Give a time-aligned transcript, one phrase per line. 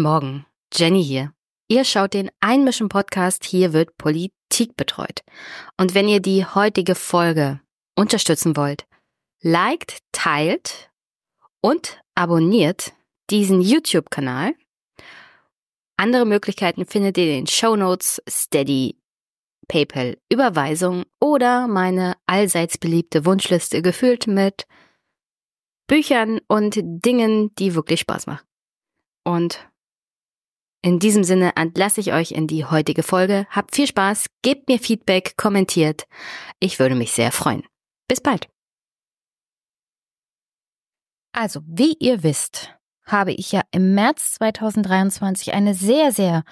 [0.00, 1.32] Morgen, Jenny hier.
[1.68, 5.20] Ihr schaut den Einmischen Podcast, hier wird Politik betreut.
[5.76, 7.60] Und wenn ihr die heutige Folge
[7.96, 8.86] unterstützen wollt,
[9.42, 10.90] liked, teilt
[11.60, 12.92] und abonniert
[13.30, 14.54] diesen YouTube-Kanal.
[15.96, 18.96] Andere Möglichkeiten findet ihr in den Show Notes, Steady,
[19.68, 24.66] PayPal, Überweisung oder meine allseits beliebte Wunschliste gefüllt mit
[25.86, 28.46] Büchern und Dingen, die wirklich Spaß machen.
[29.24, 29.69] Und
[30.82, 33.46] in diesem Sinne entlasse ich euch in die heutige Folge.
[33.50, 36.06] Habt viel Spaß, gebt mir Feedback, kommentiert.
[36.58, 37.64] Ich würde mich sehr freuen.
[38.08, 38.48] Bis bald.
[41.32, 42.74] Also, wie ihr wisst,
[43.04, 46.44] habe ich ja im März 2023 eine sehr, sehr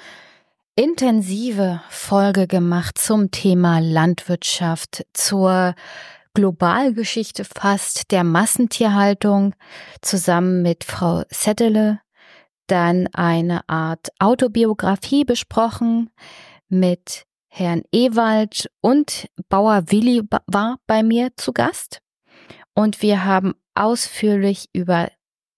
[0.77, 5.74] intensive Folge gemacht zum Thema Landwirtschaft, zur
[6.34, 9.55] Globalgeschichte fast der Massentierhaltung
[10.02, 12.00] zusammen mit Frau Settele
[12.70, 16.11] dann eine Art Autobiografie besprochen
[16.69, 22.00] mit Herrn Ewald und Bauer Willi war bei mir zu Gast.
[22.74, 25.08] Und wir haben ausführlich über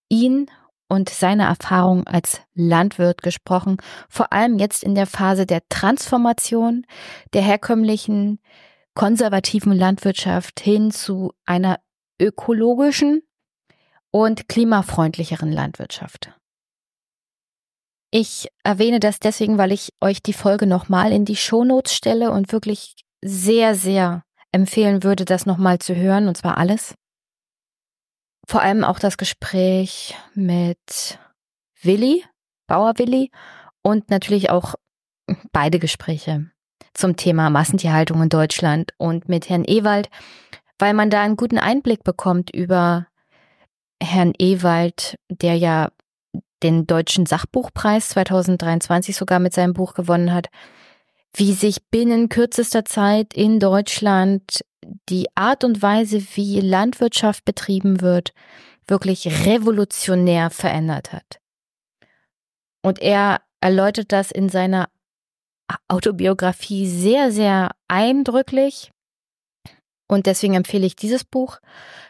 [0.09, 0.49] ihn
[0.87, 3.77] und seine Erfahrung als Landwirt gesprochen,
[4.09, 6.85] vor allem jetzt in der Phase der Transformation
[7.33, 8.39] der herkömmlichen
[8.93, 11.79] konservativen Landwirtschaft hin zu einer
[12.19, 13.21] ökologischen
[14.11, 16.33] und klimafreundlicheren Landwirtschaft.
[18.11, 22.51] Ich erwähne das deswegen, weil ich euch die Folge nochmal in die Shownotes stelle und
[22.51, 26.93] wirklich sehr, sehr empfehlen würde, das nochmal zu hören, und zwar alles.
[28.45, 31.19] Vor allem auch das Gespräch mit
[31.81, 32.25] Willi,
[32.67, 33.31] Bauer Willi,
[33.81, 34.75] und natürlich auch
[35.53, 36.51] beide Gespräche
[36.93, 40.09] zum Thema Massentierhaltung in Deutschland und mit Herrn Ewald,
[40.77, 43.07] weil man da einen guten Einblick bekommt über
[44.03, 45.89] Herrn Ewald, der ja
[46.63, 50.49] den Deutschen Sachbuchpreis 2023 sogar mit seinem Buch gewonnen hat,
[51.33, 54.61] wie sich binnen kürzester Zeit in Deutschland
[55.09, 58.33] die Art und Weise, wie Landwirtschaft betrieben wird,
[58.87, 61.39] wirklich revolutionär verändert hat.
[62.81, 64.89] Und er erläutert das in seiner
[65.87, 68.91] Autobiografie sehr, sehr eindrücklich.
[70.07, 71.59] Und deswegen empfehle ich dieses Buch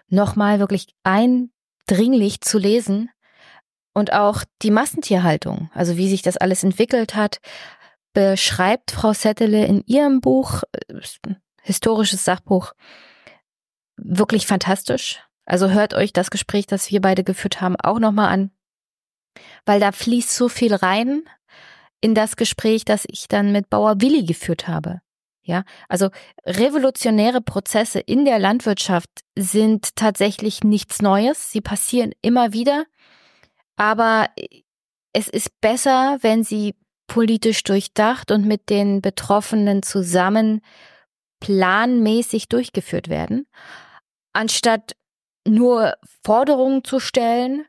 [0.07, 3.09] nochmal wirklich eindringlich zu lesen,
[3.93, 7.39] und auch die Massentierhaltung, also wie sich das alles entwickelt hat,
[8.13, 11.01] beschreibt Frau Settele in ihrem Buch, äh,
[11.61, 12.73] historisches Sachbuch,
[13.97, 15.21] wirklich fantastisch.
[15.45, 18.51] Also hört euch das Gespräch, das wir beide geführt haben, auch nochmal an,
[19.65, 21.23] weil da fließt so viel rein
[21.99, 25.01] in das Gespräch, das ich dann mit Bauer Willi geführt habe.
[25.43, 26.09] Ja, also
[26.45, 31.51] revolutionäre Prozesse in der Landwirtschaft sind tatsächlich nichts Neues.
[31.51, 32.85] Sie passieren immer wieder.
[33.75, 34.27] Aber
[35.13, 36.75] es ist besser, wenn sie
[37.07, 40.61] politisch durchdacht und mit den Betroffenen zusammen
[41.41, 43.47] planmäßig durchgeführt werden,
[44.33, 44.95] anstatt
[45.45, 47.65] nur Forderungen zu stellen,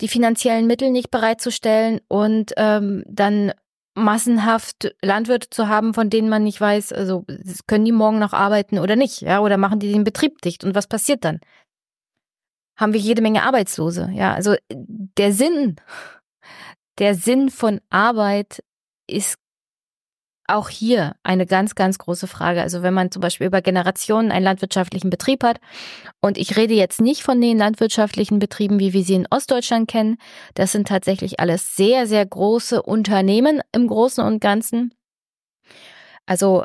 [0.00, 3.52] die finanziellen Mittel nicht bereitzustellen und ähm, dann
[3.94, 7.24] massenhaft Landwirte zu haben, von denen man nicht weiß, also
[7.66, 10.76] können die morgen noch arbeiten oder nicht, ja, oder machen die den Betrieb dicht und
[10.76, 11.40] was passiert dann?
[12.78, 14.10] Haben wir jede Menge Arbeitslose.
[14.14, 15.76] Ja, also der Sinn,
[16.98, 18.62] der Sinn von Arbeit
[19.06, 19.36] ist
[20.46, 22.62] auch hier eine ganz, ganz große Frage.
[22.62, 25.60] Also wenn man zum Beispiel über Generationen einen landwirtschaftlichen Betrieb hat,
[26.22, 30.16] und ich rede jetzt nicht von den landwirtschaftlichen Betrieben, wie wir sie in Ostdeutschland kennen,
[30.54, 34.94] das sind tatsächlich alles sehr, sehr große Unternehmen im Großen und Ganzen.
[36.24, 36.64] Also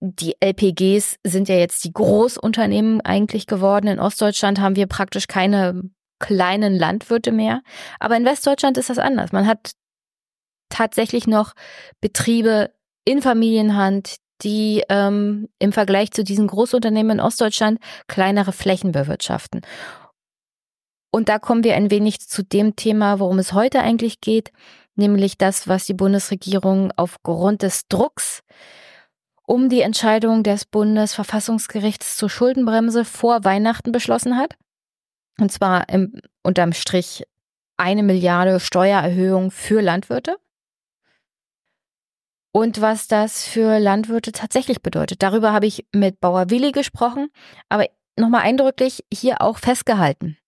[0.00, 3.86] die LPGs sind ja jetzt die Großunternehmen eigentlich geworden.
[3.86, 5.82] In Ostdeutschland haben wir praktisch keine
[6.18, 7.62] kleinen Landwirte mehr.
[7.98, 9.32] Aber in Westdeutschland ist das anders.
[9.32, 9.72] Man hat
[10.68, 11.52] tatsächlich noch
[12.00, 12.72] Betriebe
[13.04, 19.62] in Familienhand, die ähm, im Vergleich zu diesen Großunternehmen in Ostdeutschland kleinere Flächen bewirtschaften.
[21.10, 24.52] Und da kommen wir ein wenig zu dem Thema, worum es heute eigentlich geht,
[24.96, 28.42] nämlich das, was die Bundesregierung aufgrund des Drucks
[29.46, 34.56] um die Entscheidung des Bundesverfassungsgerichts zur Schuldenbremse vor Weihnachten beschlossen hat.
[35.38, 37.24] Und zwar im, unterm Strich
[37.76, 40.36] eine Milliarde Steuererhöhung für Landwirte.
[42.52, 45.22] Und was das für Landwirte tatsächlich bedeutet.
[45.22, 47.28] Darüber habe ich mit Bauer Willi gesprochen,
[47.68, 47.86] aber
[48.18, 50.38] nochmal eindrücklich hier auch festgehalten.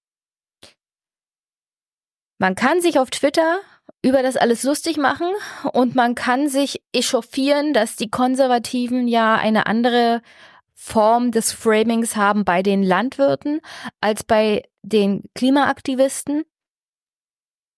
[2.38, 3.60] Man kann sich auf Twitter
[4.02, 5.28] über das alles lustig machen
[5.72, 10.22] und man kann sich echauffieren, dass die Konservativen ja eine andere
[10.74, 13.60] Form des Framings haben bei den Landwirten
[14.00, 16.44] als bei den Klimaaktivisten.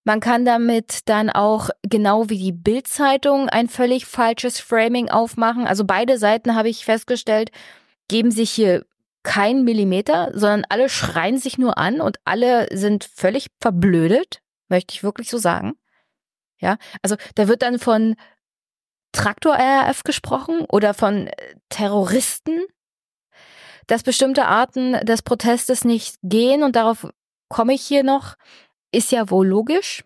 [0.03, 5.65] Man kann damit dann auch genau wie die Bildzeitung ein völlig falsches Framing aufmachen.
[5.65, 7.51] Also beide Seiten habe ich festgestellt,
[8.07, 8.85] geben sich hier
[9.23, 15.03] kein Millimeter, sondern alle schreien sich nur an und alle sind völlig verblödet, möchte ich
[15.03, 15.75] wirklich so sagen.
[16.61, 18.15] Ja, also da wird dann von
[19.13, 22.61] Traktor-RAF gesprochen oder von äh, Terroristen,
[23.87, 27.07] dass bestimmte Arten des Protestes nicht gehen und darauf
[27.49, 28.35] komme ich hier noch,
[28.93, 30.05] ist ja wohl logisch.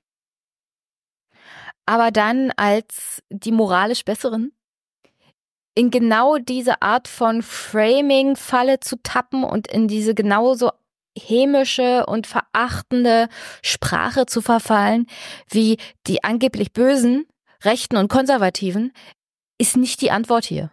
[1.86, 4.52] Aber dann als die moralisch Besseren
[5.76, 10.72] in genau diese Art von Framing-Falle zu tappen und in diese genauso
[11.18, 13.30] hämische und verachtende
[13.62, 15.08] Sprache zu verfallen,
[15.50, 15.78] wie
[16.08, 17.26] die angeblich Bösen,
[17.64, 18.94] Rechten und Konservativen,
[19.58, 20.72] ist nicht die Antwort hier.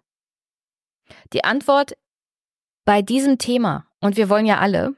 [1.33, 1.93] Die Antwort
[2.85, 4.95] bei diesem Thema, und wir wollen ja alle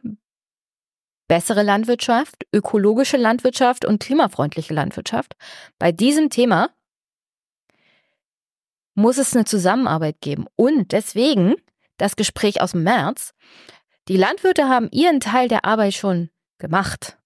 [1.29, 5.37] bessere Landwirtschaft, ökologische Landwirtschaft und klimafreundliche Landwirtschaft,
[5.79, 6.70] bei diesem Thema
[8.94, 10.46] muss es eine Zusammenarbeit geben.
[10.56, 11.56] Und deswegen
[11.96, 13.32] das Gespräch aus dem März.
[14.09, 17.19] Die Landwirte haben ihren Teil der Arbeit schon gemacht.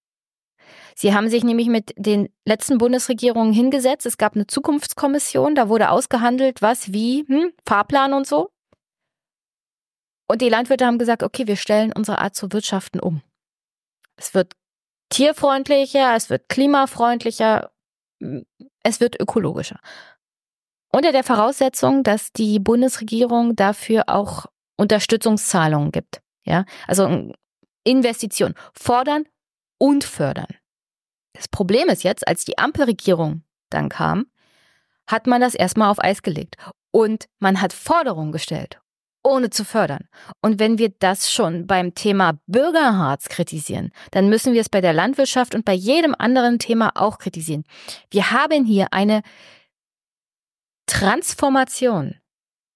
[0.95, 4.07] Sie haben sich nämlich mit den letzten Bundesregierungen hingesetzt.
[4.07, 8.51] Es gab eine Zukunftskommission, da wurde ausgehandelt, was, wie, hm, Fahrplan und so.
[10.29, 13.23] Und die Landwirte haben gesagt, okay, wir stellen unsere Art zu wirtschaften um.
[14.17, 14.55] Es wird
[15.09, 17.71] tierfreundlicher, es wird klimafreundlicher,
[18.83, 19.81] es wird ökologischer.
[20.93, 24.47] Unter der Voraussetzung, dass die Bundesregierung dafür auch
[24.77, 26.21] Unterstützungszahlungen gibt.
[26.45, 27.33] Ja, also
[27.85, 29.25] Investitionen fordern
[29.79, 30.49] und fördern.
[31.33, 34.27] Das Problem ist jetzt, als die Ampelregierung dann kam,
[35.07, 36.57] hat man das erstmal auf Eis gelegt
[36.91, 38.81] und man hat Forderungen gestellt,
[39.23, 40.09] ohne zu fördern.
[40.43, 44.93] Und wenn wir das schon beim Thema Bürgerharz kritisieren, dann müssen wir es bei der
[44.93, 47.65] Landwirtschaft und bei jedem anderen Thema auch kritisieren.
[48.11, 49.23] Wir haben hier eine
[50.87, 52.17] Transformation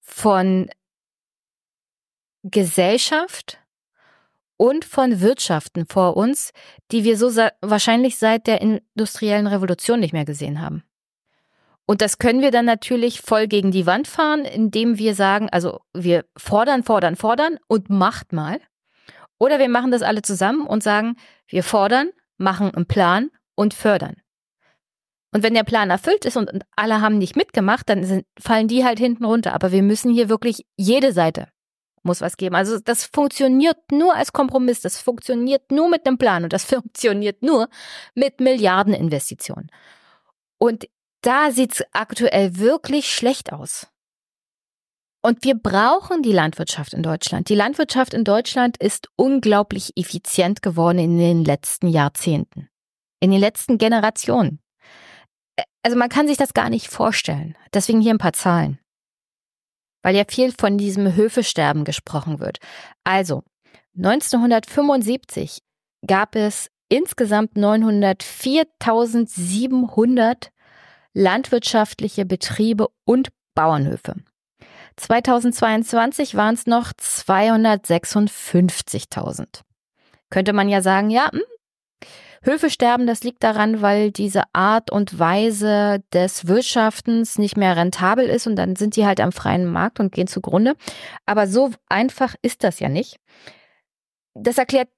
[0.01, 0.71] von
[2.43, 3.59] Gesellschaft
[4.57, 6.53] und von Wirtschaften vor uns,
[6.91, 7.31] die wir so
[7.61, 10.85] wahrscheinlich seit der industriellen Revolution nicht mehr gesehen haben.
[11.85, 15.81] Und das können wir dann natürlich voll gegen die Wand fahren, indem wir sagen, also
[15.93, 18.61] wir fordern, fordern, fordern und macht mal.
[19.39, 21.17] Oder wir machen das alle zusammen und sagen,
[21.49, 24.15] wir fordern, machen einen Plan und fördern.
[25.33, 28.85] Und wenn der Plan erfüllt ist und, alle haben nicht mitgemacht, dann sind, fallen die
[28.85, 29.55] halt hinten runter.
[29.55, 31.49] Aber wir müssen hier wirklich jede Seite
[32.05, 32.55] muss was geben.
[32.55, 37.43] Also das funktioniert nur als Kompromiss, das funktioniert nur mit einem Plan und das funktioniert
[37.43, 37.69] nur
[38.15, 39.71] mit Milliardeninvestitionen.
[40.59, 40.89] Und
[41.23, 43.87] da sieht es aktuell wirklich schlecht aus.
[45.25, 47.49] Und wir brauchen die Landwirtschaft in Deutschland.
[47.49, 52.69] Die Landwirtschaft in Deutschland ist unglaublich effizient geworden in den letzten Jahrzehnten,
[53.21, 54.63] in den letzten Generationen
[55.83, 57.57] also man kann sich das gar nicht vorstellen.
[57.75, 58.79] Deswegen hier ein paar Zahlen.
[60.03, 62.59] Weil ja viel von diesem Höfesterben gesprochen wird.
[63.05, 63.45] Also,
[63.97, 65.63] 1975
[66.07, 70.49] gab es insgesamt 904.700
[71.15, 74.17] landwirtschaftliche Betriebe und Bauernhöfe.
[74.97, 79.61] 2022 waren es noch 256.000.
[80.31, 81.43] Könnte man ja sagen, ja, hm,
[82.43, 88.27] Höfe sterben, das liegt daran, weil diese Art und Weise des Wirtschaftens nicht mehr rentabel
[88.27, 90.75] ist und dann sind die halt am freien Markt und gehen zugrunde.
[91.25, 93.17] Aber so einfach ist das ja nicht.
[94.35, 94.89] Das erklärt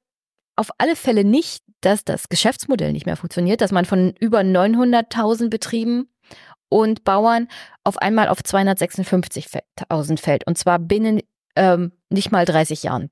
[0.57, 5.51] auf alle Fälle nicht, dass das Geschäftsmodell nicht mehr funktioniert, dass man von über 900.000
[5.51, 6.09] Betrieben
[6.71, 7.49] und Bauern
[7.85, 10.47] auf einmal auf 256.000 fällt.
[10.47, 11.21] Und zwar binnen
[11.57, 13.11] ähm, nicht mal 30 Jahren.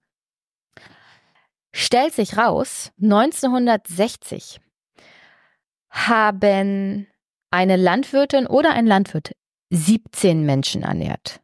[1.72, 4.60] Stellt sich raus, 1960
[5.90, 7.06] haben
[7.50, 9.32] eine Landwirtin oder ein Landwirt
[9.70, 11.40] 17 Menschen ernährt.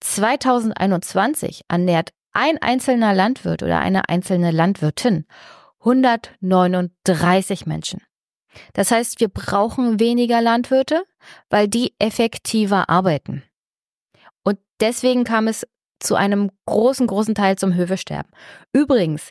[0.00, 5.26] 2021 ernährt ein einzelner Landwirt oder eine einzelne Landwirtin
[5.80, 8.02] 139 Menschen.
[8.72, 11.04] Das heißt, wir brauchen weniger Landwirte,
[11.48, 13.44] weil die effektiver arbeiten.
[14.42, 15.66] Und deswegen kam es
[16.00, 18.30] zu einem großen, großen Teil zum Hövesterben.
[18.72, 19.30] Übrigens,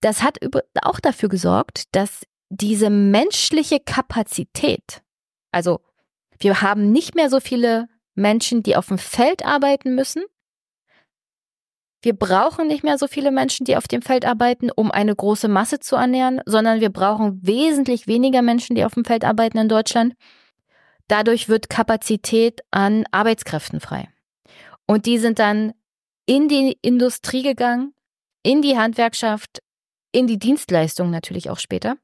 [0.00, 0.38] das hat
[0.82, 5.02] auch dafür gesorgt, dass diese menschliche Kapazität,
[5.52, 5.80] also
[6.38, 10.22] wir haben nicht mehr so viele Menschen, die auf dem Feld arbeiten müssen.
[12.00, 15.48] Wir brauchen nicht mehr so viele Menschen, die auf dem Feld arbeiten, um eine große
[15.48, 19.68] Masse zu ernähren, sondern wir brauchen wesentlich weniger Menschen, die auf dem Feld arbeiten in
[19.68, 20.14] Deutschland.
[21.08, 24.08] Dadurch wird Kapazität an Arbeitskräften frei.
[24.88, 25.74] Und die sind dann
[26.26, 27.94] in die Industrie gegangen,
[28.42, 29.62] in die Handwerkschaft,
[30.12, 31.96] in die Dienstleistung natürlich auch später.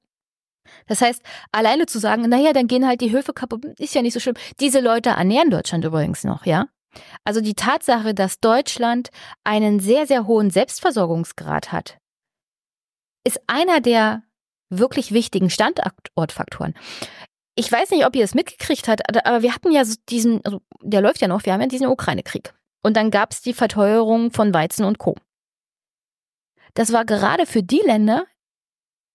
[0.87, 1.23] Das heißt,
[1.53, 4.37] alleine zu sagen, naja, dann gehen halt die Höfe kaputt, ist ja nicht so schlimm.
[4.61, 6.69] Diese Leute ernähren Deutschland übrigens noch, ja.
[7.25, 9.11] Also die Tatsache, dass Deutschland
[9.43, 11.99] einen sehr, sehr hohen Selbstversorgungsgrad hat,
[13.27, 14.23] ist einer der
[14.71, 16.75] wirklich wichtigen Standortfaktoren.
[17.57, 21.01] Ich weiß nicht, ob ihr es mitgekriegt habt, aber wir hatten ja diesen, also der
[21.01, 22.53] läuft ja noch, wir haben ja diesen Ukraine-Krieg.
[22.85, 25.17] Und dann gab es die Verteuerung von Weizen und Co.
[26.75, 28.27] Das war gerade für die Länder,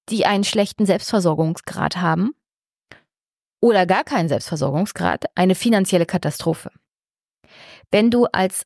[0.10, 2.34] die einen schlechten Selbstversorgungsgrad haben
[3.62, 6.72] oder gar keinen Selbstversorgungsgrad, eine finanzielle Katastrophe.
[7.92, 8.66] Wenn du als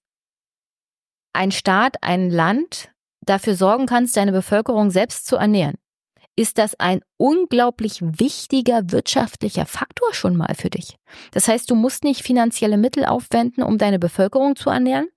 [1.33, 2.93] ein Staat, ein Land
[3.25, 5.77] dafür sorgen kannst, deine Bevölkerung selbst zu ernähren,
[6.35, 10.97] ist das ein unglaublich wichtiger wirtschaftlicher Faktor schon mal für dich.
[11.31, 15.07] Das heißt, du musst nicht finanzielle Mittel aufwenden, um deine Bevölkerung zu ernähren.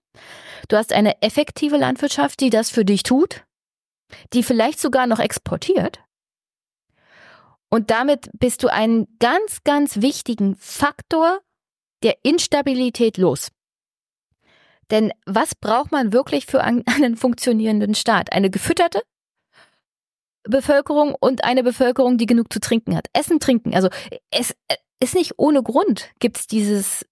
[0.68, 3.44] Du hast eine effektive Landwirtschaft, die das für dich tut,
[4.32, 6.00] die vielleicht sogar noch exportiert.
[7.68, 11.40] Und damit bist du einen ganz, ganz wichtigen Faktor
[12.02, 13.50] der Instabilität los.
[14.90, 16.84] Denn was braucht man wirklich für einen
[17.16, 18.32] funktionierenden Staat?
[18.32, 19.02] Eine gefütterte
[20.48, 23.08] Bevölkerung und eine Bevölkerung, die genug zu trinken hat.
[23.12, 23.74] Essen, trinken.
[23.74, 23.88] Also
[24.30, 24.54] es
[25.00, 27.06] ist nicht ohne Grund, gibt es dieses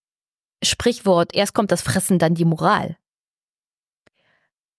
[0.63, 2.97] Sprichwort, erst kommt das Fressen, dann die Moral.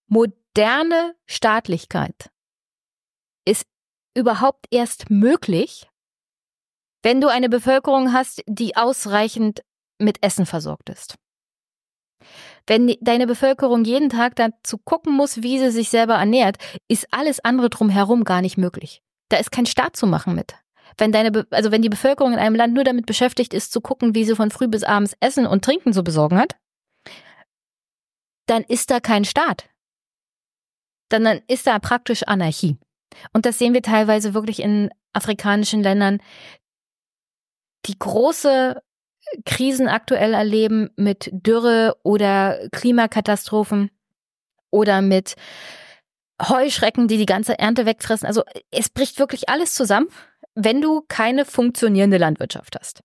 [0.07, 2.31] Moderne Staatlichkeit
[3.45, 3.65] ist
[4.15, 5.89] überhaupt erst möglich,
[7.03, 9.61] wenn du eine Bevölkerung hast, die ausreichend
[9.99, 11.15] mit Essen versorgt ist.
[12.67, 16.57] Wenn deine Bevölkerung jeden Tag dazu gucken muss, wie sie sich selber ernährt,
[16.87, 19.03] ist alles andere drumherum gar nicht möglich.
[19.29, 20.55] Da ist kein Staat zu machen mit.
[20.97, 23.81] Wenn deine, Be also wenn die Bevölkerung in einem Land nur damit beschäftigt ist, zu
[23.81, 26.55] gucken, wie sie von früh bis abends Essen und Trinken zu besorgen hat,
[28.47, 29.69] dann ist da kein Staat.
[31.09, 32.77] Dann, dann ist da praktisch Anarchie.
[33.33, 36.21] Und das sehen wir teilweise wirklich in afrikanischen Ländern,
[37.85, 38.81] die große
[39.45, 43.89] Krisen aktuell erleben mit Dürre oder Klimakatastrophen
[44.71, 45.35] oder mit
[46.41, 48.27] Heuschrecken, die die ganze Ernte wegfressen.
[48.27, 50.07] Also es bricht wirklich alles zusammen,
[50.53, 53.01] wenn du keine funktionierende Landwirtschaft hast.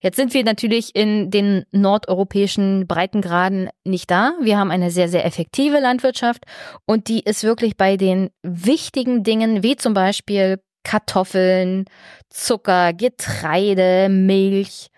[0.00, 4.34] Jetzt sind wir natürlich in den nordeuropäischen Breitengraden nicht da.
[4.40, 6.44] Wir haben eine sehr, sehr effektive Landwirtschaft
[6.86, 11.86] und die ist wirklich bei den wichtigen Dingen wie zum Beispiel Kartoffeln,
[12.28, 14.88] Zucker, Getreide, Milch,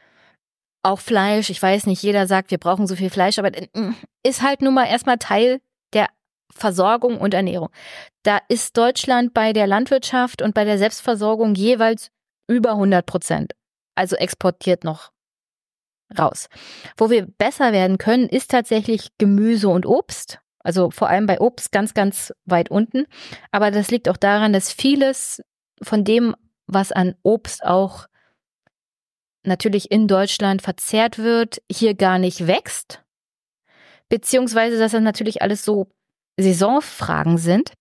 [0.88, 1.50] auch Fleisch.
[1.50, 4.74] Ich weiß nicht, jeder sagt, wir brauchen so viel Fleisch, aber mm, ist halt nun
[4.74, 5.60] mal erstmal Teil
[5.92, 6.08] der
[6.50, 7.68] Versorgung und Ernährung.
[8.22, 12.10] Da ist Deutschland bei der Landwirtschaft und bei der Selbstversorgung jeweils
[12.48, 13.52] über 100 Prozent
[13.98, 15.10] also exportiert noch
[16.16, 16.48] raus.
[16.96, 20.38] Wo wir besser werden können, ist tatsächlich Gemüse und Obst.
[20.60, 23.06] Also vor allem bei Obst ganz, ganz weit unten.
[23.50, 25.42] Aber das liegt auch daran, dass vieles
[25.82, 26.34] von dem,
[26.66, 28.06] was an Obst auch
[29.48, 33.02] natürlich in Deutschland verzehrt wird, hier gar nicht wächst.
[34.08, 35.88] Beziehungsweise, dass das natürlich alles so
[36.38, 37.72] Saisonfragen sind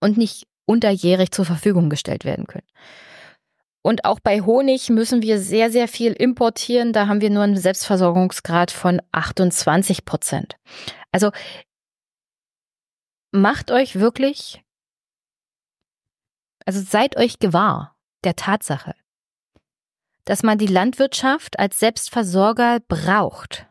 [0.00, 2.66] und nicht unterjährig zur Verfügung gestellt werden können.
[3.82, 6.92] Und auch bei Honig müssen wir sehr, sehr viel importieren.
[6.92, 10.56] Da haben wir nur einen Selbstversorgungsgrad von 28 Prozent.
[11.10, 11.32] Also
[13.32, 14.62] macht euch wirklich,
[16.64, 18.94] also seid euch gewahr der Tatsache,
[20.24, 23.66] dass man die Landwirtschaft als Selbstversorger braucht.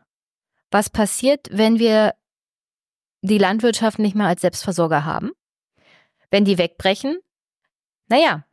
[0.70, 2.14] Was passiert, wenn wir
[3.22, 5.32] die Landwirtschaft nicht mehr als Selbstversorger haben?
[6.30, 7.18] Wenn die wegbrechen?
[8.08, 8.44] Naja,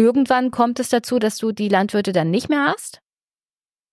[0.00, 3.02] Irgendwann kommt es dazu, dass du die Landwirte dann nicht mehr hast,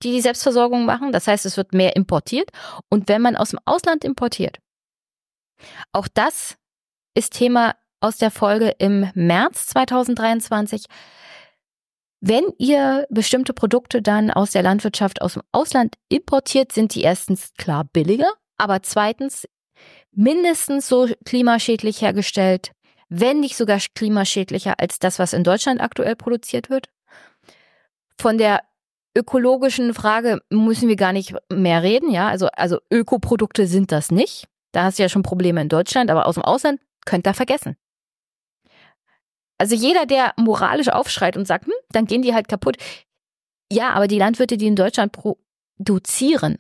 [0.04, 1.12] die die Selbstversorgung machen.
[1.12, 2.50] Das heißt, es wird mehr importiert.
[2.90, 4.60] Und wenn man aus dem Ausland importiert,
[5.92, 6.56] auch das
[7.14, 10.86] ist Thema aus der Folge im März 2023.
[12.20, 17.54] Wenn ihr bestimmte Produkte dann aus der Landwirtschaft aus dem Ausland importiert, sind die erstens
[17.58, 19.48] klar billiger, aber zweitens
[20.12, 22.72] mindestens so klimaschädlich hergestellt
[23.10, 26.90] wenn nicht sogar klimaschädlicher als das, was in Deutschland aktuell produziert wird.
[28.20, 28.62] Von der
[29.16, 32.28] ökologischen Frage müssen wir gar nicht mehr reden, ja.
[32.28, 34.48] Also, also Ökoprodukte sind das nicht.
[34.72, 37.78] Da hast du ja schon Probleme in Deutschland, aber aus dem Ausland könnt ihr vergessen.
[39.58, 42.78] Also jeder, der moralisch aufschreit und sagt, hm, dann gehen die halt kaputt.
[43.72, 46.58] Ja, aber die Landwirte, die in Deutschland produzieren,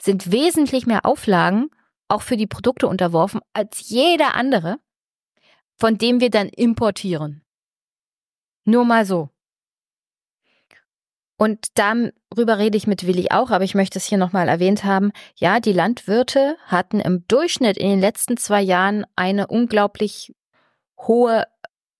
[0.00, 1.70] sind wesentlich mehr Auflagen
[2.08, 4.78] auch für die Produkte unterworfen als jeder andere
[5.82, 7.42] von dem wir dann importieren.
[8.64, 9.30] Nur mal so.
[11.36, 15.10] Und darüber rede ich mit Willi auch, aber ich möchte es hier nochmal erwähnt haben.
[15.34, 20.36] Ja, die Landwirte hatten im Durchschnitt in den letzten zwei Jahren eine unglaublich
[21.00, 21.46] hohe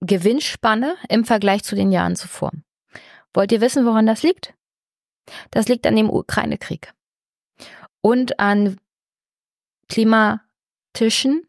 [0.05, 2.51] Gewinnspanne im Vergleich zu den Jahren zuvor.
[3.33, 4.53] Wollt ihr wissen, woran das liegt?
[5.51, 6.93] Das liegt an dem Ukraine-Krieg
[8.01, 8.79] und an
[9.89, 11.47] klimatischen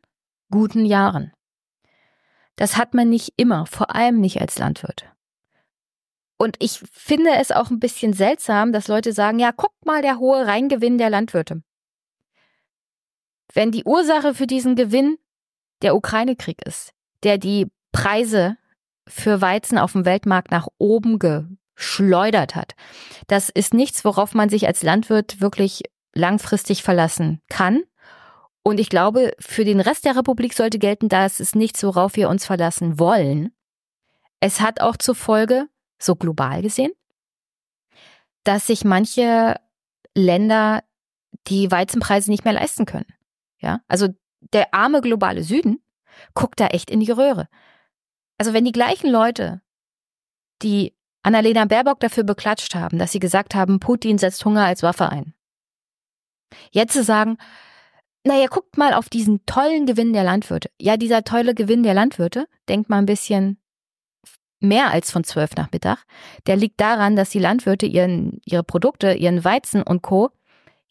[0.51, 1.33] guten Jahren.
[2.55, 5.09] Das hat man nicht immer, vor allem nicht als Landwirt.
[6.37, 10.19] Und ich finde es auch ein bisschen seltsam, dass Leute sagen, ja, guck mal, der
[10.19, 11.63] hohe Reingewinn der Landwirte.
[13.51, 15.17] Wenn die Ursache für diesen Gewinn
[15.81, 16.93] der Ukraine-Krieg ist,
[17.23, 18.57] der die Preise
[19.07, 22.75] für Weizen auf dem Weltmarkt nach oben geschleudert hat,
[23.27, 25.83] das ist nichts, worauf man sich als Landwirt wirklich
[26.13, 27.83] langfristig verlassen kann.
[28.63, 32.29] Und ich glaube, für den Rest der Republik sollte gelten, dass es nichts, worauf wir
[32.29, 33.53] uns verlassen wollen.
[34.39, 35.67] Es hat auch zur Folge,
[36.01, 36.91] so global gesehen,
[38.43, 39.55] dass sich manche
[40.15, 40.83] Länder
[41.47, 43.07] die Weizenpreise nicht mehr leisten können.
[43.59, 44.09] Ja, also
[44.53, 45.81] der arme globale Süden
[46.33, 47.47] guckt da echt in die Röhre.
[48.43, 49.61] Also wenn die gleichen Leute,
[50.61, 55.07] die Annalena Baerbock dafür beklatscht haben, dass sie gesagt haben, Putin setzt Hunger als Waffe
[55.07, 55.33] ein.
[56.69, 57.37] Jetzt zu sagen,
[58.25, 60.69] naja, guckt mal auf diesen tollen Gewinn der Landwirte.
[60.77, 63.61] Ja, dieser tolle Gewinn der Landwirte, denkt mal ein bisschen
[64.59, 66.03] mehr als von zwölf nach Mittag,
[66.45, 70.31] der liegt daran, dass die Landwirte ihren, ihre Produkte, ihren Weizen und Co.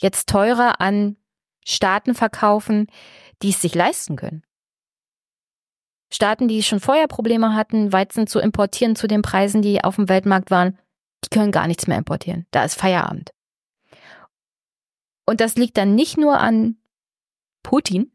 [0.00, 1.18] jetzt teurer an
[1.66, 2.86] Staaten verkaufen,
[3.42, 4.42] die es sich leisten können.
[6.12, 10.08] Staaten, die schon vorher Probleme hatten, Weizen zu importieren zu den Preisen, die auf dem
[10.08, 10.78] Weltmarkt waren,
[11.24, 12.46] die können gar nichts mehr importieren.
[12.50, 13.30] Da ist Feierabend.
[15.26, 16.76] Und das liegt dann nicht nur an
[17.62, 18.12] Putin,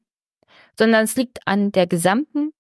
[0.78, 2.52] sondern es liegt an der gesamten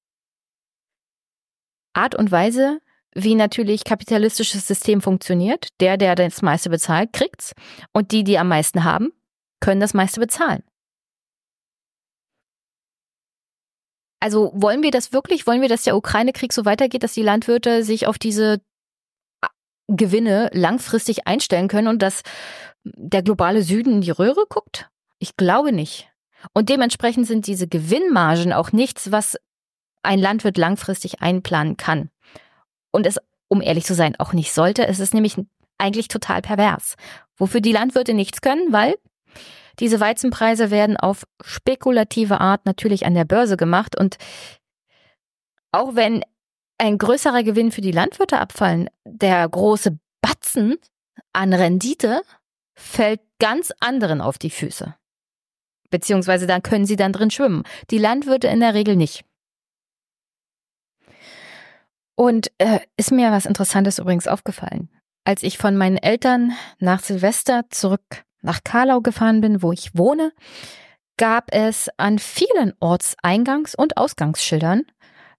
[1.93, 2.79] Art und Weise,
[3.13, 5.67] wie natürlich kapitalistisches System funktioniert.
[5.79, 7.53] Der, der das meiste bezahlt, kriegt's.
[7.91, 9.11] Und die, die am meisten haben,
[9.59, 10.63] können das meiste bezahlen.
[14.19, 15.45] Also wollen wir das wirklich?
[15.45, 18.61] Wollen wir, dass der Ukraine-Krieg so weitergeht, dass die Landwirte sich auf diese
[19.87, 22.23] Gewinne langfristig einstellen können und dass
[22.83, 24.89] der globale Süden in die Röhre guckt?
[25.19, 26.09] Ich glaube nicht.
[26.53, 29.37] Und dementsprechend sind diese Gewinnmargen auch nichts, was
[30.03, 32.09] ein Landwirt langfristig einplanen kann
[32.91, 34.87] und es, um ehrlich zu sein, auch nicht sollte.
[34.87, 35.35] Es ist nämlich
[35.77, 36.95] eigentlich total pervers,
[37.35, 38.95] wofür die Landwirte nichts können, weil
[39.79, 44.17] diese Weizenpreise werden auf spekulative Art natürlich an der Börse gemacht und
[45.71, 46.23] auch wenn
[46.77, 50.77] ein größerer Gewinn für die Landwirte abfallen, der große Batzen
[51.33, 52.21] an Rendite
[52.75, 54.95] fällt ganz anderen auf die Füße.
[55.89, 57.63] Beziehungsweise dann können sie dann drin schwimmen.
[57.89, 59.23] Die Landwirte in der Regel nicht.
[62.15, 64.89] Und äh, ist mir was Interessantes übrigens aufgefallen.
[65.23, 70.31] Als ich von meinen Eltern nach Silvester zurück nach Karlau gefahren bin, wo ich wohne,
[71.17, 74.83] gab es an vielen Ortseingangs- und Ausgangsschildern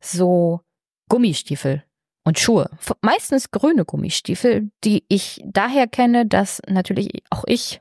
[0.01, 0.61] so
[1.09, 1.85] Gummistiefel
[2.25, 2.71] und Schuhe.
[3.01, 7.81] Meistens grüne Gummistiefel, die ich daher kenne, dass natürlich auch ich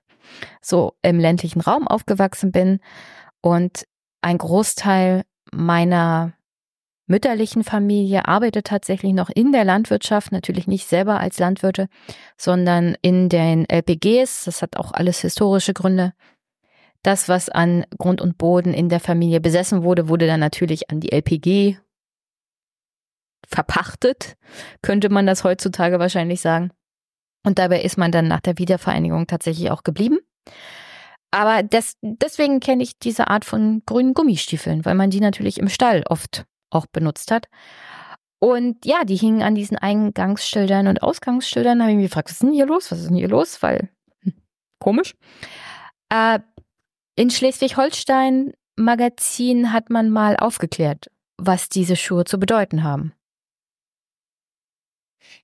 [0.62, 2.80] so im ländlichen Raum aufgewachsen bin
[3.42, 3.86] und
[4.22, 6.34] ein Großteil meiner
[7.08, 11.88] mütterlichen Familie arbeitet tatsächlich noch in der Landwirtschaft, natürlich nicht selber als Landwirte,
[12.38, 14.46] sondern in den LPGs.
[14.46, 16.14] Das hat auch alles historische Gründe.
[17.04, 21.00] Das, was an Grund und Boden in der Familie besessen wurde, wurde dann natürlich an
[21.00, 21.78] die LPG
[23.48, 24.36] verpachtet,
[24.82, 26.72] könnte man das heutzutage wahrscheinlich sagen.
[27.46, 30.20] Und dabei ist man dann nach der Wiedervereinigung tatsächlich auch geblieben.
[31.32, 35.70] Aber das, deswegen kenne ich diese Art von grünen Gummistiefeln, weil man die natürlich im
[35.70, 37.48] Stall oft auch benutzt hat.
[38.40, 41.80] Und ja, die hingen an diesen Eingangsschildern und Ausgangsschildern.
[41.80, 42.92] Da habe ich mich gefragt, was ist denn hier los?
[42.92, 43.62] Was ist denn hier los?
[43.64, 43.90] Weil,
[44.22, 44.34] hm,
[44.80, 45.16] komisch.
[46.10, 46.40] Äh,
[47.16, 53.14] in Schleswig-Holstein Magazin hat man mal aufgeklärt, was diese Schuhe zu bedeuten haben.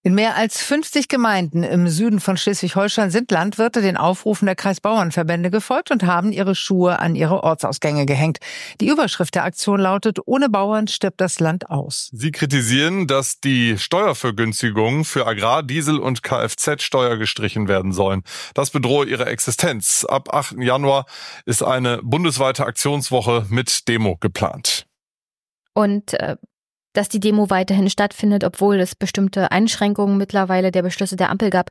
[0.06, 5.50] In mehr als 50 Gemeinden im Süden von Schleswig-Holstein sind Landwirte den Aufrufen der Kreisbauernverbände
[5.50, 8.40] gefolgt und haben ihre Schuhe an ihre Ortsausgänge gehängt.
[8.82, 12.10] Die Überschrift der Aktion lautet, ohne Bauern stirbt das Land aus.
[12.12, 18.24] Sie kritisieren, dass die Steuervergünstigungen für Agrar-, Diesel- und Kfz-Steuer gestrichen werden sollen.
[18.54, 20.04] Das bedrohe ihre Existenz.
[20.04, 20.58] Ab 8.
[20.60, 21.06] Januar
[21.46, 24.86] ist eine bundesweite Aktionswoche mit Demo geplant.
[25.74, 26.36] Und äh,
[26.94, 31.70] dass die Demo weiterhin stattfindet, obwohl es bestimmte Einschränkungen mittlerweile der Beschlüsse der Ampel gab.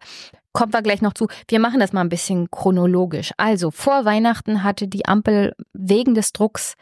[0.53, 1.29] Kommt wir gleich noch zu.
[1.49, 3.33] Wir machen das mal ein bisschen chronologisch.
[3.39, 6.75] Also vor Weihnachten hatte die Ampel wegen des Drucks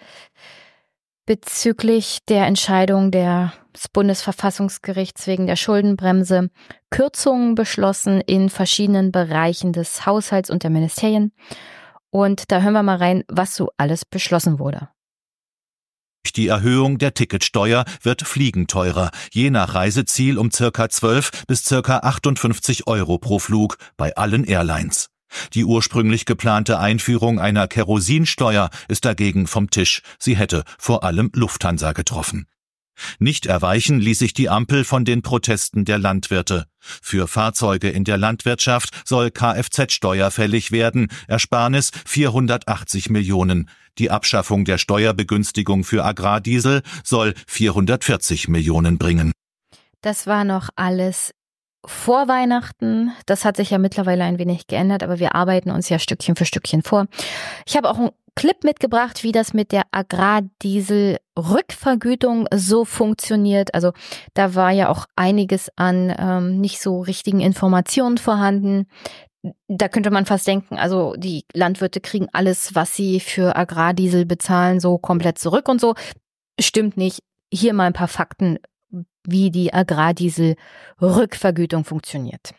[1.26, 6.50] bezüglich der Entscheidung des Bundesverfassungsgerichts wegen der Schuldenbremse
[6.90, 11.33] Kürzungen beschlossen in verschiedenen Bereichen des Haushalts und der Ministerien.
[12.11, 14.88] Und da hören wir mal rein, was so alles beschlossen wurde.
[16.22, 21.64] Durch die Erhöhung der Ticketsteuer wird Fliegen teurer, je nach Reiseziel um circa 12 bis
[21.64, 25.09] circa 58 Euro pro Flug bei allen Airlines.
[25.54, 30.02] Die ursprünglich geplante Einführung einer Kerosinsteuer ist dagegen vom Tisch.
[30.18, 32.46] Sie hätte vor allem Lufthansa getroffen.
[33.18, 36.66] Nicht erweichen ließ sich die Ampel von den Protesten der Landwirte.
[36.80, 43.68] Für Fahrzeuge in der Landwirtschaft soll Kfz-Steuer fällig werden, Ersparnis 480 Millionen.
[43.98, 49.32] Die Abschaffung der Steuerbegünstigung für Agrardiesel soll 440 Millionen bringen.
[50.00, 51.32] Das war noch alles
[51.84, 53.12] vor Weihnachten.
[53.26, 56.44] Das hat sich ja mittlerweile ein wenig geändert, aber wir arbeiten uns ja Stückchen für
[56.44, 57.06] Stückchen vor.
[57.66, 63.74] Ich habe auch einen Clip mitgebracht, wie das mit der Agrardiesel-Rückvergütung so funktioniert.
[63.74, 63.92] Also
[64.34, 68.86] da war ja auch einiges an ähm, nicht so richtigen Informationen vorhanden.
[69.68, 74.80] Da könnte man fast denken, also die Landwirte kriegen alles, was sie für Agrardiesel bezahlen,
[74.80, 75.94] so komplett zurück und so.
[76.60, 77.20] Stimmt nicht.
[77.52, 78.58] Hier mal ein paar Fakten
[79.26, 82.52] wie die Agrardiesel-Rückvergütung funktioniert.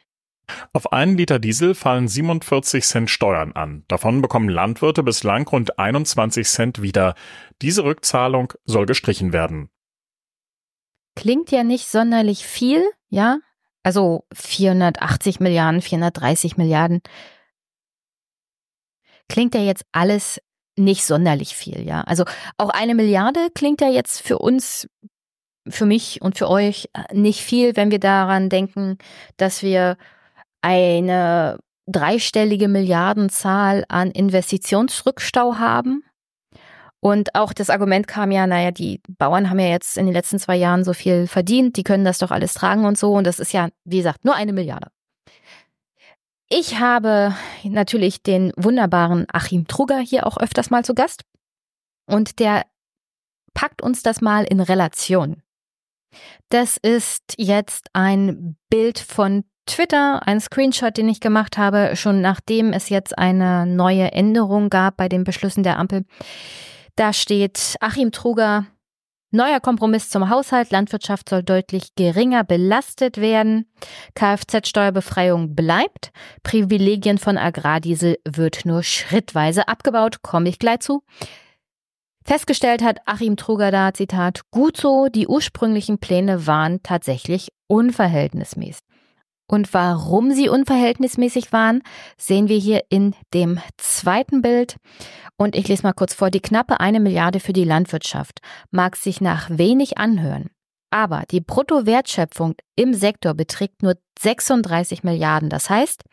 [0.74, 3.84] Auf einen Liter Diesel fallen 47 Cent Steuern an.
[3.88, 7.16] Davon bekommen Landwirte bislang rund 21 Cent wieder.
[7.62, 9.70] Diese Rückzahlung soll gestrichen werden.
[11.16, 13.40] Klingt ja nicht sonderlich viel, ja?
[13.84, 17.02] Also 480 Milliarden, 430 Milliarden.
[19.28, 20.40] Klingt ja jetzt alles
[20.76, 22.02] nicht sonderlich viel, ja?
[22.02, 22.26] Also
[22.58, 24.88] auch eine Milliarde klingt ja jetzt für uns
[25.68, 28.98] für mich und für euch äh, nicht viel, wenn wir daran denken,
[29.38, 29.98] dass wir
[30.62, 36.04] eine dreistellige Milliardenzahl an Investitionsrückstau haben.
[37.00, 40.38] Und auch das Argument kam ja, naja, die Bauern haben ja jetzt in den letzten
[40.38, 43.14] zwei Jahren so viel verdient, die können das doch alles tragen und so.
[43.14, 44.88] Und das ist ja, wie gesagt, nur eine Milliarde.
[46.48, 51.24] Ich habe natürlich den wunderbaren Achim Trugger hier auch öfters mal zu Gast.
[52.06, 52.66] Und der
[53.54, 55.42] packt uns das mal in Relation.
[56.50, 62.74] Das ist jetzt ein Bild von Twitter, ein Screenshot, den ich gemacht habe, schon nachdem
[62.74, 66.04] es jetzt eine neue Änderung gab bei den Beschlüssen der Ampel.
[66.96, 68.66] Da steht Achim Truger,
[69.32, 73.72] neuer Kompromiss zum Haushalt, Landwirtschaft soll deutlich geringer belastet werden,
[74.14, 76.12] Kfz-Steuerbefreiung bleibt,
[76.44, 81.04] Privilegien von Agrardiesel wird nur schrittweise abgebaut, komme ich gleich zu.
[82.24, 88.84] Festgestellt hat Achim Truger da, Zitat, gut so, die ursprünglichen Pläne waren tatsächlich unverhältnismäßig.
[89.52, 91.84] Und warum sie unverhältnismäßig waren,
[92.18, 94.78] sehen wir hier in dem zweiten Bild.
[95.36, 96.30] Und ich lese mal kurz vor.
[96.30, 100.52] Die knappe eine Milliarde für die Landwirtschaft mag sich nach wenig anhören.
[100.90, 105.50] Aber die Bruttowertschöpfung im Sektor beträgt nur 36 Milliarden.
[105.50, 106.04] Das heißt,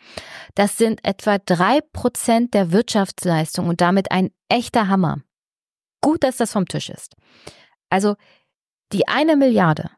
[0.56, 5.18] das sind etwa drei Prozent der Wirtschaftsleistung und damit ein echter Hammer.
[6.00, 7.14] Gut, dass das vom Tisch ist.
[7.90, 8.16] Also
[8.92, 9.90] die eine Milliarde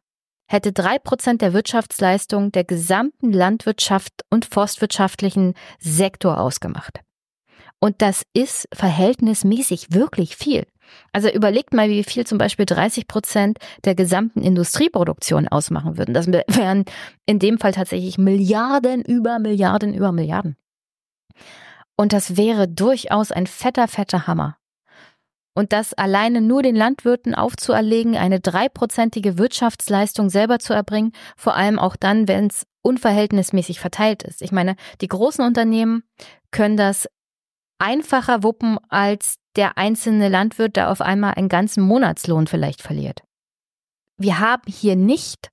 [0.46, 7.00] hätte drei Prozent der Wirtschaftsleistung der gesamten Landwirtschaft und forstwirtschaftlichen Sektor ausgemacht.
[7.78, 10.66] Und das ist verhältnismäßig wirklich viel.
[11.12, 16.14] Also überlegt mal, wie viel zum Beispiel 30 Prozent der gesamten Industrieproduktion ausmachen würden.
[16.14, 16.84] Das wären
[17.26, 20.56] in dem Fall tatsächlich Milliarden über Milliarden über Milliarden.
[21.96, 24.56] Und das wäre durchaus ein fetter, fetter Hammer.
[25.54, 31.78] Und das alleine nur den Landwirten aufzuerlegen, eine dreiprozentige Wirtschaftsleistung selber zu erbringen, vor allem
[31.78, 34.42] auch dann, wenn es unverhältnismäßig verteilt ist.
[34.42, 36.04] Ich meine, die großen Unternehmen
[36.50, 37.08] können das
[37.78, 43.22] einfacher wuppen als der einzelne Landwirt, der auf einmal einen ganzen Monatslohn vielleicht verliert.
[44.16, 45.50] Wir haben hier nicht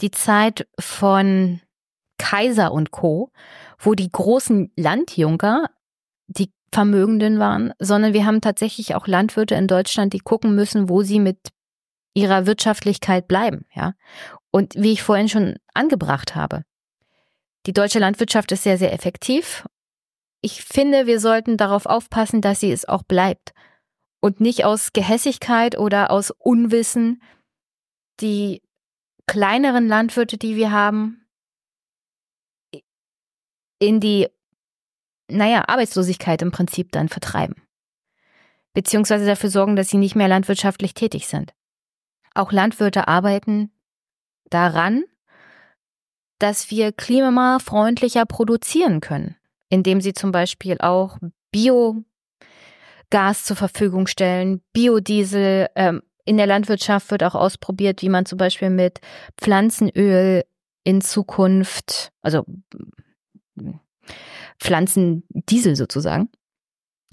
[0.00, 1.60] die Zeit von
[2.18, 3.30] Kaiser und Co.,
[3.78, 5.70] wo die großen Landjunker
[6.26, 11.02] die Vermögenden waren, sondern wir haben tatsächlich auch Landwirte in Deutschland, die gucken müssen, wo
[11.02, 11.38] sie mit
[12.14, 13.94] ihrer Wirtschaftlichkeit bleiben, ja.
[14.50, 16.64] Und wie ich vorhin schon angebracht habe,
[17.66, 19.66] die deutsche Landwirtschaft ist sehr, sehr effektiv.
[20.40, 23.52] Ich finde, wir sollten darauf aufpassen, dass sie es auch bleibt
[24.20, 27.22] und nicht aus Gehässigkeit oder aus Unwissen
[28.20, 28.62] die
[29.26, 31.26] kleineren Landwirte, die wir haben,
[33.78, 34.28] in die
[35.30, 37.56] naja, Arbeitslosigkeit im Prinzip dann vertreiben.
[38.74, 41.52] Beziehungsweise dafür sorgen, dass sie nicht mehr landwirtschaftlich tätig sind.
[42.34, 43.70] Auch Landwirte arbeiten
[44.50, 45.04] daran,
[46.38, 49.36] dass wir klimafreundlicher produzieren können,
[49.68, 51.18] indem sie zum Beispiel auch
[51.50, 52.04] Biogas
[53.42, 55.68] zur Verfügung stellen, Biodiesel.
[55.74, 59.00] Ähm, in der Landwirtschaft wird auch ausprobiert, wie man zum Beispiel mit
[59.36, 60.44] Pflanzenöl
[60.84, 62.44] in Zukunft, also
[64.60, 66.28] Pflanzendiesel sozusagen,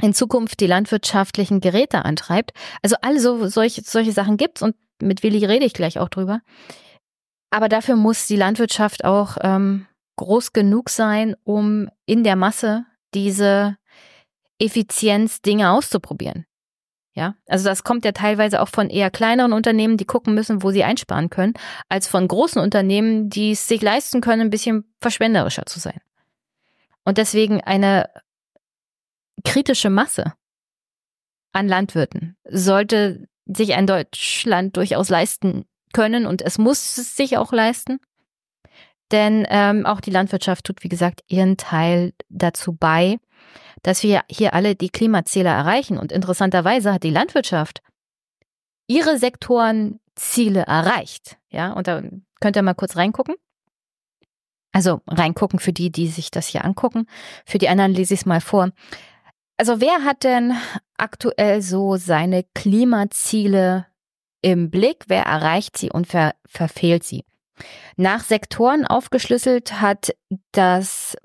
[0.02, 2.52] in Zukunft die landwirtschaftlichen Geräte antreibt.
[2.82, 6.42] Also all so, solche, solche Sachen gibt's und mit Willi rede ich gleich auch drüber.
[7.50, 13.78] Aber dafür muss die Landwirtschaft auch ähm, groß genug sein, um in der Masse diese
[14.60, 16.46] Effizienz-Dinge auszuprobieren.
[17.14, 20.72] Ja, also das kommt ja teilweise auch von eher kleineren Unternehmen, die gucken müssen, wo
[20.72, 21.54] sie einsparen können,
[21.88, 26.02] als von großen Unternehmen, die es sich leisten können, ein bisschen verschwenderischer zu sein.
[27.06, 28.10] Und deswegen eine
[29.44, 30.34] kritische Masse
[31.54, 37.54] an Landwirten sollte sich ein Deutschland durchaus leisten können und es muss es sich auch
[37.54, 38.00] leisten.
[39.12, 43.18] Denn ähm, auch die Landwirtschaft tut, wie gesagt, ihren Teil dazu bei,
[43.84, 46.00] dass wir hier alle die Klimaziele erreichen.
[46.00, 47.82] Und interessanterweise hat die Landwirtschaft
[48.88, 51.38] ihre Sektorenziele erreicht.
[51.50, 52.02] Ja, und da
[52.42, 53.36] könnt ihr mal kurz reingucken.
[54.76, 57.08] Also reingucken für die, die sich das hier angucken.
[57.46, 58.72] Für die anderen lese ich es mal vor.
[59.56, 60.54] Also wer hat denn
[60.98, 63.86] aktuell so seine Klimaziele
[64.42, 65.06] im Blick?
[65.08, 67.24] Wer erreicht sie und ver verfehlt sie?
[67.96, 70.14] Nach Sektoren aufgeschlüsselt hat
[70.52, 71.16] das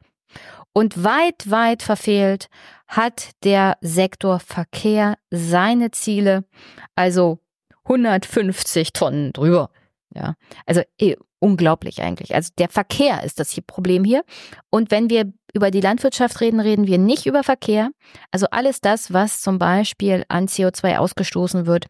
[0.71, 2.47] Und weit, weit verfehlt
[2.88, 6.45] hat der Sektor Verkehr seine Ziele,
[6.93, 7.39] also
[7.86, 9.71] 150 Tonnen drüber.
[10.13, 12.36] Ja, also eh, unglaublich eigentlich.
[12.36, 14.24] Also der Verkehr ist das hier Problem hier.
[14.69, 17.91] Und wenn wir über die Landwirtschaft reden, reden wir nicht über Verkehr.
[18.32, 21.88] Also alles das, was zum Beispiel an CO2 ausgestoßen wird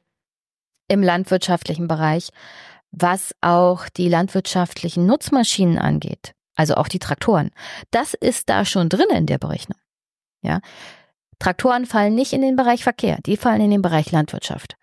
[0.88, 2.30] im landwirtschaftlichen Bereich,
[2.92, 7.52] was auch die landwirtschaftlichen Nutzmaschinen angeht, also auch die Traktoren.
[7.92, 9.80] Das ist da schon drin in der Berechnung.
[10.42, 10.62] Ja.
[11.38, 14.76] Traktoren fallen nicht in den Bereich Verkehr, die fallen in den Bereich Landwirtschaft.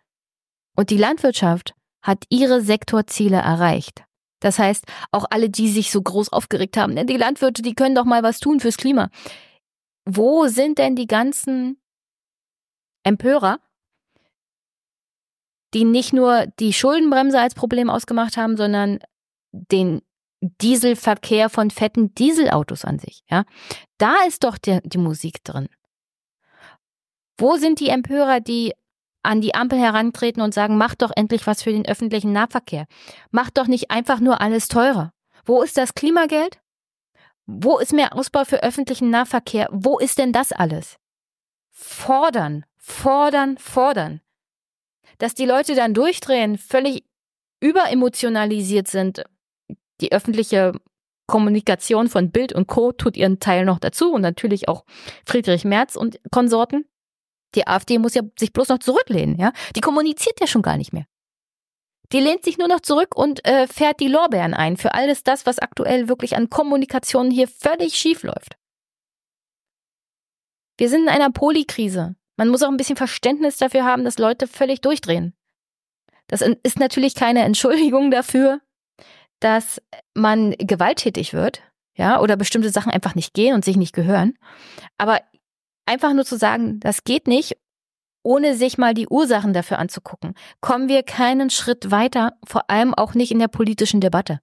[0.75, 1.75] Und die Landwirtschaft
[2.07, 4.05] hat ihre Sektorziele erreicht.
[4.41, 8.05] Das heißt, auch alle, die sich so groß aufgeregt haben, die Landwirte, die können doch
[8.05, 9.11] mal was tun fürs Klima.
[10.05, 11.81] Wo sind denn die ganzen
[13.03, 13.59] Empörer,
[15.75, 19.01] die nicht nur die Schuldenbremse als Problem ausgemacht haben, sondern
[19.53, 20.03] den
[20.41, 23.45] Dieselverkehr von fetten Dieselautos an sich, ja?
[23.99, 25.69] Da ist doch die, die Musik drin.
[27.39, 28.75] Wo sind die Empörer, die
[29.27, 32.87] an die Ampel herantreten und sagen, macht doch endlich was für den öffentlichen Nahverkehr.
[33.31, 35.13] Macht doch nicht einfach nur alles teurer.
[35.45, 36.61] Wo ist das Klimageld?
[37.47, 39.69] Wo ist mehr Ausbau für öffentlichen Nahverkehr?
[39.71, 40.97] Wo ist denn das alles?
[41.71, 44.21] Fordern, fordern, fordern.
[45.19, 47.05] Dass die Leute dann durchdrehen, völlig
[47.61, 49.25] überemotionalisiert sind.
[50.01, 50.73] Die öffentliche
[51.27, 52.93] Kommunikation von Bild und Co.
[52.93, 54.85] tut ihren Teil noch dazu und natürlich auch
[55.25, 56.87] Friedrich Merz und Konsorten.
[57.57, 59.53] Die AfD muss ja sich bloß noch zurücklehnen, ja.
[59.75, 61.07] Die kommuniziert ja schon gar nicht mehr.
[62.13, 65.45] Die lehnt sich nur noch zurück und äh, fährt die Lorbeeren ein für alles das,
[65.45, 68.57] was aktuell wirklich an Kommunikation hier völlig schief läuft.
[70.79, 72.15] Wir sind in einer Polikrise.
[72.37, 75.35] Man muss auch ein bisschen Verständnis dafür haben, dass Leute völlig durchdrehen.
[76.29, 78.61] Das ist natürlich keine Entschuldigung dafür,
[79.41, 79.81] dass
[80.15, 81.63] man gewalttätig wird,
[81.95, 84.35] ja, oder bestimmte Sachen einfach nicht gehen und sich nicht gehören.
[84.99, 85.21] Aber
[85.87, 87.57] einfach nur zu sagen, das geht nicht,
[88.23, 93.15] ohne sich mal die Ursachen dafür anzugucken, kommen wir keinen Schritt weiter, vor allem auch
[93.15, 94.41] nicht in der politischen Debatte.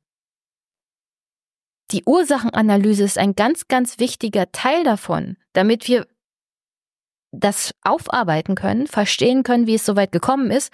[1.91, 6.07] Die Ursachenanalyse ist ein ganz, ganz wichtiger Teil davon, damit wir
[7.31, 10.71] das aufarbeiten können, verstehen können, wie es so weit gekommen ist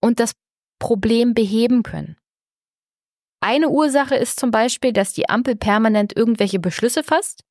[0.00, 0.32] und das
[0.78, 2.16] Problem beheben können.
[3.40, 7.44] Eine Ursache ist zum Beispiel, dass die Ampel permanent irgendwelche Beschlüsse fasst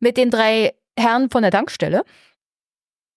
[0.00, 2.04] mit den drei Herren von der Tankstelle.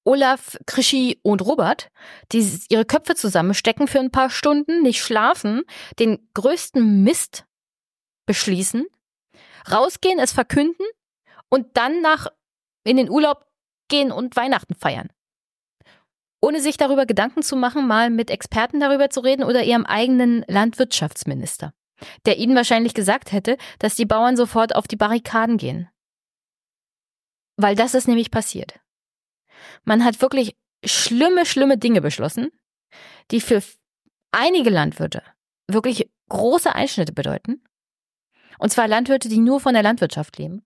[0.06, 1.90] Olaf, Krischi und Robert,
[2.32, 5.64] die ihre Köpfe zusammenstecken für ein paar Stunden, nicht schlafen,
[5.98, 7.46] den größten Mist
[8.26, 8.86] beschließen,
[9.72, 10.86] rausgehen, es verkünden
[11.50, 12.28] und dann nach
[12.84, 13.46] in den Urlaub
[13.88, 15.10] gehen und Weihnachten feiern.
[16.42, 20.44] Ohne sich darüber Gedanken zu machen, mal mit Experten darüber zu reden oder ihrem eigenen
[20.50, 21.74] Landwirtschaftsminister,
[22.26, 25.88] der ihnen wahrscheinlich gesagt hätte, dass die Bauern sofort auf die Barrikaden gehen.
[27.58, 28.80] Weil das ist nämlich passiert.
[29.84, 32.50] Man hat wirklich schlimme, schlimme Dinge beschlossen,
[33.32, 33.62] die für
[34.32, 35.24] einige Landwirte
[35.68, 37.64] wirklich große Einschnitte bedeuten.
[38.60, 40.66] Und zwar Landwirte, die nur von der Landwirtschaft leben.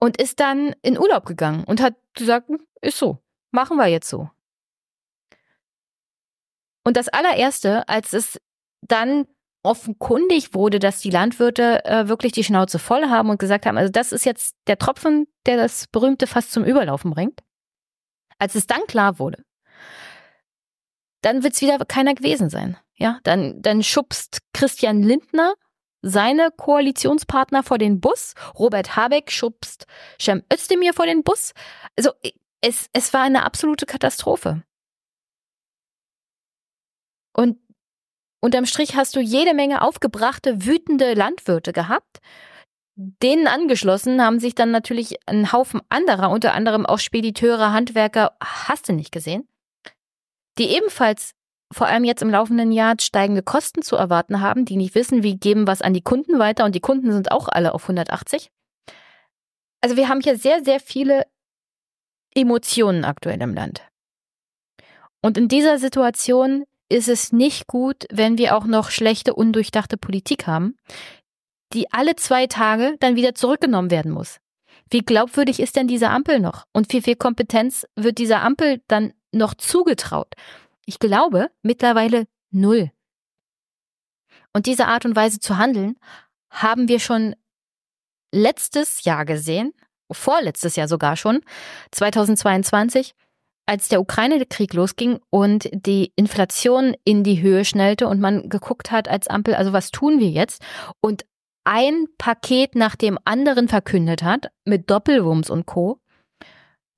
[0.00, 4.08] Und ist dann in Urlaub gegangen und hat gesagt, hm, ist so, machen wir jetzt
[4.08, 4.30] so.
[6.84, 8.40] Und das allererste, als es
[8.80, 9.28] dann
[9.62, 13.90] offenkundig wurde, dass die Landwirte äh, wirklich die Schnauze voll haben und gesagt haben, also
[13.90, 17.40] das ist jetzt der Tropfen, der das berühmte fast zum Überlaufen bringt.
[18.38, 19.44] Als es dann klar wurde,
[21.22, 22.76] dann wird es wieder keiner gewesen sein.
[22.96, 25.54] Ja, dann, dann schubst Christian Lindner
[26.02, 28.34] seine Koalitionspartner vor den Bus.
[28.58, 29.86] Robert Habeck schubst
[30.20, 31.52] Cem Özdemir vor den Bus.
[31.96, 32.10] Also
[32.60, 34.62] es, es war eine absolute Katastrophe.
[37.32, 37.58] Und
[38.42, 42.20] unterm Strich hast du jede Menge aufgebrachte, wütende Landwirte gehabt.
[42.94, 48.88] Denen angeschlossen haben sich dann natürlich ein Haufen anderer, unter anderem auch Spediteure, Handwerker, hast
[48.88, 49.48] du nicht gesehen,
[50.58, 51.34] die ebenfalls
[51.72, 55.38] vor allem jetzt im laufenden Jahr steigende Kosten zu erwarten haben, die nicht wissen, wie
[55.38, 58.50] geben was an die Kunden weiter und die Kunden sind auch alle auf 180.
[59.80, 61.26] Also wir haben hier sehr, sehr viele
[62.34, 63.82] Emotionen aktuell im Land.
[65.22, 70.46] Und in dieser Situation ist es nicht gut, wenn wir auch noch schlechte, undurchdachte Politik
[70.46, 70.76] haben,
[71.72, 74.38] die alle zwei Tage dann wieder zurückgenommen werden muss.
[74.90, 76.66] Wie glaubwürdig ist denn diese Ampel noch?
[76.72, 80.34] Und wie viel Kompetenz wird dieser Ampel dann noch zugetraut?
[80.84, 82.90] Ich glaube mittlerweile null.
[84.52, 85.96] Und diese Art und Weise zu handeln
[86.50, 87.34] haben wir schon
[88.32, 89.72] letztes Jahr gesehen,
[90.10, 91.40] vorletztes Jahr sogar schon,
[91.92, 93.14] 2022,
[93.72, 99.08] als der Ukraine-Krieg losging und die Inflation in die Höhe schnellte und man geguckt hat
[99.08, 100.62] als Ampel, also was tun wir jetzt?
[101.00, 101.24] Und
[101.64, 106.02] ein Paket nach dem anderen verkündet hat, mit Doppelwumms und Co.,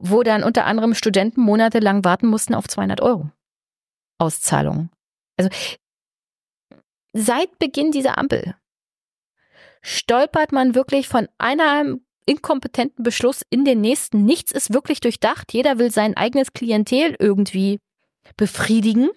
[0.01, 3.31] wo dann unter anderem Studenten monatelang warten mussten auf 200 Euro
[4.19, 4.91] Auszahlungen.
[5.39, 5.51] Also
[7.13, 8.57] seit Beginn dieser Ampel
[9.81, 14.25] stolpert man wirklich von einer inkompetenten Beschluss in den nächsten.
[14.25, 15.53] Nichts ist wirklich durchdacht.
[15.53, 17.81] Jeder will sein eigenes Klientel irgendwie
[18.37, 19.11] befriedigen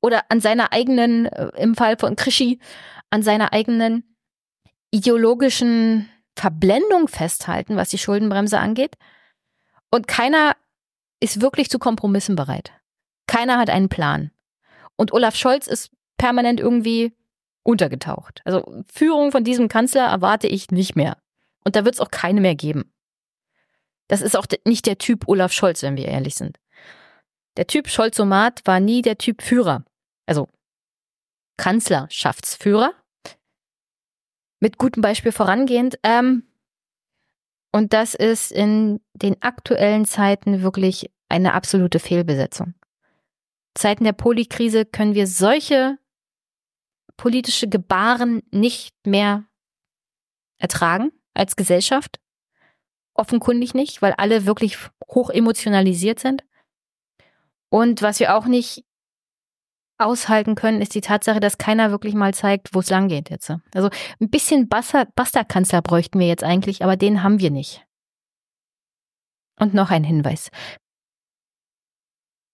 [0.00, 2.58] oder an seiner eigenen, äh, im Fall von Krischi,
[3.10, 4.16] an seiner eigenen
[4.90, 8.96] ideologischen Verblendung festhalten, was die Schuldenbremse angeht.
[9.90, 10.56] Und keiner
[11.20, 12.72] ist wirklich zu Kompromissen bereit.
[13.26, 14.30] Keiner hat einen Plan.
[14.96, 17.12] Und Olaf Scholz ist permanent irgendwie
[17.62, 18.40] untergetaucht.
[18.44, 21.16] Also Führung von diesem Kanzler erwarte ich nicht mehr.
[21.64, 22.92] Und da wird es auch keine mehr geben.
[24.08, 26.58] Das ist auch nicht der Typ Olaf Scholz, wenn wir ehrlich sind.
[27.56, 29.84] Der Typ Scholz-Somat war nie der Typ Führer.
[30.26, 30.48] Also
[31.56, 32.92] Kanzlerschaftsführer.
[34.60, 35.98] Mit gutem Beispiel vorangehend.
[36.02, 36.44] Ähm,
[37.72, 42.74] und das ist in den aktuellen Zeiten wirklich eine absolute Fehlbesetzung.
[43.74, 45.98] Zeiten der Polikrise können wir solche
[47.16, 49.44] politische Gebaren nicht mehr
[50.58, 52.20] ertragen als Gesellschaft.
[53.14, 56.44] Offenkundig nicht, weil alle wirklich hoch emotionalisiert sind.
[57.70, 58.84] Und was wir auch nicht
[59.98, 63.50] aushalten können, ist die Tatsache, dass keiner wirklich mal zeigt, wo es lang geht jetzt.
[63.74, 67.84] Also ein bisschen Bastardkanzler bräuchten wir jetzt eigentlich, aber den haben wir nicht.
[69.58, 70.50] Und noch ein Hinweis.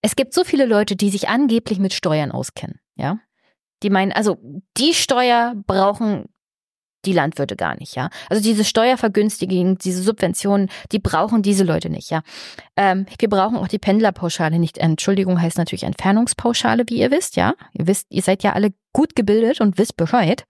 [0.03, 3.19] Es gibt so viele Leute, die sich angeblich mit Steuern auskennen, ja?
[3.83, 4.39] Die meinen, also
[4.77, 6.27] die Steuer brauchen
[7.07, 8.11] die Landwirte gar nicht, ja.
[8.29, 12.23] Also diese Steuervergünstigung, diese Subventionen, die brauchen diese Leute nicht, ja.
[12.77, 14.79] Ähm, wir brauchen auch die Pendlerpauschale nicht.
[14.79, 17.55] Entschuldigung heißt natürlich Entfernungspauschale, wie ihr wisst, ja.
[17.73, 20.45] Ihr wisst, ihr seid ja alle gut gebildet und wisst Bescheid.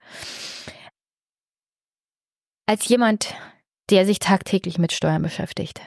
[2.65, 3.33] Als jemand,
[3.89, 5.79] der sich tagtäglich mit Steuern beschäftigt,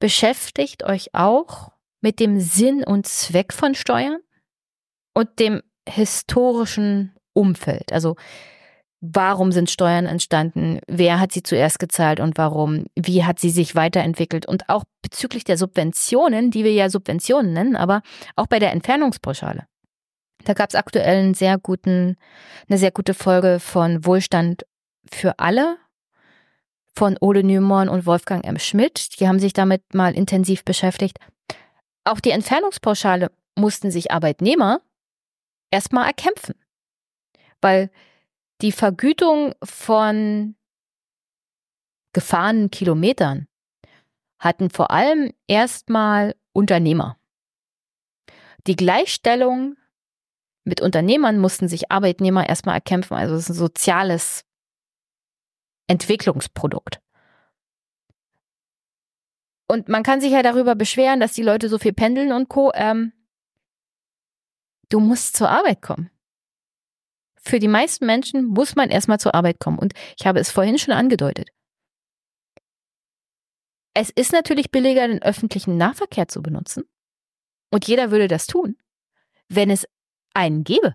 [0.00, 4.18] beschäftigt euch auch mit dem Sinn und Zweck von Steuern
[5.14, 7.92] und dem historischen Umfeld.
[7.92, 8.16] Also
[9.00, 10.80] warum sind Steuern entstanden?
[10.88, 12.86] Wer hat sie zuerst gezahlt und warum?
[12.96, 14.44] Wie hat sie sich weiterentwickelt?
[14.46, 18.02] Und auch bezüglich der Subventionen, die wir ja Subventionen nennen, aber
[18.34, 19.66] auch bei der Entfernungspauschale.
[20.44, 22.16] Da gab es aktuell einen sehr guten,
[22.68, 24.64] eine sehr gute Folge von Wohlstand
[25.10, 25.76] für alle
[26.94, 28.58] von Ole Nymorn und Wolfgang M.
[28.58, 29.20] Schmidt.
[29.20, 31.18] Die haben sich damit mal intensiv beschäftigt.
[32.02, 34.80] Auch die Entfernungspauschale mussten sich Arbeitnehmer
[35.70, 36.54] erstmal erkämpfen
[37.60, 37.90] weil
[38.60, 40.56] die Vergütung von
[42.12, 43.46] gefahrenen Kilometern
[44.38, 47.18] hatten vor allem erstmal Unternehmer.
[48.66, 49.76] Die Gleichstellung
[50.64, 53.16] mit Unternehmern mussten sich Arbeitnehmer erstmal erkämpfen.
[53.16, 54.44] Also es ist ein soziales
[55.86, 57.00] Entwicklungsprodukt.
[59.66, 62.72] Und man kann sich ja darüber beschweren, dass die Leute so viel pendeln und Co.
[62.74, 63.12] Ähm,
[64.88, 66.10] du musst zur Arbeit kommen.
[67.40, 69.78] Für die meisten Menschen muss man erstmal zur Arbeit kommen.
[69.78, 71.50] Und ich habe es vorhin schon angedeutet.
[73.94, 76.84] Es ist natürlich billiger, den öffentlichen Nahverkehr zu benutzen.
[77.70, 78.76] Und jeder würde das tun,
[79.48, 79.86] wenn es
[80.34, 80.94] einen gäbe.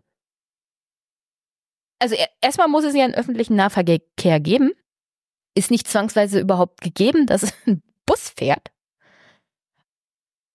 [1.99, 4.73] Also erstmal muss es ja einen öffentlichen Nahverkehr geben.
[5.55, 8.72] Ist nicht zwangsweise überhaupt gegeben, dass es ein Bus fährt.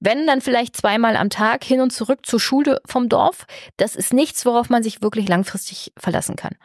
[0.01, 3.47] Wenn dann vielleicht zweimal am Tag hin und zurück zur Schule vom Dorf,
[3.77, 6.57] das ist nichts, worauf man sich wirklich langfristig verlassen kann.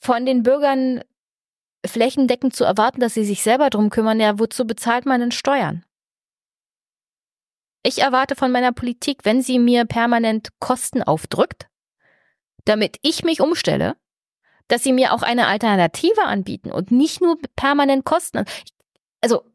[0.00, 1.02] Von den Bürgern
[1.86, 5.84] flächendeckend zu erwarten, dass sie sich selber drum kümmern, ja, wozu bezahlt man denn Steuern?
[7.84, 11.66] Ich erwarte von meiner Politik, wenn sie mir permanent Kosten aufdrückt,
[12.64, 13.96] damit ich mich umstelle,
[14.68, 18.44] dass sie mir auch eine Alternative anbieten und nicht nur permanent Kosten.
[19.20, 19.51] Also,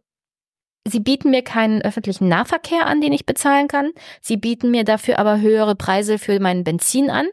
[0.89, 3.91] sie bieten mir keinen öffentlichen Nahverkehr an, den ich bezahlen kann.
[4.21, 7.27] Sie bieten mir dafür aber höhere Preise für meinen Benzin an.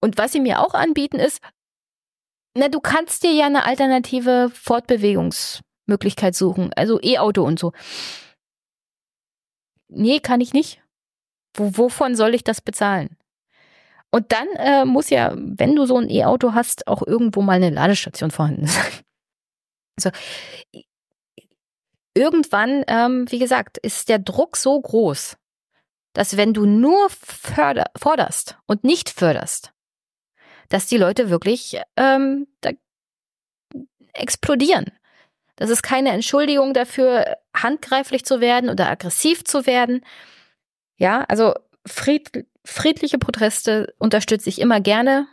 [0.00, 1.40] Und was sie mir auch anbieten ist,
[2.54, 7.72] na, du kannst dir ja eine alternative Fortbewegungsmöglichkeit suchen, also E-Auto und so
[9.88, 10.82] nee, kann ich nicht.
[11.54, 13.16] Wo, wovon soll ich das bezahlen?
[14.10, 17.70] Und dann äh, muss ja, wenn du so ein E-Auto hast, auch irgendwo mal eine
[17.70, 18.92] Ladestation vorhanden sein.
[19.96, 20.10] Also
[22.18, 25.36] irgendwann, ähm, wie gesagt, ist der Druck so groß,
[26.12, 29.72] dass wenn du nur förder, forderst und nicht förderst,
[30.68, 32.46] dass die Leute wirklich ähm,
[34.12, 34.86] explodieren.
[35.56, 40.04] Das ist keine Entschuldigung dafür, handgreiflich zu werden oder aggressiv zu werden.
[40.96, 41.54] Ja, also
[41.86, 45.26] fried, friedliche Proteste unterstütze ich immer gerne.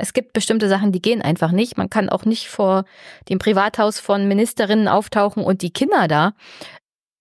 [0.00, 1.76] Es gibt bestimmte Sachen, die gehen einfach nicht.
[1.76, 2.84] Man kann auch nicht vor
[3.28, 6.34] dem Privathaus von Ministerinnen auftauchen und die Kinder da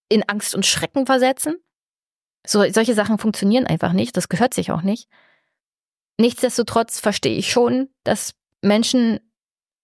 [0.10, 1.56] in Angst und Schrecken versetzen.
[2.46, 4.16] So, solche Sachen funktionieren einfach nicht.
[4.16, 5.10] Das gehört sich auch nicht.
[6.20, 9.20] Nichtsdestotrotz verstehe ich schon, dass Menschen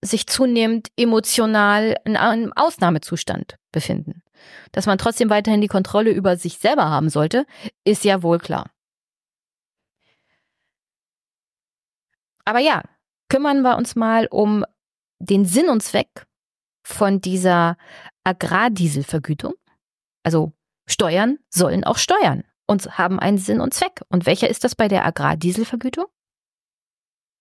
[0.01, 4.21] sich zunehmend emotional in einem Ausnahmezustand befinden.
[4.71, 7.47] Dass man trotzdem weiterhin die Kontrolle über sich selber haben sollte,
[7.85, 8.69] ist ja wohl klar.
[12.45, 12.83] Aber ja,
[13.29, 14.65] kümmern wir uns mal um
[15.19, 16.25] den Sinn und Zweck
[16.85, 17.77] von dieser
[18.23, 19.53] Agrardieselvergütung.
[20.23, 20.53] Also
[20.85, 24.01] Steuern sollen auch steuern und haben einen Sinn und Zweck.
[24.09, 26.05] Und welcher ist das bei der Agrardieselvergütung?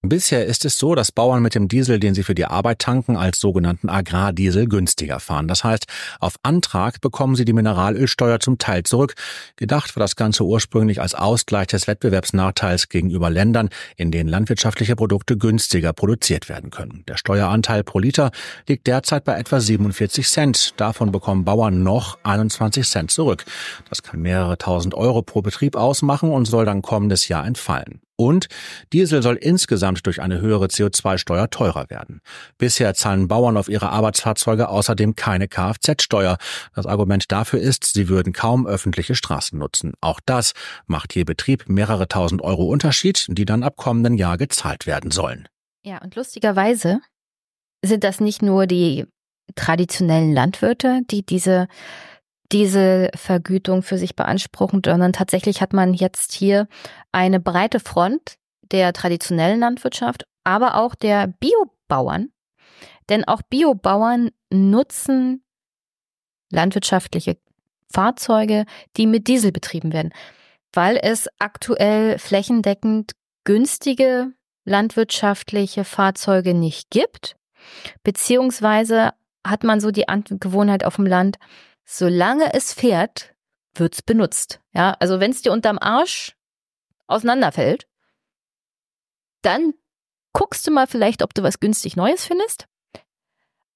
[0.04, 3.16] Bisher ist es so, dass Bauern mit dem Diesel, den sie für die Arbeit tanken,
[3.16, 5.46] als sogenannten Agrardiesel günstiger fahren.
[5.46, 5.86] Das heißt,
[6.18, 9.14] auf Antrag bekommen sie die Mineralölsteuer zum Teil zurück.
[9.54, 15.36] Gedacht war das Ganze ursprünglich als Ausgleich des Wettbewerbsnachteils gegenüber Ländern, in denen landwirtschaftliche Produkte
[15.36, 17.04] günstiger produziert werden können.
[17.06, 18.32] Der Steueranteil pro Liter
[18.66, 20.74] liegt derzeit bei etwa 47 Cent.
[20.80, 23.44] Davon bekommen Bauern noch 21 Cent zurück.
[23.88, 28.00] Das kann mehrere tausend Euro pro Betrieb ausmachen und soll dann kommendes Jahr entfallen.
[28.16, 28.46] Und
[28.92, 32.20] Diesel soll insgesamt durch eine höhere CO2-Steuer teurer werden.
[32.58, 36.36] Bisher zahlen Bauern auf ihre Arbeitsfahrzeuge außerdem keine Kfz-Steuer.
[36.74, 39.94] Das Argument dafür ist, sie würden kaum öffentliche Straßen nutzen.
[40.00, 40.52] Auch das
[40.86, 45.48] macht je Betrieb mehrere tausend Euro Unterschied, die dann ab kommenden Jahr gezahlt werden sollen.
[45.84, 47.00] Ja, und lustigerweise
[47.84, 49.06] sind das nicht nur die
[49.54, 51.66] traditionellen Landwirte, die diese
[52.52, 56.68] Dieselvergütung für sich beanspruchen, sondern tatsächlich hat man jetzt hier
[57.10, 62.30] eine breite Front der traditionellen Landwirtschaft, aber auch der Biobauern.
[63.08, 65.42] Denn auch Biobauern nutzen
[66.50, 67.38] landwirtschaftliche
[67.92, 68.64] Fahrzeuge,
[68.96, 70.12] die mit Diesel betrieben werden,
[70.72, 73.12] weil es aktuell flächendeckend
[73.44, 74.32] günstige
[74.64, 77.36] landwirtschaftliche Fahrzeuge nicht gibt,
[78.02, 79.10] beziehungsweise
[79.44, 80.04] hat man so die
[80.38, 81.38] Gewohnheit auf dem Land,
[81.84, 83.34] solange es fährt,
[83.74, 84.60] wird's benutzt.
[84.72, 86.36] Ja, also wenn es dir unterm Arsch
[87.06, 87.86] auseinanderfällt,
[89.42, 89.74] dann
[90.32, 92.66] guckst du mal vielleicht, ob du was günstig Neues findest.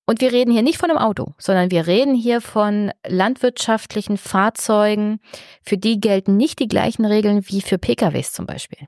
[0.09, 5.21] Und wir reden hier nicht von einem Auto, sondern wir reden hier von landwirtschaftlichen Fahrzeugen.
[5.63, 8.87] Für die gelten nicht die gleichen Regeln wie für PKWs zum Beispiel.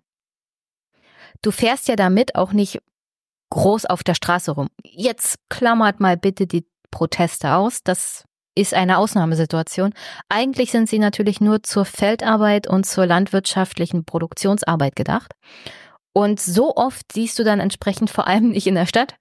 [1.43, 2.81] Du fährst ja damit auch nicht
[3.51, 4.69] groß auf der Straße rum.
[4.85, 7.83] Jetzt klammert mal bitte die Proteste aus.
[7.83, 8.28] Das
[8.59, 9.95] ist eine Ausnahmesituation.
[10.29, 15.33] Eigentlich sind sie natürlich nur zur Feldarbeit und zur landwirtschaftlichen Produktionsarbeit gedacht.
[16.13, 19.17] Und so oft siehst du dann entsprechend vor allem nicht in der Stadt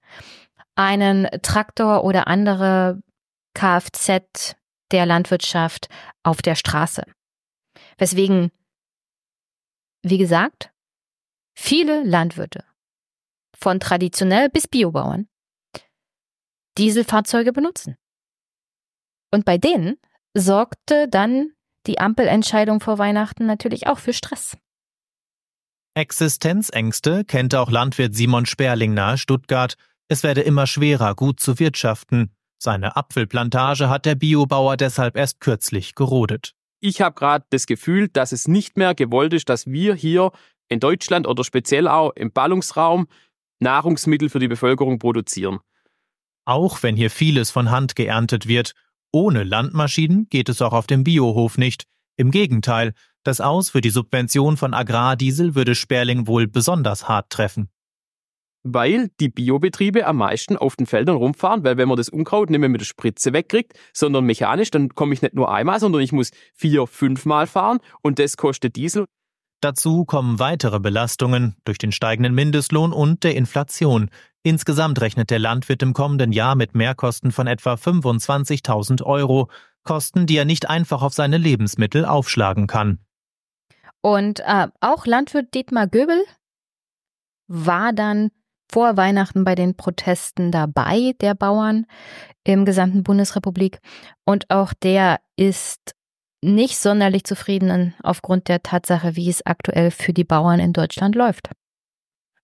[0.74, 3.00] einen Traktor oder andere
[3.54, 4.56] Kfz
[4.90, 5.88] der Landwirtschaft
[6.22, 7.02] auf der Straße.
[7.98, 8.50] Weswegen,
[10.02, 10.70] wie gesagt,
[11.56, 12.64] viele Landwirte
[13.56, 15.28] von traditionell bis Biobauern
[16.78, 17.96] Dieselfahrzeuge benutzen.
[19.30, 19.96] Und bei denen
[20.34, 21.50] sorgte dann
[21.86, 24.56] die Ampelentscheidung vor Weihnachten natürlich auch für Stress.
[25.94, 29.74] Existenzängste kennt auch Landwirt Simon Sperling nahe Stuttgart.
[30.08, 32.30] Es werde immer schwerer, gut zu wirtschaften.
[32.58, 36.54] Seine Apfelplantage hat der Biobauer deshalb erst kürzlich gerodet.
[36.80, 40.30] Ich habe gerade das Gefühl, dass es nicht mehr gewollt ist, dass wir hier
[40.68, 43.08] in Deutschland oder speziell auch im Ballungsraum
[43.60, 45.58] Nahrungsmittel für die Bevölkerung produzieren.
[46.44, 48.74] Auch wenn hier vieles von Hand geerntet wird,
[49.12, 51.84] ohne Landmaschinen geht es auch auf dem Biohof nicht.
[52.16, 52.92] Im Gegenteil,
[53.24, 57.68] das Aus für die Subvention von Agrardiesel würde Sperling wohl besonders hart treffen.
[58.64, 62.58] Weil die Biobetriebe am meisten auf den Feldern rumfahren, weil wenn man das Unkraut nicht
[62.58, 66.12] mehr mit der Spritze wegkriegt, sondern mechanisch, dann komme ich nicht nur einmal, sondern ich
[66.12, 69.06] muss vier, fünfmal fahren und das kostet Diesel.
[69.60, 74.08] Dazu kommen weitere Belastungen durch den steigenden Mindestlohn und der Inflation.
[74.42, 79.50] Insgesamt rechnet der Landwirt im kommenden Jahr mit Mehrkosten von etwa 25.000 Euro,
[79.84, 82.98] Kosten, die er nicht einfach auf seine Lebensmittel aufschlagen kann.
[84.00, 86.22] Und äh, auch Landwirt Dietmar Göbel
[87.48, 88.30] war dann
[88.70, 91.86] vor Weihnachten bei den Protesten dabei, der Bauern
[92.44, 93.78] im gesamten Bundesrepublik.
[94.24, 95.94] Und auch der ist
[96.42, 101.50] nicht sonderlich zufrieden aufgrund der Tatsache, wie es aktuell für die Bauern in Deutschland läuft.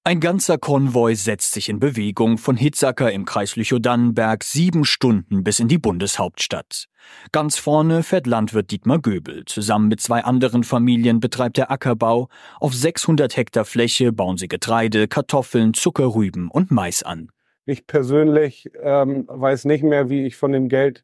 [0.07, 5.61] Ein ganzer Konvoi setzt sich in Bewegung von Hitzacker im Kreis Lüchow-Dannenberg sieben Stunden bis
[5.61, 6.89] in die Bundeshauptstadt.
[7.33, 9.47] Ganz vorne fährt Landwirt Dietmar Göbel.
[9.47, 12.29] Zusammen mit zwei anderen Familien betreibt er Ackerbau.
[12.61, 17.31] Auf 600 Hektar Fläche bauen sie Getreide, Kartoffeln, Zuckerrüben und Mais an.
[17.65, 21.03] Ich persönlich ähm, weiß nicht mehr, wie ich von dem Geld,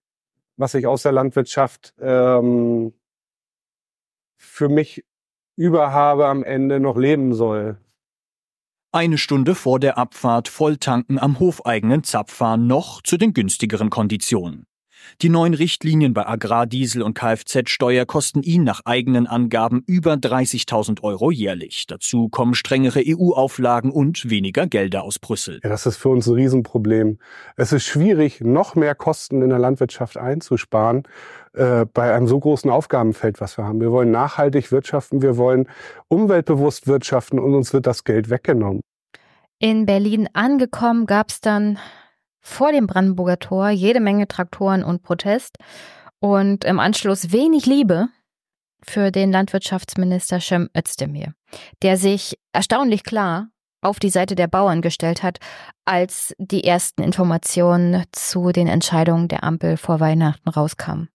[0.59, 2.93] was ich aus der Landwirtschaft ähm,
[4.37, 5.07] für mich
[5.57, 7.79] überhabe, am Ende noch leben soll.
[8.93, 14.67] Eine Stunde vor der Abfahrt volltanken am hofeigenen Zapfhahn noch zu den günstigeren Konditionen.
[15.23, 21.31] Die neuen Richtlinien bei Agrardiesel und Kfz-Steuer kosten ihn nach eigenen Angaben über 30.000 Euro
[21.31, 21.87] jährlich.
[21.87, 25.61] Dazu kommen strengere EU-Auflagen und weniger Gelder aus Brüssel.
[25.63, 27.19] Ja, das ist für uns ein Riesenproblem.
[27.57, 31.03] Es ist schwierig, noch mehr Kosten in der Landwirtschaft einzusparen
[31.53, 33.81] äh, bei einem so großen Aufgabenfeld, was wir haben.
[33.81, 35.69] Wir wollen nachhaltig wirtschaften, wir wollen
[36.09, 38.81] umweltbewusst wirtschaften und uns wird das Geld weggenommen.
[39.59, 41.79] In Berlin angekommen gab es dann
[42.41, 45.59] vor dem Brandenburger Tor jede Menge Traktoren und Protest
[46.21, 48.09] und im Anschluss wenig Liebe
[48.83, 51.35] für den Landwirtschaftsminister Cem Özdemir,
[51.83, 53.49] der sich erstaunlich klar
[53.83, 55.39] auf die Seite der Bauern gestellt hat,
[55.85, 61.09] als die ersten Informationen zu den Entscheidungen der Ampel vor Weihnachten rauskamen.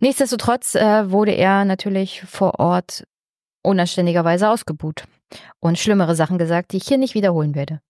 [0.00, 3.04] Nichtsdestotrotz äh, wurde er natürlich vor Ort
[3.62, 5.04] unanständigerweise ausgebuht
[5.60, 7.80] und schlimmere Sachen gesagt, die ich hier nicht wiederholen werde.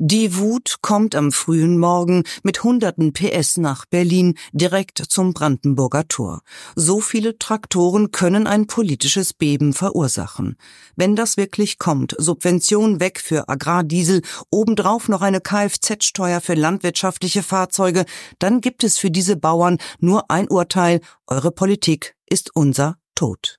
[0.00, 6.42] Die Wut kommt am frühen Morgen mit hunderten PS nach Berlin direkt zum Brandenburger Tor.
[6.76, 10.56] So viele Traktoren können ein politisches Beben verursachen.
[10.94, 14.22] Wenn das wirklich kommt, Subvention weg für Agrardiesel,
[14.52, 18.04] obendrauf noch eine Kfz-Steuer für landwirtschaftliche Fahrzeuge,
[18.38, 23.58] dann gibt es für diese Bauern nur ein Urteil, eure Politik ist unser Tod.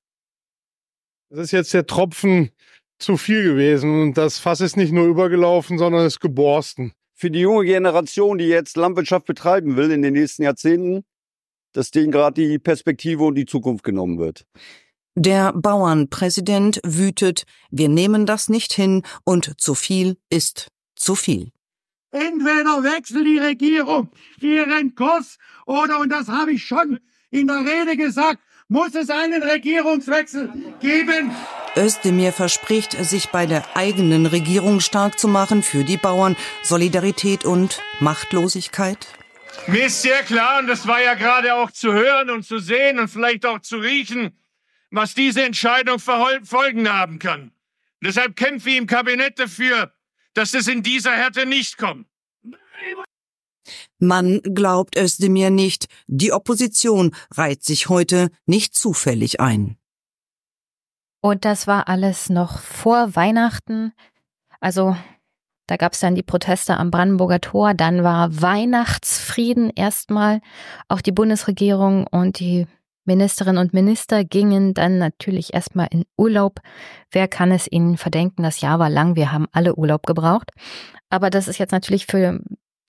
[1.29, 2.51] Das ist jetzt der Tropfen
[2.99, 4.01] zu viel gewesen.
[4.01, 6.93] Und das Fass ist nicht nur übergelaufen, sondern ist geborsten.
[7.13, 11.03] Für die junge Generation, die jetzt Landwirtschaft betreiben will in den nächsten Jahrzehnten,
[11.73, 14.45] dass denen gerade die Perspektive und die Zukunft genommen wird.
[15.15, 21.51] Der Bauernpräsident wütet, wir nehmen das nicht hin und zu viel ist zu viel.
[22.11, 24.09] Entweder wechselt die Regierung
[24.41, 26.99] ihren Kurs oder, und das habe ich schon
[27.31, 30.49] in der Rede gesagt, muss es einen Regierungswechsel
[30.79, 31.35] geben.
[31.75, 37.81] Özdemir verspricht, sich bei der eigenen Regierung stark zu machen für die Bauern, Solidarität und
[37.99, 39.07] Machtlosigkeit.
[39.67, 42.99] Mir ist sehr klar, und das war ja gerade auch zu hören und zu sehen
[42.99, 44.37] und vielleicht auch zu riechen,
[44.91, 47.51] was diese Entscheidung für Folgen haben kann.
[48.01, 49.93] Deshalb kämpfe ich im Kabinett dafür,
[50.33, 52.07] dass es in dieser Härte nicht kommt.
[53.99, 59.77] Man glaubt Özdemir nicht, die Opposition reiht sich heute nicht zufällig ein.
[61.21, 63.93] Und das war alles noch vor Weihnachten.
[64.61, 64.95] Also
[65.67, 70.41] da gab es dann die Proteste am Brandenburger Tor, dann war Weihnachtsfrieden erstmal.
[70.87, 72.65] Auch die Bundesregierung und die
[73.05, 76.59] Ministerinnen und Minister gingen dann natürlich erstmal in Urlaub.
[77.11, 78.43] Wer kann es ihnen verdenken?
[78.43, 80.51] Das Jahr war lang, wir haben alle Urlaub gebraucht.
[81.09, 82.39] Aber das ist jetzt natürlich für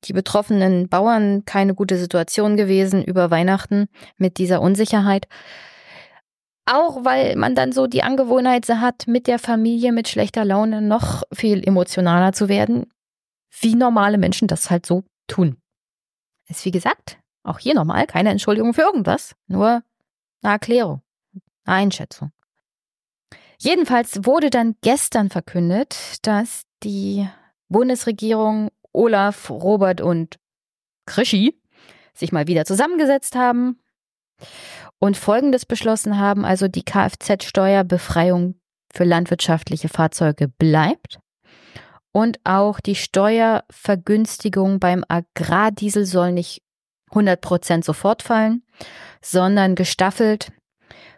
[0.04, 5.28] die betroffenen Bauern keine gute Situation gewesen über Weihnachten mit dieser Unsicherheit.
[6.66, 11.22] Auch weil man dann so die Angewohnheit hat, mit der Familie mit schlechter Laune noch
[11.32, 12.86] viel emotionaler zu werden,
[13.60, 15.56] wie normale Menschen das halt so tun.
[16.48, 19.82] Ist wie gesagt, auch hier nochmal keine Entschuldigung für irgendwas, nur
[20.42, 21.02] eine Erklärung,
[21.64, 22.32] eine Einschätzung.
[23.58, 27.28] Jedenfalls wurde dann gestern verkündet, dass die
[27.68, 30.38] Bundesregierung Olaf, Robert und
[31.06, 31.60] Krischi
[32.14, 33.80] sich mal wieder zusammengesetzt haben
[34.98, 38.56] und Folgendes beschlossen haben, also die Kfz-Steuerbefreiung
[38.92, 41.18] für landwirtschaftliche Fahrzeuge bleibt
[42.12, 46.62] und auch die Steuervergünstigung beim Agrardiesel soll nicht
[47.10, 48.64] 100 Prozent sofort fallen,
[49.22, 50.52] sondern gestaffelt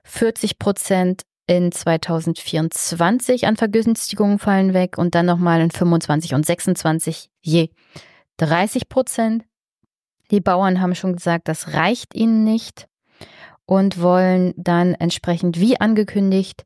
[0.05, 7.31] 40 Prozent in 2024 an Vergünstigungen fallen weg und dann nochmal in 25 und 26
[7.41, 7.71] je
[8.39, 9.45] 30 Prozent.
[10.31, 12.89] Die Bauern haben schon gesagt, das reicht ihnen nicht
[13.67, 16.65] und wollen dann entsprechend wie angekündigt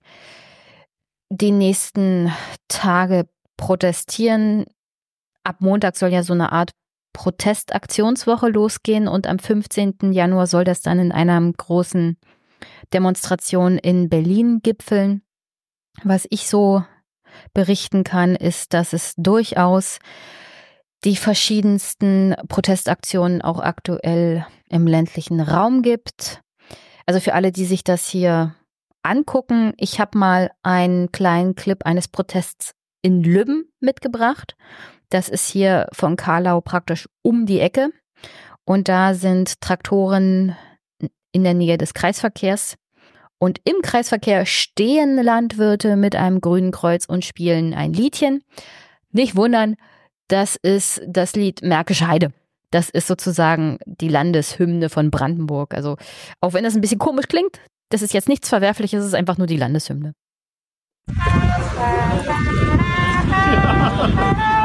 [1.31, 2.33] die nächsten
[2.69, 4.67] Tage protestieren.
[5.43, 6.71] Ab Montag soll ja so eine Art
[7.13, 10.13] Protestaktionswoche losgehen und am 15.
[10.13, 12.19] Januar soll das dann in einer großen
[12.93, 15.23] Demonstration in Berlin gipfeln.
[16.03, 16.85] Was ich so
[17.55, 19.99] berichten kann, ist, dass es durchaus
[21.05, 26.43] die verschiedensten Protestaktionen auch aktuell im ländlichen Raum gibt.
[27.07, 28.55] Also für alle, die sich das hier
[29.03, 34.57] angucken, ich habe mal einen kleinen Clip eines Protests in Lübben mitgebracht.
[35.11, 37.91] Das ist hier von Karlau praktisch um die Ecke.
[38.65, 40.57] Und da sind Traktoren
[41.37, 42.77] in der Nähe des Kreisverkehrs.
[43.39, 48.43] Und im Kreisverkehr stehen Landwirte mit einem grünen Kreuz und spielen ein Liedchen.
[49.13, 49.77] Nicht wundern,
[50.29, 52.33] das ist das Lied Märkische Heide.
[52.71, 55.75] Das ist sozusagen die Landeshymne von Brandenburg.
[55.75, 55.99] Also,
[56.41, 57.61] auch wenn das ein bisschen komisch klingt,
[57.91, 60.15] das ist jetzt nichts Verwerfliches, es ist einfach nur die Landeshymne.
[64.27, 64.53] Ja,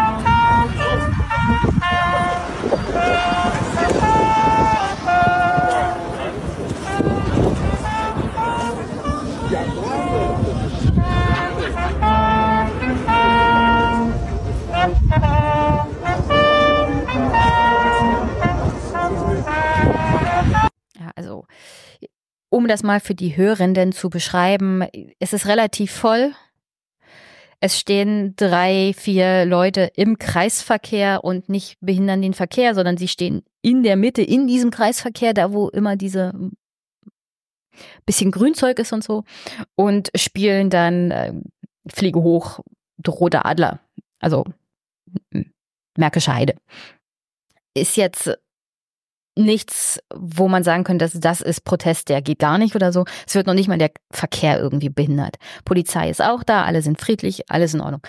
[22.72, 24.84] das mal für die Hörenden zu beschreiben,
[25.20, 26.34] es ist relativ voll.
[27.60, 33.44] Es stehen drei, vier Leute im Kreisverkehr und nicht behindern den Verkehr, sondern sie stehen
[33.62, 36.34] in der Mitte, in diesem Kreisverkehr, da wo immer diese
[38.06, 39.24] bisschen Grünzeug ist und so,
[39.76, 41.34] und spielen dann äh,
[41.88, 42.62] Fliege hoch,
[43.08, 43.80] rote Adler.
[44.20, 44.46] Also
[45.98, 46.56] Märkische Heide.
[47.74, 48.38] Ist jetzt
[49.42, 53.06] nichts, wo man sagen könnte, dass das ist Protest, der geht gar nicht oder so.
[53.28, 55.38] Es wird noch nicht mal der Verkehr irgendwie behindert.
[55.66, 58.02] Polizei ist auch da, alle sind friedlich, alles in Ordnung.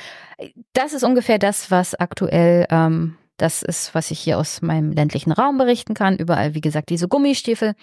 [0.73, 5.33] Das ist ungefähr das, was aktuell, ähm, das ist, was ich hier aus meinem ländlichen
[5.33, 6.17] Raum berichten kann.
[6.17, 7.75] Überall, wie gesagt, diese Gummistiefel.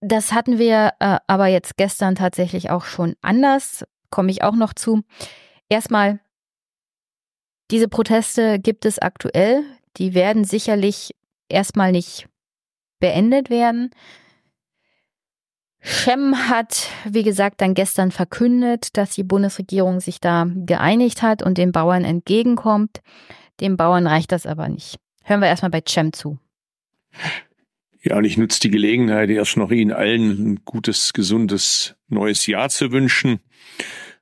[0.00, 3.84] Das hatten wir äh, aber jetzt gestern tatsächlich auch schon anders.
[4.10, 5.02] Komme ich auch noch zu.
[5.68, 6.20] Erstmal,
[7.70, 9.62] diese Proteste gibt es aktuell.
[9.96, 11.14] Die werden sicherlich
[11.48, 12.26] erstmal nicht
[13.02, 13.90] beendet werden.
[15.80, 21.58] Schem hat, wie gesagt, dann gestern verkündet, dass die Bundesregierung sich da geeinigt hat und
[21.58, 23.02] den Bauern entgegenkommt.
[23.60, 25.00] Den Bauern reicht das aber nicht.
[25.24, 26.38] Hören wir erstmal bei Cem zu.
[28.00, 32.68] Ja, und ich nutze die Gelegenheit, erst noch Ihnen allen ein gutes, gesundes neues Jahr
[32.68, 33.40] zu wünschen.